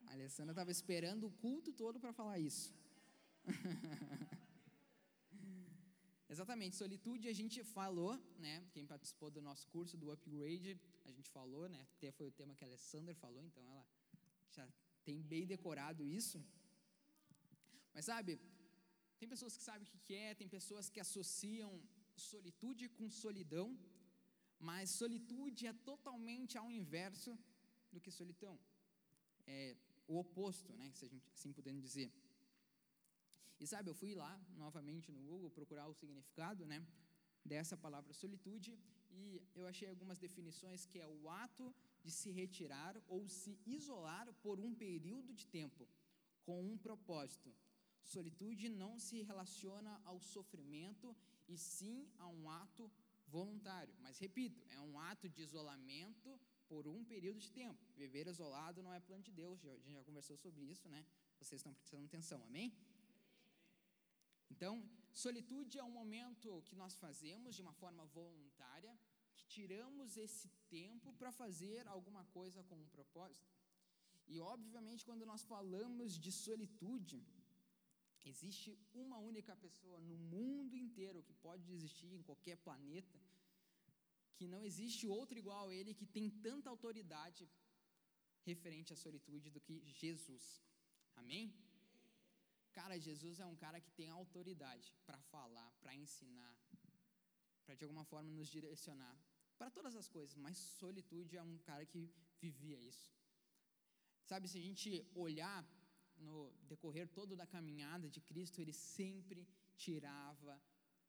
A 0.07 0.13
Alessandra 0.13 0.51
estava 0.51 0.71
esperando 0.71 1.27
o 1.27 1.31
culto 1.31 1.71
todo 1.71 1.97
para 1.97 2.11
falar 2.11 2.37
isso. 2.37 2.73
Exatamente, 6.33 6.77
solitude 6.83 7.25
a 7.27 7.37
gente 7.39 7.57
falou, 7.77 8.11
né? 8.45 8.53
Quem 8.73 8.85
participou 8.91 9.29
do 9.35 9.41
nosso 9.47 9.65
curso 9.73 9.95
do 10.01 10.11
upgrade, 10.13 10.71
a 11.09 11.11
gente 11.15 11.29
falou, 11.37 11.63
né? 11.73 11.79
Até 11.95 12.09
foi 12.17 12.27
o 12.29 12.35
tema 12.39 12.55
que 12.55 12.63
a 12.63 12.67
Alessandra 12.69 13.13
falou, 13.23 13.43
então 13.47 13.63
ela 13.71 13.85
já 14.57 14.65
tem 15.07 15.17
bem 15.33 15.45
decorado 15.53 16.07
isso. 16.19 16.39
Mas 17.93 18.05
sabe, 18.11 18.39
tem 19.19 19.27
pessoas 19.33 19.57
que 19.57 19.63
sabem 19.69 19.85
o 19.97 19.99
que 20.07 20.15
é, 20.25 20.33
tem 20.41 20.47
pessoas 20.57 20.89
que 20.93 21.01
associam 21.05 21.69
solitude 22.15 22.87
com 22.97 23.09
solidão, 23.09 23.67
mas 24.69 24.89
solitude 25.01 25.67
é 25.67 25.73
totalmente 25.91 26.57
ao 26.57 26.71
inverso 26.79 27.37
do 27.91 27.99
que 27.99 28.19
solidão. 28.21 28.55
É 29.45 29.75
o 30.07 30.17
oposto, 30.23 30.71
né? 30.81 30.89
Se 30.93 31.03
a 31.07 31.11
gente 31.13 31.29
assim 31.35 31.51
podendo 31.59 31.81
dizer. 31.89 32.09
E 33.61 33.67
sabe, 33.67 33.89
eu 33.91 33.97
fui 34.01 34.13
lá 34.15 34.33
novamente 34.57 35.11
no 35.11 35.21
Google 35.29 35.51
procurar 35.51 35.87
o 35.87 35.93
significado, 35.93 36.65
né, 36.65 36.79
dessa 37.45 37.77
palavra 37.77 38.11
solitude 38.11 38.71
e 39.11 39.23
eu 39.53 39.67
achei 39.67 39.87
algumas 39.87 40.17
definições 40.17 40.85
que 40.85 40.99
é 40.99 41.07
o 41.07 41.29
ato 41.29 41.65
de 42.03 42.11
se 42.11 42.31
retirar 42.31 42.95
ou 43.07 43.27
se 43.27 43.59
isolar 43.65 44.27
por 44.41 44.59
um 44.59 44.73
período 44.73 45.31
de 45.33 45.45
tempo 45.45 45.87
com 46.43 46.59
um 46.71 46.75
propósito. 46.75 47.53
Solitude 48.03 48.67
não 48.67 48.97
se 48.97 49.21
relaciona 49.21 50.01
ao 50.05 50.19
sofrimento 50.19 51.15
e 51.47 51.55
sim 51.55 52.09
a 52.17 52.27
um 52.27 52.49
ato 52.49 52.91
voluntário. 53.27 53.93
Mas 53.99 54.17
repito, 54.17 54.63
é 54.69 54.79
um 54.81 54.99
ato 54.99 55.29
de 55.29 55.41
isolamento 55.41 56.39
por 56.67 56.87
um 56.87 57.03
período 57.03 57.39
de 57.39 57.51
tempo. 57.51 57.79
Viver 57.95 58.27
isolado 58.27 58.81
não 58.81 58.93
é 58.93 58.99
plano 58.99 59.23
de 59.23 59.31
Deus, 59.31 59.63
a 59.65 59.77
gente 59.77 59.93
já 59.93 60.03
conversou 60.03 60.35
sobre 60.37 60.63
isso, 60.63 60.89
né? 60.89 61.05
Vocês 61.39 61.59
estão 61.59 61.73
prestando 61.73 62.05
atenção, 62.05 62.43
amém? 62.45 62.73
Então, 64.51 64.73
solitude 65.25 65.79
é 65.81 65.83
um 65.89 65.97
momento 66.01 66.61
que 66.67 66.75
nós 66.81 66.93
fazemos 67.03 67.55
de 67.57 67.61
uma 67.65 67.75
forma 67.81 68.03
voluntária, 68.19 68.93
que 69.35 69.45
tiramos 69.55 70.17
esse 70.25 70.47
tempo 70.77 71.13
para 71.19 71.31
fazer 71.41 71.81
alguma 71.95 72.23
coisa 72.37 72.61
com 72.69 72.77
um 72.83 72.89
propósito. 72.97 73.55
E, 74.33 74.39
obviamente, 74.55 75.05
quando 75.09 75.25
nós 75.31 75.43
falamos 75.53 76.17
de 76.25 76.31
solitude, 76.45 77.19
existe 78.31 78.69
uma 79.03 79.17
única 79.31 79.55
pessoa 79.65 79.99
no 80.09 80.17
mundo 80.35 80.75
inteiro 80.85 81.23
que 81.27 81.33
pode 81.47 81.67
existir 81.77 82.11
em 82.13 82.23
qualquer 82.29 82.57
planeta, 82.67 83.19
que 84.37 84.47
não 84.53 84.61
existe 84.69 85.03
outro 85.17 85.37
igual 85.43 85.65
a 85.67 85.75
ele 85.79 85.99
que 85.99 86.07
tem 86.17 86.29
tanta 86.47 86.69
autoridade 86.69 87.43
referente 88.51 88.93
à 88.93 88.97
solitude 89.05 89.49
do 89.55 89.61
que 89.65 89.75
Jesus. 90.03 90.45
Amém? 91.21 91.45
Cara, 92.73 92.97
Jesus 92.97 93.39
é 93.39 93.45
um 93.45 93.55
cara 93.55 93.79
que 93.81 93.91
tem 93.91 94.09
autoridade 94.09 94.93
para 95.05 95.19
falar, 95.33 95.69
para 95.81 95.93
ensinar, 95.95 96.55
para 97.65 97.75
de 97.75 97.83
alguma 97.83 98.05
forma 98.05 98.29
nos 98.31 98.49
direcionar 98.49 99.15
para 99.61 99.69
todas 99.69 99.95
as 99.95 100.07
coisas, 100.07 100.35
mas 100.35 100.57
solitude 100.57 101.37
é 101.37 101.43
um 101.43 101.57
cara 101.59 101.85
que 101.85 102.01
vivia 102.39 102.79
isso. 102.91 103.07
Sabe, 104.29 104.47
se 104.47 104.57
a 104.57 104.65
gente 104.67 104.89
olhar 105.13 105.59
no 106.17 106.51
decorrer 106.71 107.07
todo 107.07 107.35
da 107.35 107.45
caminhada 107.45 108.09
de 108.09 108.21
Cristo, 108.29 108.59
ele 108.59 108.73
sempre 108.73 109.47
tirava 109.77 110.59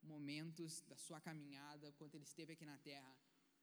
momentos 0.03 0.81
da 0.81 0.97
sua 1.05 1.19
caminhada, 1.19 1.91
quando 1.93 2.13
ele 2.13 2.25
esteve 2.25 2.53
aqui 2.53 2.65
na 2.65 2.77
terra, 2.77 3.11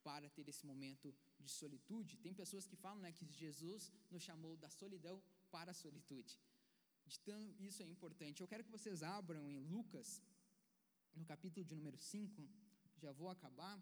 para 0.02 0.28
ter 0.30 0.48
esse 0.48 0.66
momento 0.66 1.14
de 1.38 1.48
solitude. 1.60 2.16
Tem 2.16 2.34
pessoas 2.34 2.66
que 2.66 2.74
falam 2.74 3.00
né, 3.00 3.12
que 3.12 3.26
Jesus 3.26 3.92
nos 4.10 4.22
chamou 4.22 4.56
da 4.56 4.70
solidão 4.70 5.22
para 5.52 5.70
a 5.70 5.74
solitude 5.74 6.36
tanto 7.18 7.62
isso 7.62 7.82
é 7.82 7.86
importante. 7.86 8.40
Eu 8.40 8.48
quero 8.48 8.64
que 8.64 8.70
vocês 8.70 9.02
abram 9.02 9.48
em 9.48 9.58
Lucas, 9.58 10.22
no 11.14 11.24
capítulo 11.24 11.64
de 11.64 11.74
número 11.74 11.98
5, 11.98 12.48
já 12.98 13.12
vou 13.12 13.30
acabar. 13.30 13.80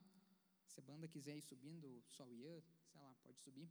Se 0.66 0.80
a 0.80 0.82
banda 0.82 1.08
quiser 1.08 1.36
ir 1.36 1.42
subindo, 1.42 2.02
só 2.06 2.24
o 2.24 2.34
Ian, 2.34 2.60
sei 2.90 3.00
lá, 3.00 3.14
pode 3.22 3.38
subir. 3.40 3.70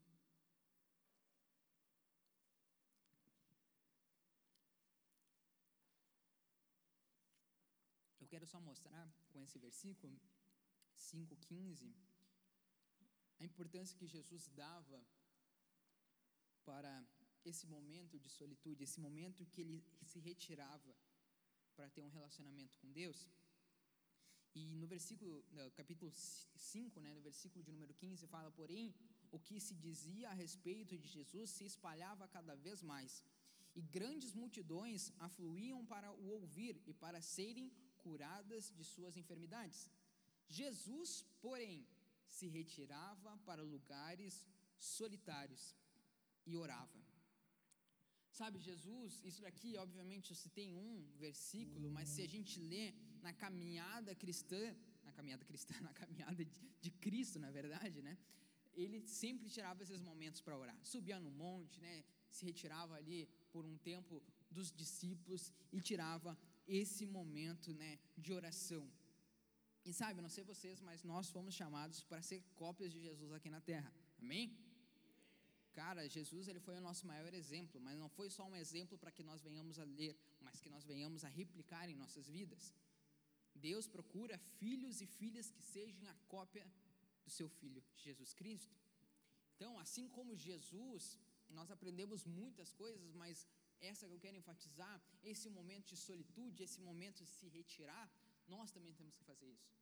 Eu 8.19 8.27
quero 8.27 8.45
só 8.45 8.59
mostrar 8.59 9.09
com 9.29 9.41
esse 9.41 9.57
versículo 9.57 10.19
5,15 10.97 11.93
a 13.39 13.45
importância 13.45 13.97
que 13.97 14.07
Jesus 14.07 14.47
dava 14.49 15.01
para 16.65 17.07
esse 17.53 17.65
momento 17.75 18.19
de 18.23 18.29
solitude, 18.29 18.83
esse 18.83 18.99
momento 18.99 19.45
que 19.51 19.61
ele 19.63 19.77
se 20.11 20.19
retirava 20.19 20.93
para 21.75 21.89
ter 21.95 22.01
um 22.01 22.13
relacionamento 22.17 22.77
com 22.79 22.91
Deus. 22.91 23.19
E 24.59 24.75
no 24.81 24.87
versículo, 24.87 25.33
no 25.51 25.71
capítulo 25.79 26.11
5, 26.11 26.99
né, 26.99 27.13
no 27.13 27.21
versículo 27.21 27.63
de 27.63 27.71
número 27.71 27.93
15, 27.93 28.27
fala: 28.35 28.49
Porém, 28.59 28.85
o 29.31 29.39
que 29.39 29.59
se 29.59 29.75
dizia 29.87 30.29
a 30.29 30.39
respeito 30.43 30.97
de 30.97 31.07
Jesus 31.07 31.49
se 31.57 31.65
espalhava 31.71 32.27
cada 32.37 32.55
vez 32.55 32.81
mais, 32.81 33.23
e 33.75 33.81
grandes 33.97 34.33
multidões 34.33 35.11
afluíam 35.19 35.85
para 35.85 36.11
o 36.11 36.25
ouvir 36.37 36.75
e 36.87 36.93
para 36.93 37.21
serem 37.21 37.71
curadas 38.03 38.73
de 38.77 38.83
suas 38.83 39.15
enfermidades. 39.21 39.91
Jesus, 40.59 41.25
porém, 41.41 41.85
se 42.27 42.47
retirava 42.47 43.37
para 43.45 43.61
lugares 43.61 44.45
solitários 44.79 45.75
e 46.45 46.55
orava. 46.55 47.06
Sabe, 48.39 48.57
Jesus, 48.59 49.11
isso 49.29 49.41
daqui, 49.41 49.69
obviamente, 49.85 50.29
eu 50.31 50.37
citei 50.43 50.67
um 50.71 50.91
versículo, 51.25 51.89
mas 51.95 52.07
se 52.13 52.21
a 52.25 52.29
gente 52.33 52.59
lê 52.71 52.93
na 53.25 53.31
caminhada 53.43 54.13
cristã, 54.23 54.63
na 55.03 55.11
caminhada 55.11 55.43
cristã, 55.43 55.73
na 55.87 55.93
caminhada 56.01 56.45
de, 56.45 56.59
de 56.83 56.91
Cristo, 57.05 57.39
na 57.45 57.49
verdade, 57.49 57.99
né? 58.07 58.15
Ele 58.75 58.99
sempre 59.07 59.49
tirava 59.49 59.81
esses 59.81 60.01
momentos 60.09 60.39
para 60.39 60.55
orar. 60.63 60.79
Subia 60.83 61.19
no 61.19 61.31
monte, 61.31 61.79
né? 61.85 62.03
Se 62.29 62.45
retirava 62.45 62.93
ali 62.93 63.27
por 63.51 63.65
um 63.65 63.75
tempo 63.91 64.21
dos 64.51 64.71
discípulos 64.71 65.51
e 65.71 65.81
tirava 65.81 66.37
esse 66.67 67.07
momento, 67.07 67.73
né, 67.73 67.97
de 68.15 68.31
oração. 68.33 68.85
E 69.83 69.91
sabe, 69.93 70.21
não 70.21 70.29
sei 70.29 70.43
vocês, 70.43 70.79
mas 70.81 71.03
nós 71.03 71.29
fomos 71.35 71.55
chamados 71.55 72.03
para 72.03 72.21
ser 72.21 72.43
cópias 72.55 72.91
de 72.91 72.99
Jesus 72.99 73.31
aqui 73.31 73.49
na 73.49 73.61
terra. 73.61 73.91
Amém? 74.19 74.45
Cara, 75.81 76.07
Jesus 76.17 76.47
ele 76.47 76.61
foi 76.67 76.75
o 76.77 76.85
nosso 76.87 77.03
maior 77.11 77.31
exemplo, 77.39 77.79
mas 77.87 77.95
não 78.03 78.09
foi 78.17 78.27
só 78.35 78.43
um 78.51 78.55
exemplo 78.63 78.95
para 79.01 79.11
que 79.15 79.23
nós 79.29 79.41
venhamos 79.47 79.77
a 79.83 79.85
ler, 79.99 80.13
mas 80.45 80.59
que 80.63 80.71
nós 80.75 80.83
venhamos 80.91 81.23
a 81.27 81.29
replicar 81.39 81.85
em 81.87 81.97
nossas 82.03 82.27
vidas. 82.37 82.63
Deus 83.67 83.85
procura 83.95 84.35
filhos 84.59 85.01
e 85.05 85.07
filhas 85.19 85.49
que 85.55 85.61
sejam 85.75 86.07
a 86.13 86.15
cópia 86.33 86.65
do 87.25 87.31
seu 87.37 87.47
filho, 87.59 87.83
Jesus 88.05 88.33
Cristo. 88.39 88.75
Então, 89.55 89.71
assim 89.83 90.07
como 90.17 90.35
Jesus, 90.47 91.03
nós 91.57 91.69
aprendemos 91.75 92.25
muitas 92.25 92.71
coisas, 92.81 93.13
mas 93.21 93.47
essa 93.79 94.07
que 94.07 94.15
eu 94.15 94.23
quero 94.25 94.41
enfatizar, 94.41 94.95
esse 95.23 95.47
momento 95.59 95.87
de 95.93 95.97
solitude, 96.09 96.63
esse 96.63 96.81
momento 96.89 97.23
de 97.23 97.31
se 97.39 97.47
retirar, 97.59 98.05
nós 98.47 98.71
também 98.71 98.93
temos 98.99 99.15
que 99.15 99.23
fazer 99.31 99.49
isso. 99.57 99.77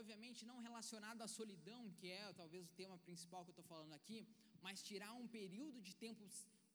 Obviamente, 0.00 0.44
não 0.50 0.58
relacionado 0.68 1.22
à 1.22 1.28
solidão, 1.28 1.82
que 1.98 2.08
é 2.10 2.32
talvez 2.40 2.64
o 2.66 2.74
tema 2.80 2.96
principal 2.98 3.44
que 3.44 3.50
eu 3.50 3.56
estou 3.56 3.64
falando 3.64 3.94
aqui, 4.00 4.18
mas 4.66 4.82
tirar 4.90 5.12
um 5.22 5.28
período 5.38 5.78
de 5.88 5.92
tempo 6.04 6.24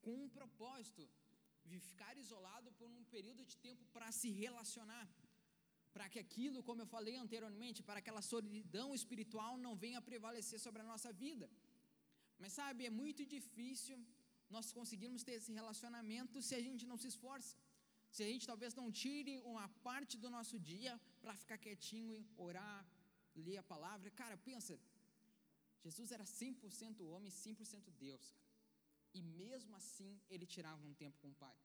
com 0.03 0.13
um 0.23 0.29
propósito, 0.37 1.03
de 1.71 1.77
ficar 1.89 2.13
isolado 2.23 2.69
por 2.77 2.87
um 2.97 3.03
período 3.15 3.43
de 3.51 3.55
tempo 3.65 3.83
para 3.95 4.09
se 4.19 4.29
relacionar, 4.43 5.07
para 5.95 6.07
que 6.11 6.19
aquilo, 6.25 6.63
como 6.67 6.81
eu 6.83 6.89
falei 6.95 7.15
anteriormente, 7.23 7.85
para 7.87 7.99
aquela 8.01 8.23
solidão 8.33 8.87
espiritual 8.99 9.53
não 9.65 9.73
venha 9.83 10.07
prevalecer 10.09 10.59
sobre 10.65 10.81
a 10.83 10.89
nossa 10.91 11.11
vida. 11.23 11.47
Mas 12.41 12.53
sabe, 12.59 12.85
é 12.89 12.93
muito 13.01 13.23
difícil 13.35 13.97
nós 14.55 14.67
conseguirmos 14.77 15.25
ter 15.27 15.35
esse 15.39 15.51
relacionamento 15.59 16.41
se 16.47 16.55
a 16.59 16.63
gente 16.67 16.85
não 16.91 16.97
se 17.03 17.09
esforça. 17.13 17.53
Se 18.15 18.21
a 18.23 18.29
gente 18.31 18.47
talvez 18.51 18.73
não 18.79 18.87
tire 19.01 19.33
uma 19.51 19.67
parte 19.87 20.15
do 20.23 20.29
nosso 20.37 20.57
dia 20.71 20.93
para 21.21 21.35
ficar 21.41 21.57
quietinho, 21.65 22.17
orar, 22.47 22.79
ler 23.45 23.57
a 23.63 23.65
palavra. 23.73 24.09
Cara, 24.21 24.37
pensa, 24.49 24.73
Jesus 25.83 26.11
era 26.11 26.23
100% 26.23 27.01
homem, 27.11 27.31
100% 27.31 27.89
Deus. 28.05 28.25
Cara. 28.31 28.51
E 29.13 29.21
mesmo 29.21 29.75
assim, 29.75 30.11
ele 30.29 30.45
tirava 30.45 30.81
um 30.89 30.93
tempo 30.93 31.17
com 31.21 31.29
o 31.29 31.35
Pai. 31.35 31.55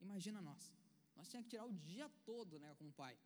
Imagina 0.00 0.40
nós. 0.40 0.72
Nós 1.16 1.28
tínhamos 1.28 1.46
que 1.48 1.56
tirar 1.56 1.66
o 1.66 1.72
dia 1.72 2.08
todo 2.24 2.58
né, 2.58 2.74
com 2.78 2.86
o 2.88 2.92
Pai. 2.92 3.16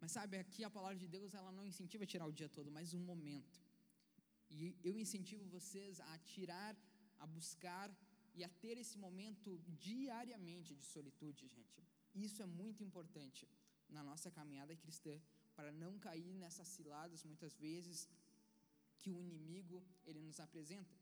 Mas 0.00 0.12
sabe, 0.12 0.38
aqui 0.38 0.64
a 0.64 0.70
palavra 0.70 0.98
de 1.02 1.08
Deus, 1.16 1.34
ela 1.34 1.52
não 1.52 1.66
incentiva 1.66 2.04
a 2.04 2.06
tirar 2.06 2.26
o 2.26 2.32
dia 2.32 2.48
todo, 2.48 2.70
mas 2.70 2.94
um 2.94 3.04
momento. 3.12 3.58
E 4.50 4.76
eu 4.82 4.98
incentivo 4.98 5.44
vocês 5.56 6.00
a 6.00 6.18
tirar, 6.18 6.74
a 7.18 7.26
buscar 7.26 7.88
e 8.34 8.42
a 8.42 8.48
ter 8.48 8.76
esse 8.78 8.96
momento 8.98 9.58
diariamente 9.86 10.74
de 10.74 10.84
solitude, 10.84 11.46
gente. 11.48 11.82
Isso 12.14 12.42
é 12.42 12.46
muito 12.46 12.82
importante 12.82 13.46
na 13.88 14.02
nossa 14.02 14.30
caminhada 14.30 14.74
cristã, 14.74 15.20
para 15.54 15.70
não 15.72 15.98
cair 15.98 16.34
nessas 16.34 16.68
ciladas 16.68 17.24
muitas 17.24 17.54
vezes 17.56 18.08
que 19.00 19.10
o 19.10 19.20
inimigo 19.26 19.76
ele 20.08 20.20
nos 20.28 20.38
apresenta. 20.46 20.96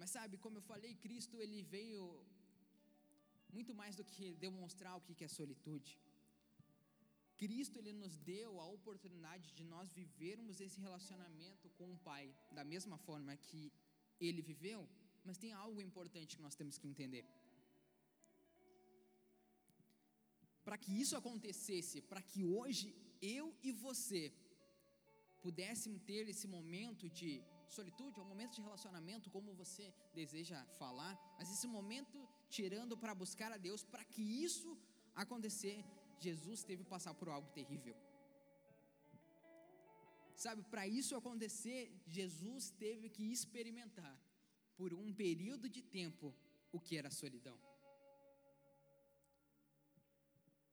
Mas 0.00 0.10
sabe, 0.16 0.36
como 0.44 0.58
eu 0.58 0.66
falei, 0.72 0.92
Cristo 1.04 1.36
ele 1.44 1.60
veio 1.76 2.04
muito 3.56 3.72
mais 3.80 3.94
do 3.96 4.04
que 4.12 4.26
demonstrar 4.46 4.94
o 4.96 5.00
que 5.00 5.24
é 5.24 5.28
solitude. 5.40 5.92
Cristo 7.42 7.78
ele 7.80 7.92
nos 8.02 8.14
deu 8.18 8.60
a 8.60 8.66
oportunidade 8.78 9.48
de 9.58 9.64
nós 9.72 9.92
vivermos 10.00 10.60
esse 10.66 10.78
relacionamento 10.86 11.66
com 11.78 11.92
o 11.92 11.98
Pai 12.10 12.24
da 12.58 12.64
mesma 12.72 12.96
forma 13.06 13.36
que 13.48 13.72
ele 14.26 14.42
viveu, 14.42 14.80
mas 15.24 15.38
tem 15.38 15.52
algo 15.52 15.80
importante 15.88 16.36
que 16.36 16.46
nós 16.46 16.56
temos 16.60 16.78
que 16.78 16.88
entender. 16.92 17.24
Para 20.66 20.76
que 20.82 20.92
isso 21.02 21.16
acontecesse, 21.16 22.00
para 22.10 22.22
que 22.30 22.44
hoje 22.44 22.86
eu 23.22 23.46
e 23.62 23.70
você 23.72 24.22
pudéssemos 25.46 26.00
ter 26.10 26.28
esse 26.28 26.46
momento 26.56 27.08
de 27.18 27.30
solitude, 27.76 28.18
é 28.18 28.22
um 28.22 28.32
momento 28.34 28.54
de 28.56 28.62
relacionamento, 28.68 29.30
como 29.30 29.54
você 29.62 29.92
deseja 30.14 30.64
falar, 30.80 31.14
mas 31.38 31.50
esse 31.54 31.68
momento 31.76 32.18
tirando 32.48 32.96
para 32.96 33.14
buscar 33.14 33.50
a 33.52 33.56
Deus, 33.56 33.82
para 33.84 34.04
que 34.04 34.22
isso 34.46 34.70
acontecer, 35.14 35.84
Jesus 36.18 36.62
teve 36.64 36.82
que 36.84 36.90
passar 36.96 37.14
por 37.14 37.28
algo 37.28 37.48
terrível. 37.58 37.96
Sabe, 40.44 40.62
para 40.72 40.86
isso 40.86 41.16
acontecer, 41.16 41.80
Jesus 42.06 42.70
teve 42.84 43.08
que 43.08 43.24
experimentar 43.36 44.16
por 44.76 44.94
um 44.94 45.12
período 45.12 45.68
de 45.68 45.82
tempo 45.82 46.26
o 46.70 46.78
que 46.78 46.96
era 46.96 47.10
solidão. 47.10 47.58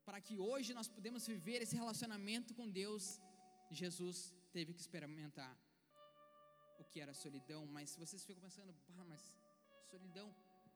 Para 0.08 0.22
que 0.22 0.38
hoje 0.38 0.72
nós 0.80 0.88
pudemos 0.88 1.26
viver 1.26 1.60
esse 1.64 1.76
relacionamento 1.76 2.54
com 2.54 2.70
Deus, 2.70 3.20
Jesus 3.72 4.18
teve 4.56 4.74
que 4.76 4.84
experimentar 4.86 5.54
o 6.82 6.84
que 6.90 7.00
era 7.04 7.14
solidão, 7.26 7.62
mas 7.76 7.90
se 7.92 8.00
vocês 8.04 8.22
ficam 8.28 8.42
pensando, 8.48 8.72
ah, 9.00 9.06
mas 9.12 9.24
solidão, 9.92 10.28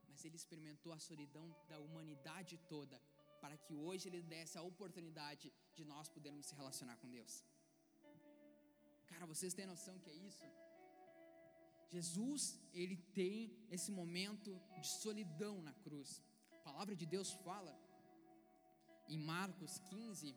mas 0.09 0.25
ele 0.25 0.37
experimentou 0.41 0.91
a 0.97 0.99
solidão 1.09 1.45
da 1.69 1.77
humanidade 1.85 2.57
toda, 2.73 2.97
para 3.43 3.55
que 3.63 3.73
hoje 3.85 4.03
ele 4.09 4.21
desse 4.33 4.57
a 4.57 4.63
oportunidade 4.71 5.47
de 5.77 5.85
nós 5.91 6.09
podermos 6.15 6.45
se 6.49 6.55
relacionar 6.61 6.97
com 7.01 7.09
Deus. 7.17 7.33
Cara, 9.11 9.25
vocês 9.33 9.53
têm 9.57 9.65
noção 9.73 9.95
que 10.03 10.11
é 10.15 10.17
isso? 10.29 10.45
Jesus, 11.95 12.41
ele 12.81 12.97
tem 13.19 13.35
esse 13.75 13.91
momento 14.01 14.51
de 14.75 14.87
solidão 15.03 15.55
na 15.69 15.73
cruz. 15.85 16.21
A 16.57 16.59
palavra 16.69 16.95
de 17.01 17.05
Deus 17.15 17.31
fala 17.47 17.73
em 19.07 19.19
Marcos 19.33 19.79
15, 19.89 20.35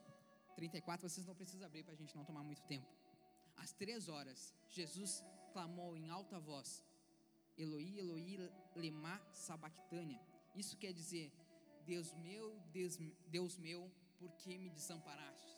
34, 0.55 1.09
vocês 1.09 1.27
não 1.27 1.35
precisam 1.35 1.67
abrir 1.67 1.83
para 1.83 1.95
a 1.95 2.01
gente 2.03 2.17
não 2.19 2.25
tomar 2.31 2.45
muito 2.51 2.63
tempo. 2.75 3.02
Às 3.63 3.73
três 3.73 4.09
horas, 4.09 4.41
Jesus 4.69 5.13
clamou 5.53 5.91
em 5.97 6.09
alta 6.19 6.39
voz: 6.51 6.85
Eloi, 7.57 7.89
Eloi, 8.03 8.51
lema 8.83 9.17
sabachthania. 9.33 10.25
Isso 10.63 10.77
quer 10.83 10.93
dizer: 11.01 11.27
Deus 11.93 12.09
meu, 12.27 12.47
Deus, 12.79 12.95
Deus 13.37 13.57
meu, 13.67 13.81
por 14.19 14.31
que 14.41 14.59
me 14.63 14.71
desamparaste? 14.79 15.53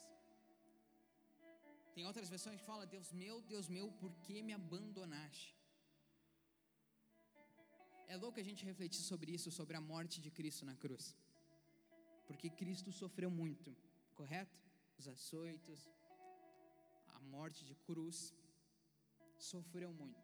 Tem 1.95 2.05
outras 2.11 2.29
versões 2.29 2.61
que 2.61 2.67
falam: 2.67 2.87
Deus 2.87 3.11
meu, 3.13 3.41
Deus 3.53 3.69
meu, 3.69 3.87
por 4.03 4.13
que 4.25 4.43
me 4.43 4.53
abandonaste? 4.53 5.57
É 8.07 8.17
louco 8.17 8.39
a 8.39 8.47
gente 8.49 8.67
refletir 8.71 9.03
sobre 9.11 9.33
isso, 9.37 9.51
sobre 9.51 9.77
a 9.77 9.81
morte 9.81 10.21
de 10.21 10.31
Cristo 10.31 10.67
na 10.71 10.77
cruz. 10.77 11.17
Porque 12.27 12.51
Cristo 12.51 12.93
sofreu 12.93 13.31
muito, 13.31 13.75
correto? 14.15 14.57
Os 14.99 15.09
açoitos, 15.09 15.81
morte 17.25 17.65
de 17.65 17.75
cruz, 17.89 18.19
sofreu 19.53 19.91
muito. 19.93 20.23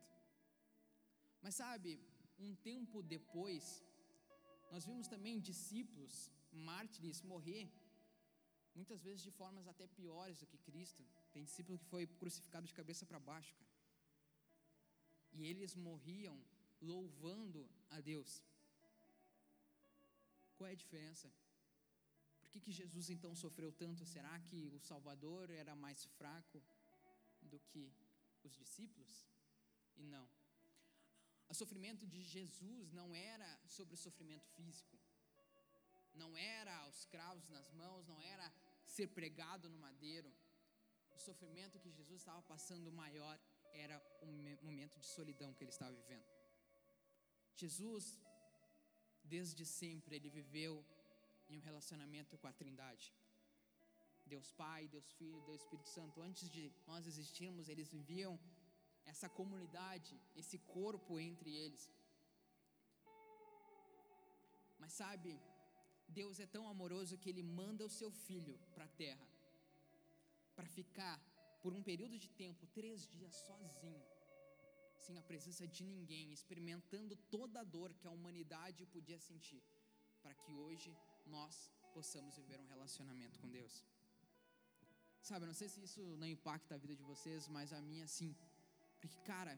Mas 1.43 1.55
sabe, 1.63 1.91
um 2.39 2.55
tempo 2.71 3.03
depois, 3.03 3.65
nós 4.71 4.85
vimos 4.89 5.09
também 5.09 5.41
discípulos, 5.51 6.31
mártires, 6.53 7.23
morrer, 7.23 7.67
muitas 8.75 9.03
vezes 9.03 9.23
de 9.23 9.31
formas 9.31 9.67
até 9.73 9.87
piores 9.87 10.39
do 10.41 10.47
que 10.47 10.59
Cristo. 10.59 11.05
Tem 11.33 11.45
discípulo 11.45 11.79
que 11.79 11.93
foi 11.95 12.07
crucificado 12.07 12.67
de 12.67 12.75
cabeça 12.81 13.05
para 13.07 13.21
baixo, 13.31 13.55
cara. 13.55 13.71
E 15.33 15.45
eles 15.51 15.75
morriam 15.75 16.37
louvando 16.81 17.69
a 17.91 18.01
Deus. 18.01 18.43
Qual 20.57 20.69
é 20.69 20.73
a 20.73 20.83
diferença? 20.83 21.31
Por 22.41 22.49
que, 22.51 22.61
que 22.61 22.73
Jesus 22.73 23.09
então 23.11 23.35
sofreu 23.35 23.71
tanto? 23.73 24.05
Será 24.05 24.39
que 24.41 24.67
o 24.75 24.81
Salvador 24.81 25.51
era 25.51 25.75
mais 25.75 26.05
fraco? 26.19 26.63
Do 27.53 27.59
que 27.71 27.85
os 28.47 28.55
discípulos? 28.63 29.15
E 29.97 30.05
não. 30.15 30.27
O 31.53 31.55
sofrimento 31.61 32.05
de 32.07 32.21
Jesus 32.23 32.93
não 33.01 33.09
era 33.15 33.49
sobre 33.77 33.95
o 33.95 34.03
sofrimento 34.07 34.49
físico, 34.57 34.97
não 36.23 36.31
era 36.37 36.75
os 36.89 37.01
cravos 37.13 37.49
nas 37.57 37.69
mãos, 37.73 38.07
não 38.07 38.21
era 38.35 38.47
ser 38.97 39.09
pregado 39.19 39.69
no 39.69 39.79
madeiro. 39.87 40.33
O 41.11 41.19
sofrimento 41.19 41.81
que 41.83 41.91
Jesus 41.99 42.21
estava 42.21 42.43
passando 42.43 42.99
maior 43.03 43.37
era 43.85 43.97
o 44.23 44.31
momento 44.69 44.99
de 44.99 45.07
solidão 45.07 45.53
que 45.55 45.65
ele 45.65 45.71
estava 45.71 45.95
vivendo. 46.03 46.29
Jesus, 47.63 48.05
desde 49.23 49.65
sempre, 49.67 50.17
ele 50.17 50.31
viveu 50.31 50.75
em 51.49 51.59
um 51.59 51.61
relacionamento 51.61 52.39
com 52.39 52.47
a 52.47 52.53
Trindade. 52.53 53.13
Deus 54.35 54.49
Pai, 54.63 54.81
Deus 54.95 55.09
Filho, 55.19 55.47
Deus 55.49 55.61
Espírito 55.63 55.91
Santo, 55.97 56.23
antes 56.29 56.47
de 56.55 56.65
nós 56.91 57.07
existirmos, 57.11 57.69
eles 57.69 57.89
viviam 57.99 58.35
essa 59.13 59.29
comunidade, 59.39 60.13
esse 60.43 60.59
corpo 60.77 61.19
entre 61.29 61.51
eles. 61.65 61.85
Mas 64.83 64.93
sabe, 65.03 65.33
Deus 66.21 66.39
é 66.45 66.47
tão 66.55 66.65
amoroso 66.69 67.19
que 67.23 67.31
Ele 67.33 67.43
manda 67.43 67.85
o 67.89 67.95
seu 67.99 68.11
filho 68.27 68.57
para 68.75 68.85
a 68.85 68.95
terra, 69.03 69.27
para 70.57 70.69
ficar 70.79 71.17
por 71.63 71.73
um 71.79 71.83
período 71.91 72.17
de 72.25 72.29
tempo, 72.43 72.73
três 72.79 73.07
dias 73.15 73.35
sozinho, 73.49 74.03
sem 75.07 75.17
a 75.19 75.23
presença 75.31 75.67
de 75.77 75.85
ninguém, 75.93 76.33
experimentando 76.33 77.17
toda 77.37 77.61
a 77.61 77.69
dor 77.77 77.93
que 77.99 78.07
a 78.07 78.17
humanidade 78.19 78.87
podia 78.87 79.19
sentir, 79.19 79.63
para 80.23 80.35
que 80.43 80.53
hoje 80.65 80.91
nós 81.27 81.71
possamos 81.95 82.37
viver 82.37 82.59
um 82.61 82.71
relacionamento 82.75 83.39
com 83.39 83.49
Deus. 83.49 83.85
Sabe, 85.29 85.47
não 85.47 85.55
sei 85.61 85.69
se 85.69 85.83
isso 85.89 86.03
não 86.21 86.27
impacta 86.27 86.75
a 86.75 86.79
vida 86.79 86.95
de 87.01 87.03
vocês, 87.03 87.49
mas 87.57 87.73
a 87.73 87.81
minha 87.81 88.07
sim. 88.07 88.35
Porque, 89.01 89.19
cara, 89.33 89.55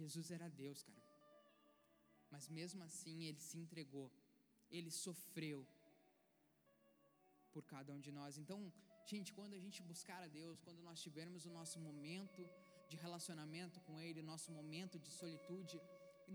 Jesus 0.00 0.30
era 0.30 0.48
Deus, 0.48 0.82
cara. 0.82 1.02
Mas 2.30 2.48
mesmo 2.48 2.82
assim, 2.88 3.24
ele 3.28 3.40
se 3.40 3.58
entregou. 3.58 4.08
Ele 4.70 4.90
sofreu 4.90 5.66
por 7.52 7.64
cada 7.74 7.92
um 7.92 8.00
de 8.06 8.12
nós. 8.12 8.38
Então, 8.42 8.58
gente, 9.12 9.32
quando 9.38 9.54
a 9.58 9.62
gente 9.64 9.82
buscar 9.82 10.20
a 10.22 10.30
Deus, 10.40 10.60
quando 10.66 10.80
nós 10.88 11.00
tivermos 11.06 11.44
o 11.46 11.50
nosso 11.58 11.78
momento 11.88 12.42
de 12.90 12.96
relacionamento 12.96 13.80
com 13.86 14.00
Ele, 14.00 14.22
nosso 14.22 14.50
momento 14.52 14.98
de 14.98 15.10
solitude, 15.10 15.80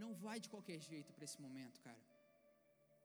não 0.02 0.14
vai 0.26 0.40
de 0.40 0.50
qualquer 0.50 0.80
jeito 0.80 1.14
para 1.14 1.26
esse 1.28 1.40
momento, 1.46 1.80
cara. 1.88 2.04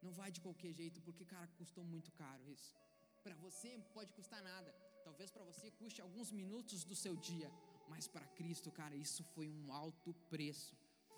Não 0.02 0.12
vai 0.18 0.30
de 0.30 0.40
qualquer 0.40 0.72
jeito, 0.72 1.00
porque, 1.06 1.24
cara, 1.24 1.46
custou 1.58 1.84
muito 1.84 2.10
caro 2.12 2.42
isso. 2.56 2.74
Para 3.22 3.34
você 3.44 3.70
pode 3.94 4.12
custar 4.12 4.42
nada. 4.42 4.70
Talvez 5.08 5.30
para 5.34 5.44
você 5.50 5.66
custe 5.80 6.00
alguns 6.02 6.30
minutos 6.38 6.80
do 6.88 6.94
seu 7.02 7.14
dia, 7.28 7.50
mas 7.92 8.06
para 8.14 8.26
Cristo, 8.38 8.70
cara, 8.78 8.94
isso 8.94 9.22
foi 9.34 9.46
um 9.58 9.72
alto 9.82 10.10
preço. 10.32 10.76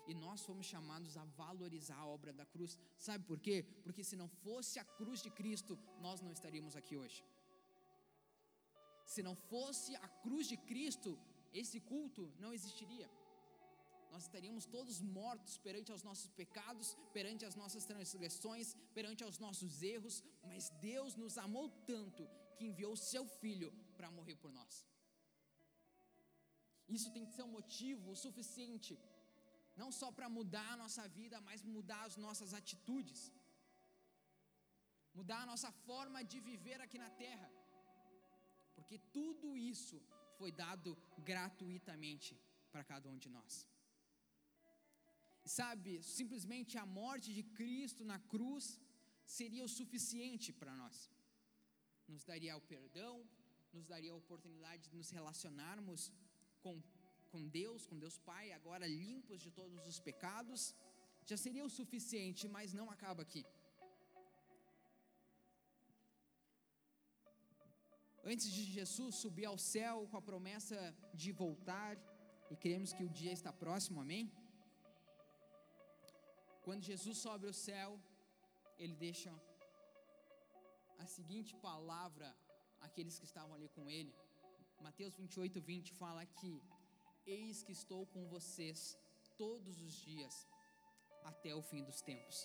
E 0.09 0.13
nós 0.13 0.39
fomos 0.47 0.65
chamados 0.73 1.17
a 1.21 1.25
valorizar 1.41 1.97
a 1.99 2.07
obra 2.15 2.31
da 2.39 2.45
cruz. 2.53 2.71
Sabe 3.07 3.25
por 3.29 3.37
quê? 3.45 3.57
Porque 3.83 4.03
se 4.09 4.15
não 4.21 4.29
fosse 4.45 4.79
a 4.79 4.85
cruz 4.99 5.21
de 5.25 5.29
Cristo, 5.39 5.77
nós 6.05 6.21
não 6.25 6.31
estaríamos 6.31 6.77
aqui 6.79 6.95
hoje. 7.01 7.21
Se 9.13 9.21
não 9.27 9.35
fosse 9.51 9.93
a 10.07 10.07
cruz 10.25 10.47
de 10.47 10.57
Cristo, 10.71 11.11
esse 11.61 11.81
culto 11.91 12.23
não 12.39 12.53
existiria. 12.53 13.09
Nós 14.13 14.23
estaríamos 14.23 14.65
todos 14.65 15.01
mortos 15.01 15.57
perante 15.57 15.91
aos 15.91 16.03
nossos 16.09 16.29
pecados, 16.41 16.97
perante 17.17 17.43
as 17.49 17.57
nossas 17.61 17.83
transgressões, 17.91 18.73
perante 18.93 19.21
aos 19.25 19.37
nossos 19.37 19.81
erros, 19.95 20.23
mas 20.49 20.69
Deus 20.91 21.13
nos 21.23 21.37
amou 21.37 21.67
tanto 21.93 22.23
que 22.55 22.67
enviou 22.69 22.93
o 22.93 23.03
seu 23.11 23.23
filho 23.41 23.69
para 23.97 24.11
morrer 24.17 24.37
por 24.43 24.51
nós. 24.59 24.75
Isso 26.97 27.09
tem 27.15 27.25
que 27.25 27.35
ser 27.37 27.43
um 27.47 27.55
motivo 27.59 28.15
suficiente 28.25 28.93
não 29.81 29.89
só 29.99 30.07
para 30.17 30.27
mudar 30.37 30.69
a 30.71 30.79
nossa 30.83 31.03
vida, 31.19 31.37
mas 31.47 31.63
mudar 31.75 32.01
as 32.09 32.15
nossas 32.25 32.51
atitudes, 32.59 33.19
mudar 35.19 35.39
a 35.41 35.49
nossa 35.51 35.71
forma 35.87 36.19
de 36.31 36.39
viver 36.51 36.79
aqui 36.85 36.97
na 37.05 37.09
terra, 37.23 37.49
porque 38.75 38.97
tudo 39.17 39.49
isso 39.73 39.97
foi 40.37 40.51
dado 40.63 40.91
gratuitamente 41.29 42.31
para 42.71 42.83
cada 42.91 43.07
um 43.13 43.17
de 43.23 43.29
nós. 43.37 43.53
Sabe, 45.59 45.91
simplesmente 46.17 46.73
a 46.83 46.85
morte 47.01 47.29
de 47.37 47.43
Cristo 47.59 48.03
na 48.11 48.19
cruz 48.33 48.65
seria 49.37 49.63
o 49.67 49.73
suficiente 49.79 50.49
para 50.59 50.73
nós, 50.81 50.97
nos 52.13 52.23
daria 52.31 52.57
o 52.61 52.67
perdão, 52.73 53.15
nos 53.73 53.85
daria 53.93 54.11
a 54.13 54.21
oportunidade 54.23 54.83
de 54.89 54.95
nos 54.99 55.09
relacionarmos 55.17 56.11
com 56.63 56.75
com 57.31 57.47
Deus, 57.59 57.85
com 57.89 57.97
Deus 58.03 58.17
Pai, 58.29 58.45
agora 58.59 58.85
limpos 58.85 59.39
de 59.45 59.51
todos 59.59 59.87
os 59.91 59.99
pecados, 60.07 60.61
já 61.29 61.37
seria 61.45 61.65
o 61.65 61.73
suficiente, 61.79 62.47
mas 62.55 62.73
não 62.79 62.87
acaba 62.95 63.21
aqui. 63.27 63.43
Antes 68.31 68.47
de 68.55 68.63
Jesus 68.77 69.15
subir 69.23 69.45
ao 69.45 69.57
céu 69.57 69.95
com 70.09 70.17
a 70.17 70.27
promessa 70.31 70.77
de 71.21 71.31
voltar, 71.43 71.93
e 72.53 72.55
cremos 72.65 72.91
que 72.95 73.05
o 73.07 73.13
dia 73.21 73.33
está 73.39 73.51
próximo, 73.63 74.01
amém? 74.05 74.25
Quando 76.65 76.89
Jesus 76.91 77.17
sobe 77.25 77.47
ao 77.47 77.53
céu, 77.67 77.89
ele 78.77 78.95
deixa 79.07 79.31
a 81.01 81.07
seguinte 81.17 81.51
palavra 81.69 82.27
àqueles 82.87 83.17
que 83.19 83.25
estavam 83.31 83.53
ali 83.55 83.69
com 83.77 83.89
ele. 83.89 84.13
Mateus 84.87 85.15
28, 85.15 85.61
20 85.61 85.93
fala 85.93 86.25
que 86.25 86.51
Eis 87.25 87.61
que 87.65 87.73
estou 87.79 88.05
com 88.13 88.23
vocês 88.35 88.97
todos 89.37 89.75
os 89.85 89.93
dias 89.93 90.47
até 91.23 91.53
o 91.55 91.61
fim 91.61 91.83
dos 91.83 92.01
tempos. 92.01 92.37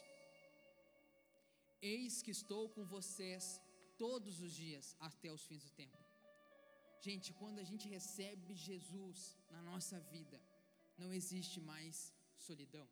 Eis 1.80 2.20
que 2.24 2.30
estou 2.30 2.68
com 2.74 2.84
vocês 2.84 3.60
todos 3.96 4.40
os 4.40 4.52
dias 4.52 4.94
até 5.00 5.32
os 5.32 5.44
fins 5.46 5.64
do 5.64 5.70
tempo. 5.70 5.98
Gente, 7.00 7.32
quando 7.40 7.58
a 7.58 7.66
gente 7.70 7.88
recebe 7.88 8.54
Jesus 8.54 9.38
na 9.50 9.62
nossa 9.62 9.98
vida, 10.14 10.40
não 10.98 11.12
existe 11.12 11.60
mais 11.60 12.12
solidão. 12.36 12.88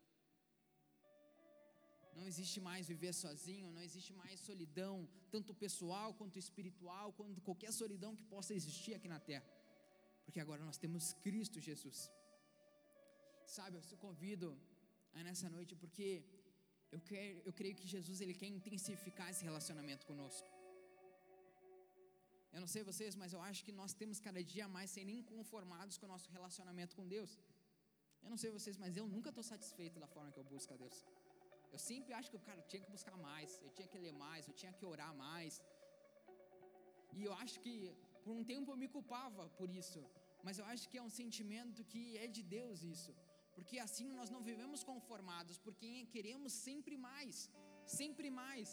Não 2.16 2.26
existe 2.30 2.60
mais 2.68 2.88
viver 2.92 3.12
sozinho, 3.12 3.72
não 3.76 3.82
existe 3.88 4.12
mais 4.22 4.38
solidão, 4.40 5.08
tanto 5.30 5.52
pessoal 5.64 6.14
quanto 6.14 6.38
espiritual, 6.38 7.12
quanto 7.12 7.40
qualquer 7.48 7.72
solidão 7.72 8.14
que 8.18 8.24
possa 8.34 8.54
existir 8.54 8.94
aqui 8.94 9.08
na 9.08 9.20
terra 9.20 9.44
porque 10.24 10.40
agora 10.44 10.62
nós 10.68 10.78
temos 10.84 11.12
Cristo 11.24 11.58
Jesus. 11.68 11.98
Sabe, 13.56 13.76
eu 13.78 13.84
te 13.90 13.96
convido 14.04 14.48
a 15.16 15.22
nessa 15.26 15.48
noite 15.56 15.74
porque 15.82 16.08
eu, 16.94 17.00
quero, 17.08 17.40
eu 17.48 17.52
creio 17.60 17.74
que 17.80 17.86
Jesus 17.94 18.20
ele 18.20 18.34
quer 18.40 18.50
intensificar 18.58 19.28
esse 19.32 19.44
relacionamento 19.50 20.06
conosco. 20.10 20.48
Eu 22.54 22.60
não 22.64 22.70
sei 22.74 22.82
vocês, 22.90 23.14
mas 23.22 23.32
eu 23.32 23.40
acho 23.48 23.64
que 23.66 23.72
nós 23.80 23.92
temos 24.00 24.18
cada 24.26 24.42
dia 24.52 24.66
mais 24.76 24.90
serem 24.96 25.16
inconformados 25.22 25.98
com 25.98 26.06
o 26.06 26.12
nosso 26.14 26.30
relacionamento 26.36 26.94
com 26.98 27.06
Deus. 27.16 27.32
Eu 28.22 28.30
não 28.30 28.38
sei 28.42 28.50
vocês, 28.58 28.76
mas 28.76 28.96
eu 28.96 29.06
nunca 29.14 29.30
estou 29.30 29.44
satisfeito 29.52 29.98
da 30.04 30.06
forma 30.06 30.32
que 30.32 30.40
eu 30.42 30.44
busco 30.44 30.72
a 30.72 30.76
Deus. 30.84 30.98
Eu 31.75 31.81
sempre 31.91 32.12
acho 32.18 32.31
que 32.33 32.39
cara 32.49 32.62
tinha 32.70 32.83
que 32.85 32.91
buscar 32.97 33.16
mais, 33.29 33.51
eu 33.64 33.70
tinha 33.77 33.89
que 33.93 33.99
ler 34.05 34.14
mais, 34.25 34.43
eu 34.51 34.55
tinha 34.61 34.72
que 34.79 34.85
orar 34.91 35.12
mais. 35.25 35.55
E 37.16 37.22
eu 37.29 37.33
acho 37.43 37.57
que 37.64 37.75
por 38.25 38.33
um 38.39 38.45
tempo 38.53 38.68
eu 38.72 38.79
me 38.83 38.89
culpava 38.97 39.45
por 39.61 39.68
isso, 39.81 40.01
mas 40.47 40.59
eu 40.61 40.66
acho 40.72 40.85
que 40.91 40.99
é 41.01 41.05
um 41.09 41.14
sentimento 41.20 41.87
que 41.93 42.03
é 42.25 42.29
de 42.37 42.43
Deus 42.57 42.79
isso, 42.95 43.12
porque 43.57 43.79
assim 43.87 44.09
nós 44.18 44.31
não 44.35 44.43
vivemos 44.51 44.83
conformados, 44.91 45.59
porque 45.66 45.91
queremos 46.14 46.53
sempre 46.66 46.97
mais, 47.09 47.37
sempre 48.01 48.29
mais. 48.43 48.70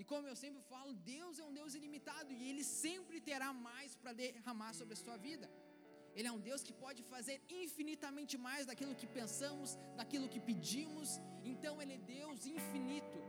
E 0.00 0.04
como 0.12 0.26
eu 0.30 0.36
sempre 0.44 0.62
falo, 0.72 0.92
Deus 1.16 1.38
é 1.42 1.44
um 1.48 1.54
Deus 1.60 1.74
ilimitado 1.80 2.30
e 2.32 2.42
Ele 2.50 2.64
sempre 2.64 3.20
terá 3.30 3.50
mais 3.68 3.92
para 4.02 4.14
derramar 4.22 4.72
sobre 4.80 4.94
a 4.94 5.02
sua 5.04 5.18
vida. 5.28 5.48
Ele 6.16 6.28
é 6.28 6.32
um 6.32 6.42
Deus 6.48 6.62
que 6.62 6.74
pode 6.84 7.02
fazer 7.02 7.36
infinitamente 7.48 8.36
mais 8.48 8.66
daquilo 8.70 8.94
que 8.94 9.06
pensamos, 9.06 9.78
daquilo 10.00 10.28
que 10.28 10.40
pedimos. 10.40 11.20
Então 11.52 11.80
Ele 11.82 11.94
é 11.94 11.98
Deus 12.16 12.46
infinito 12.46 13.20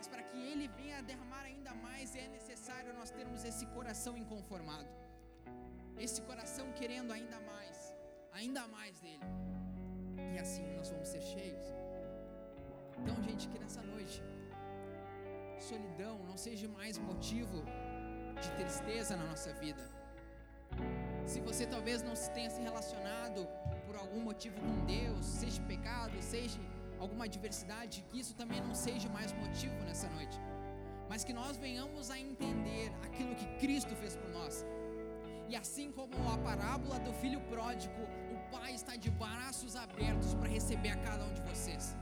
mas 0.00 0.08
para 0.08 0.22
que 0.22 0.38
Ele 0.50 0.66
venha 0.66 1.02
derramar 1.02 1.42
ainda 1.44 1.72
mais, 1.74 2.14
é 2.16 2.26
necessário 2.28 2.94
nós 2.98 3.10
termos 3.10 3.44
esse 3.44 3.66
coração 3.66 4.16
inconformado, 4.16 4.88
esse 5.98 6.22
coração 6.22 6.66
querendo 6.72 7.12
ainda 7.12 7.38
mais, 7.40 7.76
ainda 8.32 8.66
mais 8.76 8.98
dele, 9.00 9.28
e 10.34 10.38
assim 10.38 10.64
nós 10.78 10.88
vamos 10.88 11.06
ser 11.06 11.20
cheios. 11.20 11.66
Então, 12.98 13.22
gente, 13.22 13.46
que 13.50 13.58
nessa 13.58 13.82
noite, 13.82 14.22
solidão 15.58 16.16
não 16.30 16.38
seja 16.46 16.66
mais 16.66 16.96
motivo 16.96 17.62
de 18.40 18.50
tristeza 18.56 19.14
na 19.18 19.26
nossa 19.26 19.52
vida. 19.52 19.84
Se 21.26 21.40
você 21.40 21.66
talvez 21.66 22.02
não 22.02 22.14
tenha 22.34 22.50
se 22.50 22.60
relacionado 22.60 23.46
por 23.86 23.96
algum 23.96 24.20
motivo 24.20 24.56
com 24.60 24.84
Deus, 24.84 25.24
seja 25.24 25.60
pecado, 25.62 26.20
seja 26.20 26.58
alguma 26.98 27.24
adversidade, 27.24 28.04
que 28.08 28.20
isso 28.20 28.34
também 28.34 28.60
não 28.60 28.74
seja 28.74 29.08
mais 29.08 29.32
motivo 29.32 29.74
nessa 29.84 30.08
noite, 30.10 30.38
mas 31.08 31.24
que 31.24 31.32
nós 31.32 31.56
venhamos 31.56 32.10
a 32.10 32.18
entender 32.18 32.92
aquilo 33.02 33.34
que 33.34 33.46
Cristo 33.58 33.94
fez 33.96 34.16
por 34.16 34.30
nós. 34.30 34.64
E 35.48 35.56
assim 35.56 35.90
como 35.90 36.14
a 36.28 36.38
parábola 36.38 37.00
do 37.00 37.12
filho 37.14 37.40
pródigo, 37.52 38.02
o 38.34 38.50
Pai 38.50 38.72
está 38.74 38.94
de 38.94 39.10
braços 39.10 39.74
abertos 39.74 40.34
para 40.34 40.48
receber 40.48 40.90
a 40.90 40.96
cada 40.96 41.24
um 41.24 41.32
de 41.32 41.42
vocês. 41.42 41.96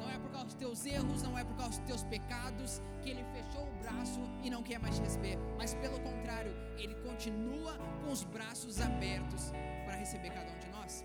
Não 0.00 0.10
é 0.10 0.18
por 0.18 0.30
causa 0.30 0.46
dos 0.46 0.54
teus 0.54 0.86
erros, 0.86 1.22
não 1.22 1.38
é 1.38 1.44
por 1.44 1.56
causa 1.56 1.78
dos 1.78 1.86
teus 1.86 2.02
pecados 2.04 2.80
que 3.02 3.10
ele 3.10 3.24
fechou 3.34 3.62
o 3.62 3.72
braço 3.82 4.20
e 4.42 4.50
não 4.50 4.62
quer 4.62 4.78
mais 4.78 4.96
te 4.96 5.02
receber, 5.02 5.38
mas 5.58 5.74
pelo 5.74 6.00
contrário, 6.00 6.52
ele 6.78 6.94
continua 7.06 7.76
com 8.02 8.10
os 8.10 8.24
braços 8.24 8.80
abertos 8.80 9.52
para 9.84 9.96
receber 9.96 10.30
cada 10.30 10.50
um 10.50 10.58
de 10.58 10.68
nós. 10.68 11.04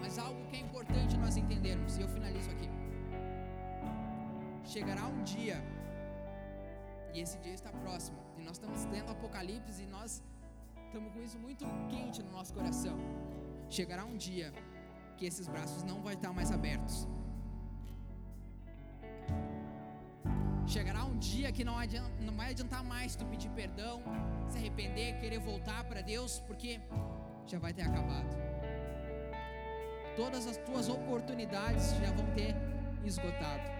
Mas 0.00 0.18
algo 0.18 0.44
que 0.46 0.56
é 0.56 0.60
importante 0.60 1.16
nós 1.16 1.36
entendermos, 1.36 1.96
e 1.96 2.02
eu 2.02 2.08
finalizo 2.08 2.50
aqui. 2.50 2.68
Chegará 4.64 5.06
um 5.06 5.22
dia, 5.22 5.62
e 7.14 7.20
esse 7.20 7.38
dia 7.38 7.54
está 7.54 7.70
próximo, 7.70 8.18
e 8.38 8.42
nós 8.42 8.56
estamos 8.56 8.84
lendo 8.86 9.10
Apocalipse 9.10 9.82
e 9.82 9.86
nós 9.86 10.22
estamos 10.86 11.12
com 11.12 11.20
isso 11.20 11.38
muito 11.38 11.64
quente 11.88 12.22
no 12.22 12.32
nosso 12.32 12.52
coração. 12.52 12.96
Chegará 13.68 14.04
um 14.04 14.16
dia 14.16 14.52
que 15.16 15.26
esses 15.26 15.46
braços 15.46 15.82
não 15.82 16.00
vão 16.00 16.12
estar 16.12 16.32
mais 16.32 16.50
abertos. 16.50 17.06
Chegará 20.66 21.04
um 21.04 21.16
dia 21.18 21.52
que 21.52 21.64
não, 21.64 21.78
adianta, 21.78 22.10
não 22.20 22.34
vai 22.34 22.50
adiantar 22.50 22.82
mais 22.82 23.14
tu 23.14 23.24
pedir 23.26 23.48
perdão, 23.50 24.02
se 24.48 24.58
arrepender, 24.58 25.18
querer 25.20 25.38
voltar 25.38 25.84
para 25.84 26.00
Deus, 26.00 26.40
porque 26.46 26.80
já 27.46 27.58
vai 27.58 27.72
ter 27.72 27.82
acabado 27.82 28.46
todas 30.16 30.46
as 30.46 30.56
tuas 30.56 30.88
oportunidades 30.88 31.90
já 31.98 32.10
vão 32.10 32.26
ter 32.34 32.56
esgotado. 33.04 33.76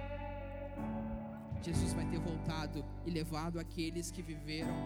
Jesus 1.62 1.94
vai 1.94 2.04
ter 2.06 2.18
voltado 2.18 2.84
e 3.04 3.10
levado 3.10 3.58
aqueles 3.58 4.10
que 4.10 4.22
viveram 4.22 4.76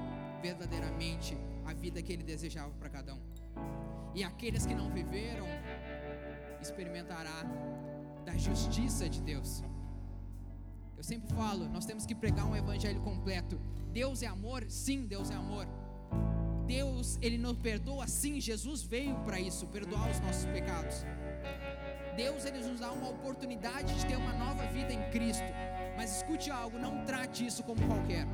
verdadeiramente 0.41 1.37
a 1.67 1.75
vida 1.75 2.01
que 2.01 2.13
ele 2.13 2.23
desejava 2.23 2.71
para 2.79 2.89
cada 2.89 3.15
um. 3.15 3.21
E 4.15 4.23
aqueles 4.23 4.65
que 4.65 4.75
não 4.75 4.89
viveram 4.91 5.47
experimentará 6.63 7.45
da 8.25 8.37
justiça 8.37 9.09
de 9.09 9.21
Deus. 9.21 9.63
Eu 11.01 11.05
sempre 11.05 11.35
falo, 11.35 11.67
nós 11.67 11.87
temos 11.87 12.05
que 12.05 12.15
pregar 12.15 12.45
um 12.45 12.55
evangelho 12.55 13.01
completo. 13.01 13.59
Deus 13.91 14.23
é 14.23 14.27
amor? 14.27 14.67
Sim, 14.69 15.07
Deus 15.07 15.31
é 15.31 15.35
amor. 15.35 15.67
Deus, 16.67 17.19
ele 17.23 17.39
nos 17.39 17.57
perdoa? 17.57 18.07
Sim, 18.07 18.39
Jesus 18.39 18.83
veio 18.83 19.15
para 19.21 19.41
isso, 19.41 19.67
perdoar 19.69 20.11
os 20.11 20.21
nossos 20.21 20.45
pecados. 20.45 21.07
Deus 22.15 22.45
ele 22.45 22.59
nos 22.59 22.81
dá 22.81 22.93
uma 22.93 23.09
oportunidade 23.09 23.95
de 23.95 24.05
ter 24.05 24.17
uma 24.17 24.35
nova 24.35 24.67
vida 24.67 24.93
em 24.93 25.11
Cristo. 25.11 25.43
Mas 25.97 26.19
escute 26.19 26.51
algo, 26.51 26.79
não 26.79 27.03
trate 27.07 27.47
isso 27.47 27.63
como 27.63 27.81
qualquer. 27.87 28.27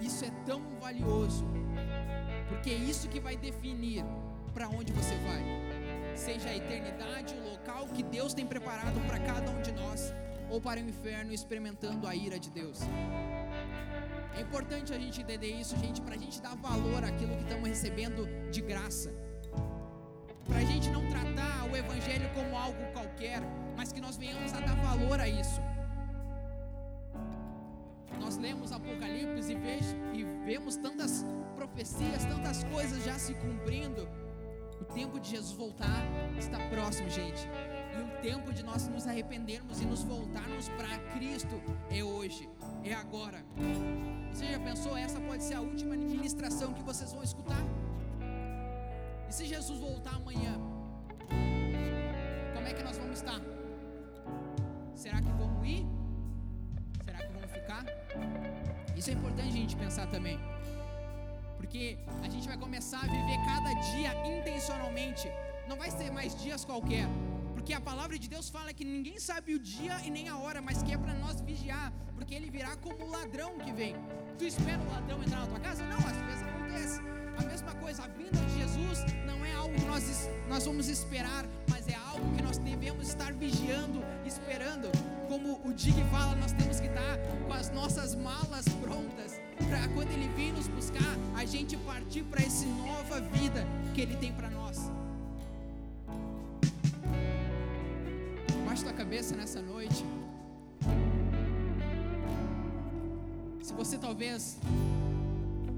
Isso 0.00 0.24
é 0.24 0.30
tão 0.46 0.62
valioso, 0.80 1.44
porque 2.48 2.70
é 2.70 2.76
isso 2.76 3.10
que 3.10 3.20
vai 3.20 3.36
definir 3.36 4.02
para 4.54 4.70
onde 4.70 4.90
você 4.90 5.16
vai. 5.16 5.63
Seja 6.16 6.48
a 6.48 6.56
eternidade, 6.56 7.34
o 7.34 7.50
local 7.50 7.86
que 7.88 8.02
Deus 8.02 8.34
tem 8.34 8.46
preparado 8.46 9.00
para 9.06 9.18
cada 9.18 9.50
um 9.50 9.60
de 9.62 9.72
nós, 9.72 10.12
ou 10.50 10.60
para 10.60 10.80
o 10.80 10.82
inferno 10.82 11.32
experimentando 11.32 12.06
a 12.06 12.14
ira 12.14 12.38
de 12.38 12.50
Deus. 12.50 12.80
É 14.36 14.40
importante 14.40 14.92
a 14.92 14.98
gente 14.98 15.20
entender 15.20 15.48
isso, 15.48 15.76
gente, 15.76 16.00
para 16.00 16.14
a 16.14 16.18
gente 16.18 16.40
dar 16.40 16.56
valor 16.56 17.04
àquilo 17.04 17.36
que 17.36 17.42
estamos 17.42 17.68
recebendo 17.68 18.26
de 18.50 18.60
graça. 18.60 19.12
Para 20.44 20.58
a 20.58 20.64
gente 20.64 20.90
não 20.90 21.08
tratar 21.08 21.70
o 21.70 21.76
Evangelho 21.76 22.28
como 22.34 22.56
algo 22.56 22.84
qualquer, 22.92 23.40
mas 23.76 23.92
que 23.92 24.00
nós 24.00 24.16
venhamos 24.16 24.52
a 24.52 24.60
dar 24.60 24.74
valor 24.76 25.20
a 25.20 25.28
isso. 25.28 25.60
Nós 28.20 28.36
lemos 28.36 28.72
Apocalipse 28.72 29.52
e, 29.52 29.54
vejo, 29.54 29.96
e 30.12 30.24
vemos 30.44 30.76
tantas 30.76 31.24
profecias, 31.54 32.24
tantas 32.24 32.64
coisas 32.64 33.04
já 33.04 33.18
se 33.18 33.34
cumprindo. 33.34 34.08
O 34.84 34.92
tempo 34.92 35.18
de 35.18 35.30
Jesus 35.30 35.52
voltar 35.56 36.04
está 36.38 36.58
próximo, 36.68 37.08
gente. 37.08 37.48
E 37.96 38.02
o 38.02 38.20
tempo 38.20 38.52
de 38.52 38.62
nós 38.62 38.86
nos 38.86 39.06
arrependermos 39.06 39.80
e 39.80 39.86
nos 39.86 40.02
voltarmos 40.04 40.68
para 40.68 40.98
Cristo 41.14 41.58
é 41.90 42.04
hoje, 42.04 42.46
é 42.84 42.92
agora. 42.92 43.42
Você 44.30 44.46
já 44.52 44.60
pensou? 44.60 44.94
Essa 44.94 45.18
pode 45.20 45.42
ser 45.42 45.54
a 45.54 45.62
última 45.62 45.96
ministração 45.96 46.74
que 46.74 46.82
vocês 46.82 47.12
vão 47.12 47.22
escutar. 47.22 47.64
E 49.26 49.32
se 49.32 49.46
Jesus 49.46 49.80
voltar 49.80 50.16
amanhã, 50.16 50.60
como 52.54 52.68
é 52.68 52.74
que 52.74 52.82
nós 52.82 52.98
vamos 52.98 53.18
estar? 53.20 53.40
Será 54.94 55.22
que 55.22 55.32
vamos 55.32 55.66
ir? 55.66 55.86
Será 57.06 57.18
que 57.20 57.32
vamos 57.32 57.50
ficar? 57.50 57.86
Isso 58.94 59.08
é 59.08 59.14
importante 59.14 59.48
a 59.48 59.52
gente 59.52 59.76
pensar 59.76 60.06
também. 60.08 60.38
Porque 61.64 61.96
a 62.22 62.28
gente 62.28 62.46
vai 62.46 62.58
começar 62.58 62.98
a 62.98 63.06
viver 63.06 63.38
cada 63.46 63.72
dia 63.90 64.10
intencionalmente. 64.36 65.26
Não 65.66 65.76
vai 65.76 65.90
ser 65.90 66.10
mais 66.12 66.36
dias 66.42 66.62
qualquer. 66.62 67.06
Porque 67.54 67.72
a 67.72 67.80
palavra 67.80 68.18
de 68.18 68.28
Deus 68.28 68.50
fala 68.50 68.74
que 68.74 68.84
ninguém 68.84 69.18
sabe 69.18 69.54
o 69.54 69.58
dia 69.58 69.98
e 70.04 70.10
nem 70.10 70.28
a 70.28 70.36
hora, 70.36 70.60
mas 70.60 70.82
que 70.82 70.92
é 70.92 70.98
para 70.98 71.14
nós 71.14 71.40
vigiar, 71.40 71.90
porque 72.14 72.34
ele 72.34 72.50
virá 72.50 72.76
como 72.76 73.06
o 73.06 73.10
ladrão 73.10 73.58
que 73.58 73.72
vem. 73.72 73.96
Tu 74.36 74.44
espera 74.44 74.78
o 74.78 74.90
ladrão 74.92 75.22
entrar 75.22 75.40
na 75.40 75.46
tua 75.46 75.60
casa? 75.60 75.82
Não, 75.86 75.96
às 75.96 76.18
vezes 76.26 76.42
acontece. 76.42 77.00
A 77.38 77.44
mesma 77.46 77.74
coisa, 77.76 78.04
a 78.04 78.08
vinda 78.08 78.38
de 78.44 78.58
Jesus 78.58 78.98
não 79.26 79.42
é 79.42 79.54
algo 79.54 79.74
que 79.74 79.86
nós, 79.86 80.28
nós 80.46 80.66
vamos 80.66 80.86
esperar, 80.88 81.46
mas 81.70 81.88
é 81.88 81.94
algo 81.94 82.30
que 82.36 82.42
nós 82.42 82.58
devemos 82.58 83.08
estar 83.08 83.32
vigiando, 83.32 84.04
esperando. 84.26 84.92
Como 85.28 85.58
o 85.64 85.72
Dig 85.72 85.98
fala, 86.10 86.34
nós 86.34 86.52
temos 86.52 86.78
que 86.78 86.88
estar 86.88 87.16
com 87.46 87.52
as 87.54 87.70
nossas 87.70 88.14
malas 88.14 88.68
prontas 88.82 89.40
para 89.68 89.88
quando 89.88 90.10
ele 90.10 90.28
vir 90.36 90.52
nos 90.52 90.68
buscar, 90.68 91.16
a 91.34 91.44
gente 91.44 91.76
partir 91.78 92.22
para 92.24 92.42
essa 92.42 92.66
nova 92.66 93.20
vida 93.20 93.66
que 93.94 94.00
ele 94.00 94.16
tem 94.16 94.32
para 94.32 94.50
nós. 94.50 94.78
Baixa 98.66 98.82
tua 98.82 98.92
cabeça 98.92 99.36
nessa 99.36 99.62
noite. 99.62 100.04
Se 103.62 103.72
você 103.72 103.96
talvez 103.96 104.58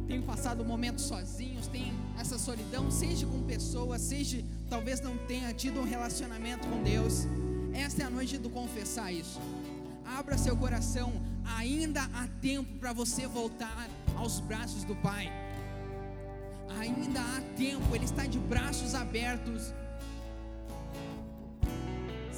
tenha 0.07 0.23
passado 0.23 0.65
momentos 0.65 1.05
sozinhos, 1.05 1.67
tem 1.67 1.93
essa 2.19 2.39
solidão, 2.39 2.91
seja 2.91 3.27
com 3.27 3.43
pessoas, 3.43 4.01
seja 4.01 4.43
talvez 4.71 5.01
não 5.01 5.17
tenha 5.27 5.53
tido 5.53 5.81
um 5.81 5.85
relacionamento 5.85 6.67
com 6.69 6.83
Deus, 6.83 7.27
esta 7.75 8.03
é 8.03 8.07
a 8.07 8.11
noite 8.11 8.39
do 8.39 8.49
confessar 8.49 9.13
isso. 9.13 9.39
Abra 10.07 10.39
seu 10.39 10.57
coração, 10.57 11.13
ainda 11.57 12.03
há 12.15 12.29
tempo 12.41 12.79
para 12.79 12.93
você 12.93 13.27
voltar 13.27 13.89
aos 14.17 14.41
braços 14.41 14.85
do 14.85 14.95
Pai. 14.97 15.33
Ainda 16.79 17.21
há 17.21 17.41
tempo, 17.57 17.95
Ele 17.95 18.05
está 18.05 18.27
de 18.27 18.39
braços 18.39 18.95
abertos 18.95 19.73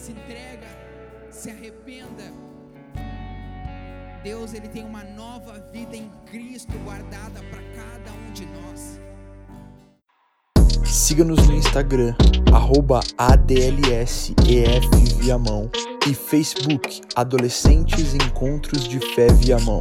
se 0.08 0.12
entrega, 0.12 0.68
se 1.30 1.50
arrependa. 1.50 2.32
Deus 4.22 4.54
ele 4.54 4.68
tem 4.68 4.84
uma 4.84 5.04
nova 5.04 5.60
vida 5.70 5.96
em 5.96 6.10
Cristo 6.24 6.72
guardada 6.78 7.40
para 7.50 7.62
cada 7.74 8.12
um 8.12 8.32
de 8.32 8.46
nós. 8.46 8.98
Siga-nos 10.90 11.46
no 11.46 11.54
Instagram, 11.54 12.14
arroba 12.52 13.00
ADLSEF 13.18 14.34
e 16.06 16.14
Facebook 16.14 17.02
Adolescentes 17.14 18.14
Encontros 18.14 18.88
de 18.88 18.98
Fé 19.14 19.28
Viamão. 19.32 19.80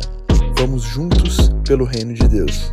Vamos 0.59 0.83
juntos 0.83 1.49
pelo 1.65 1.85
Reino 1.85 2.13
de 2.13 2.27
Deus. 2.27 2.71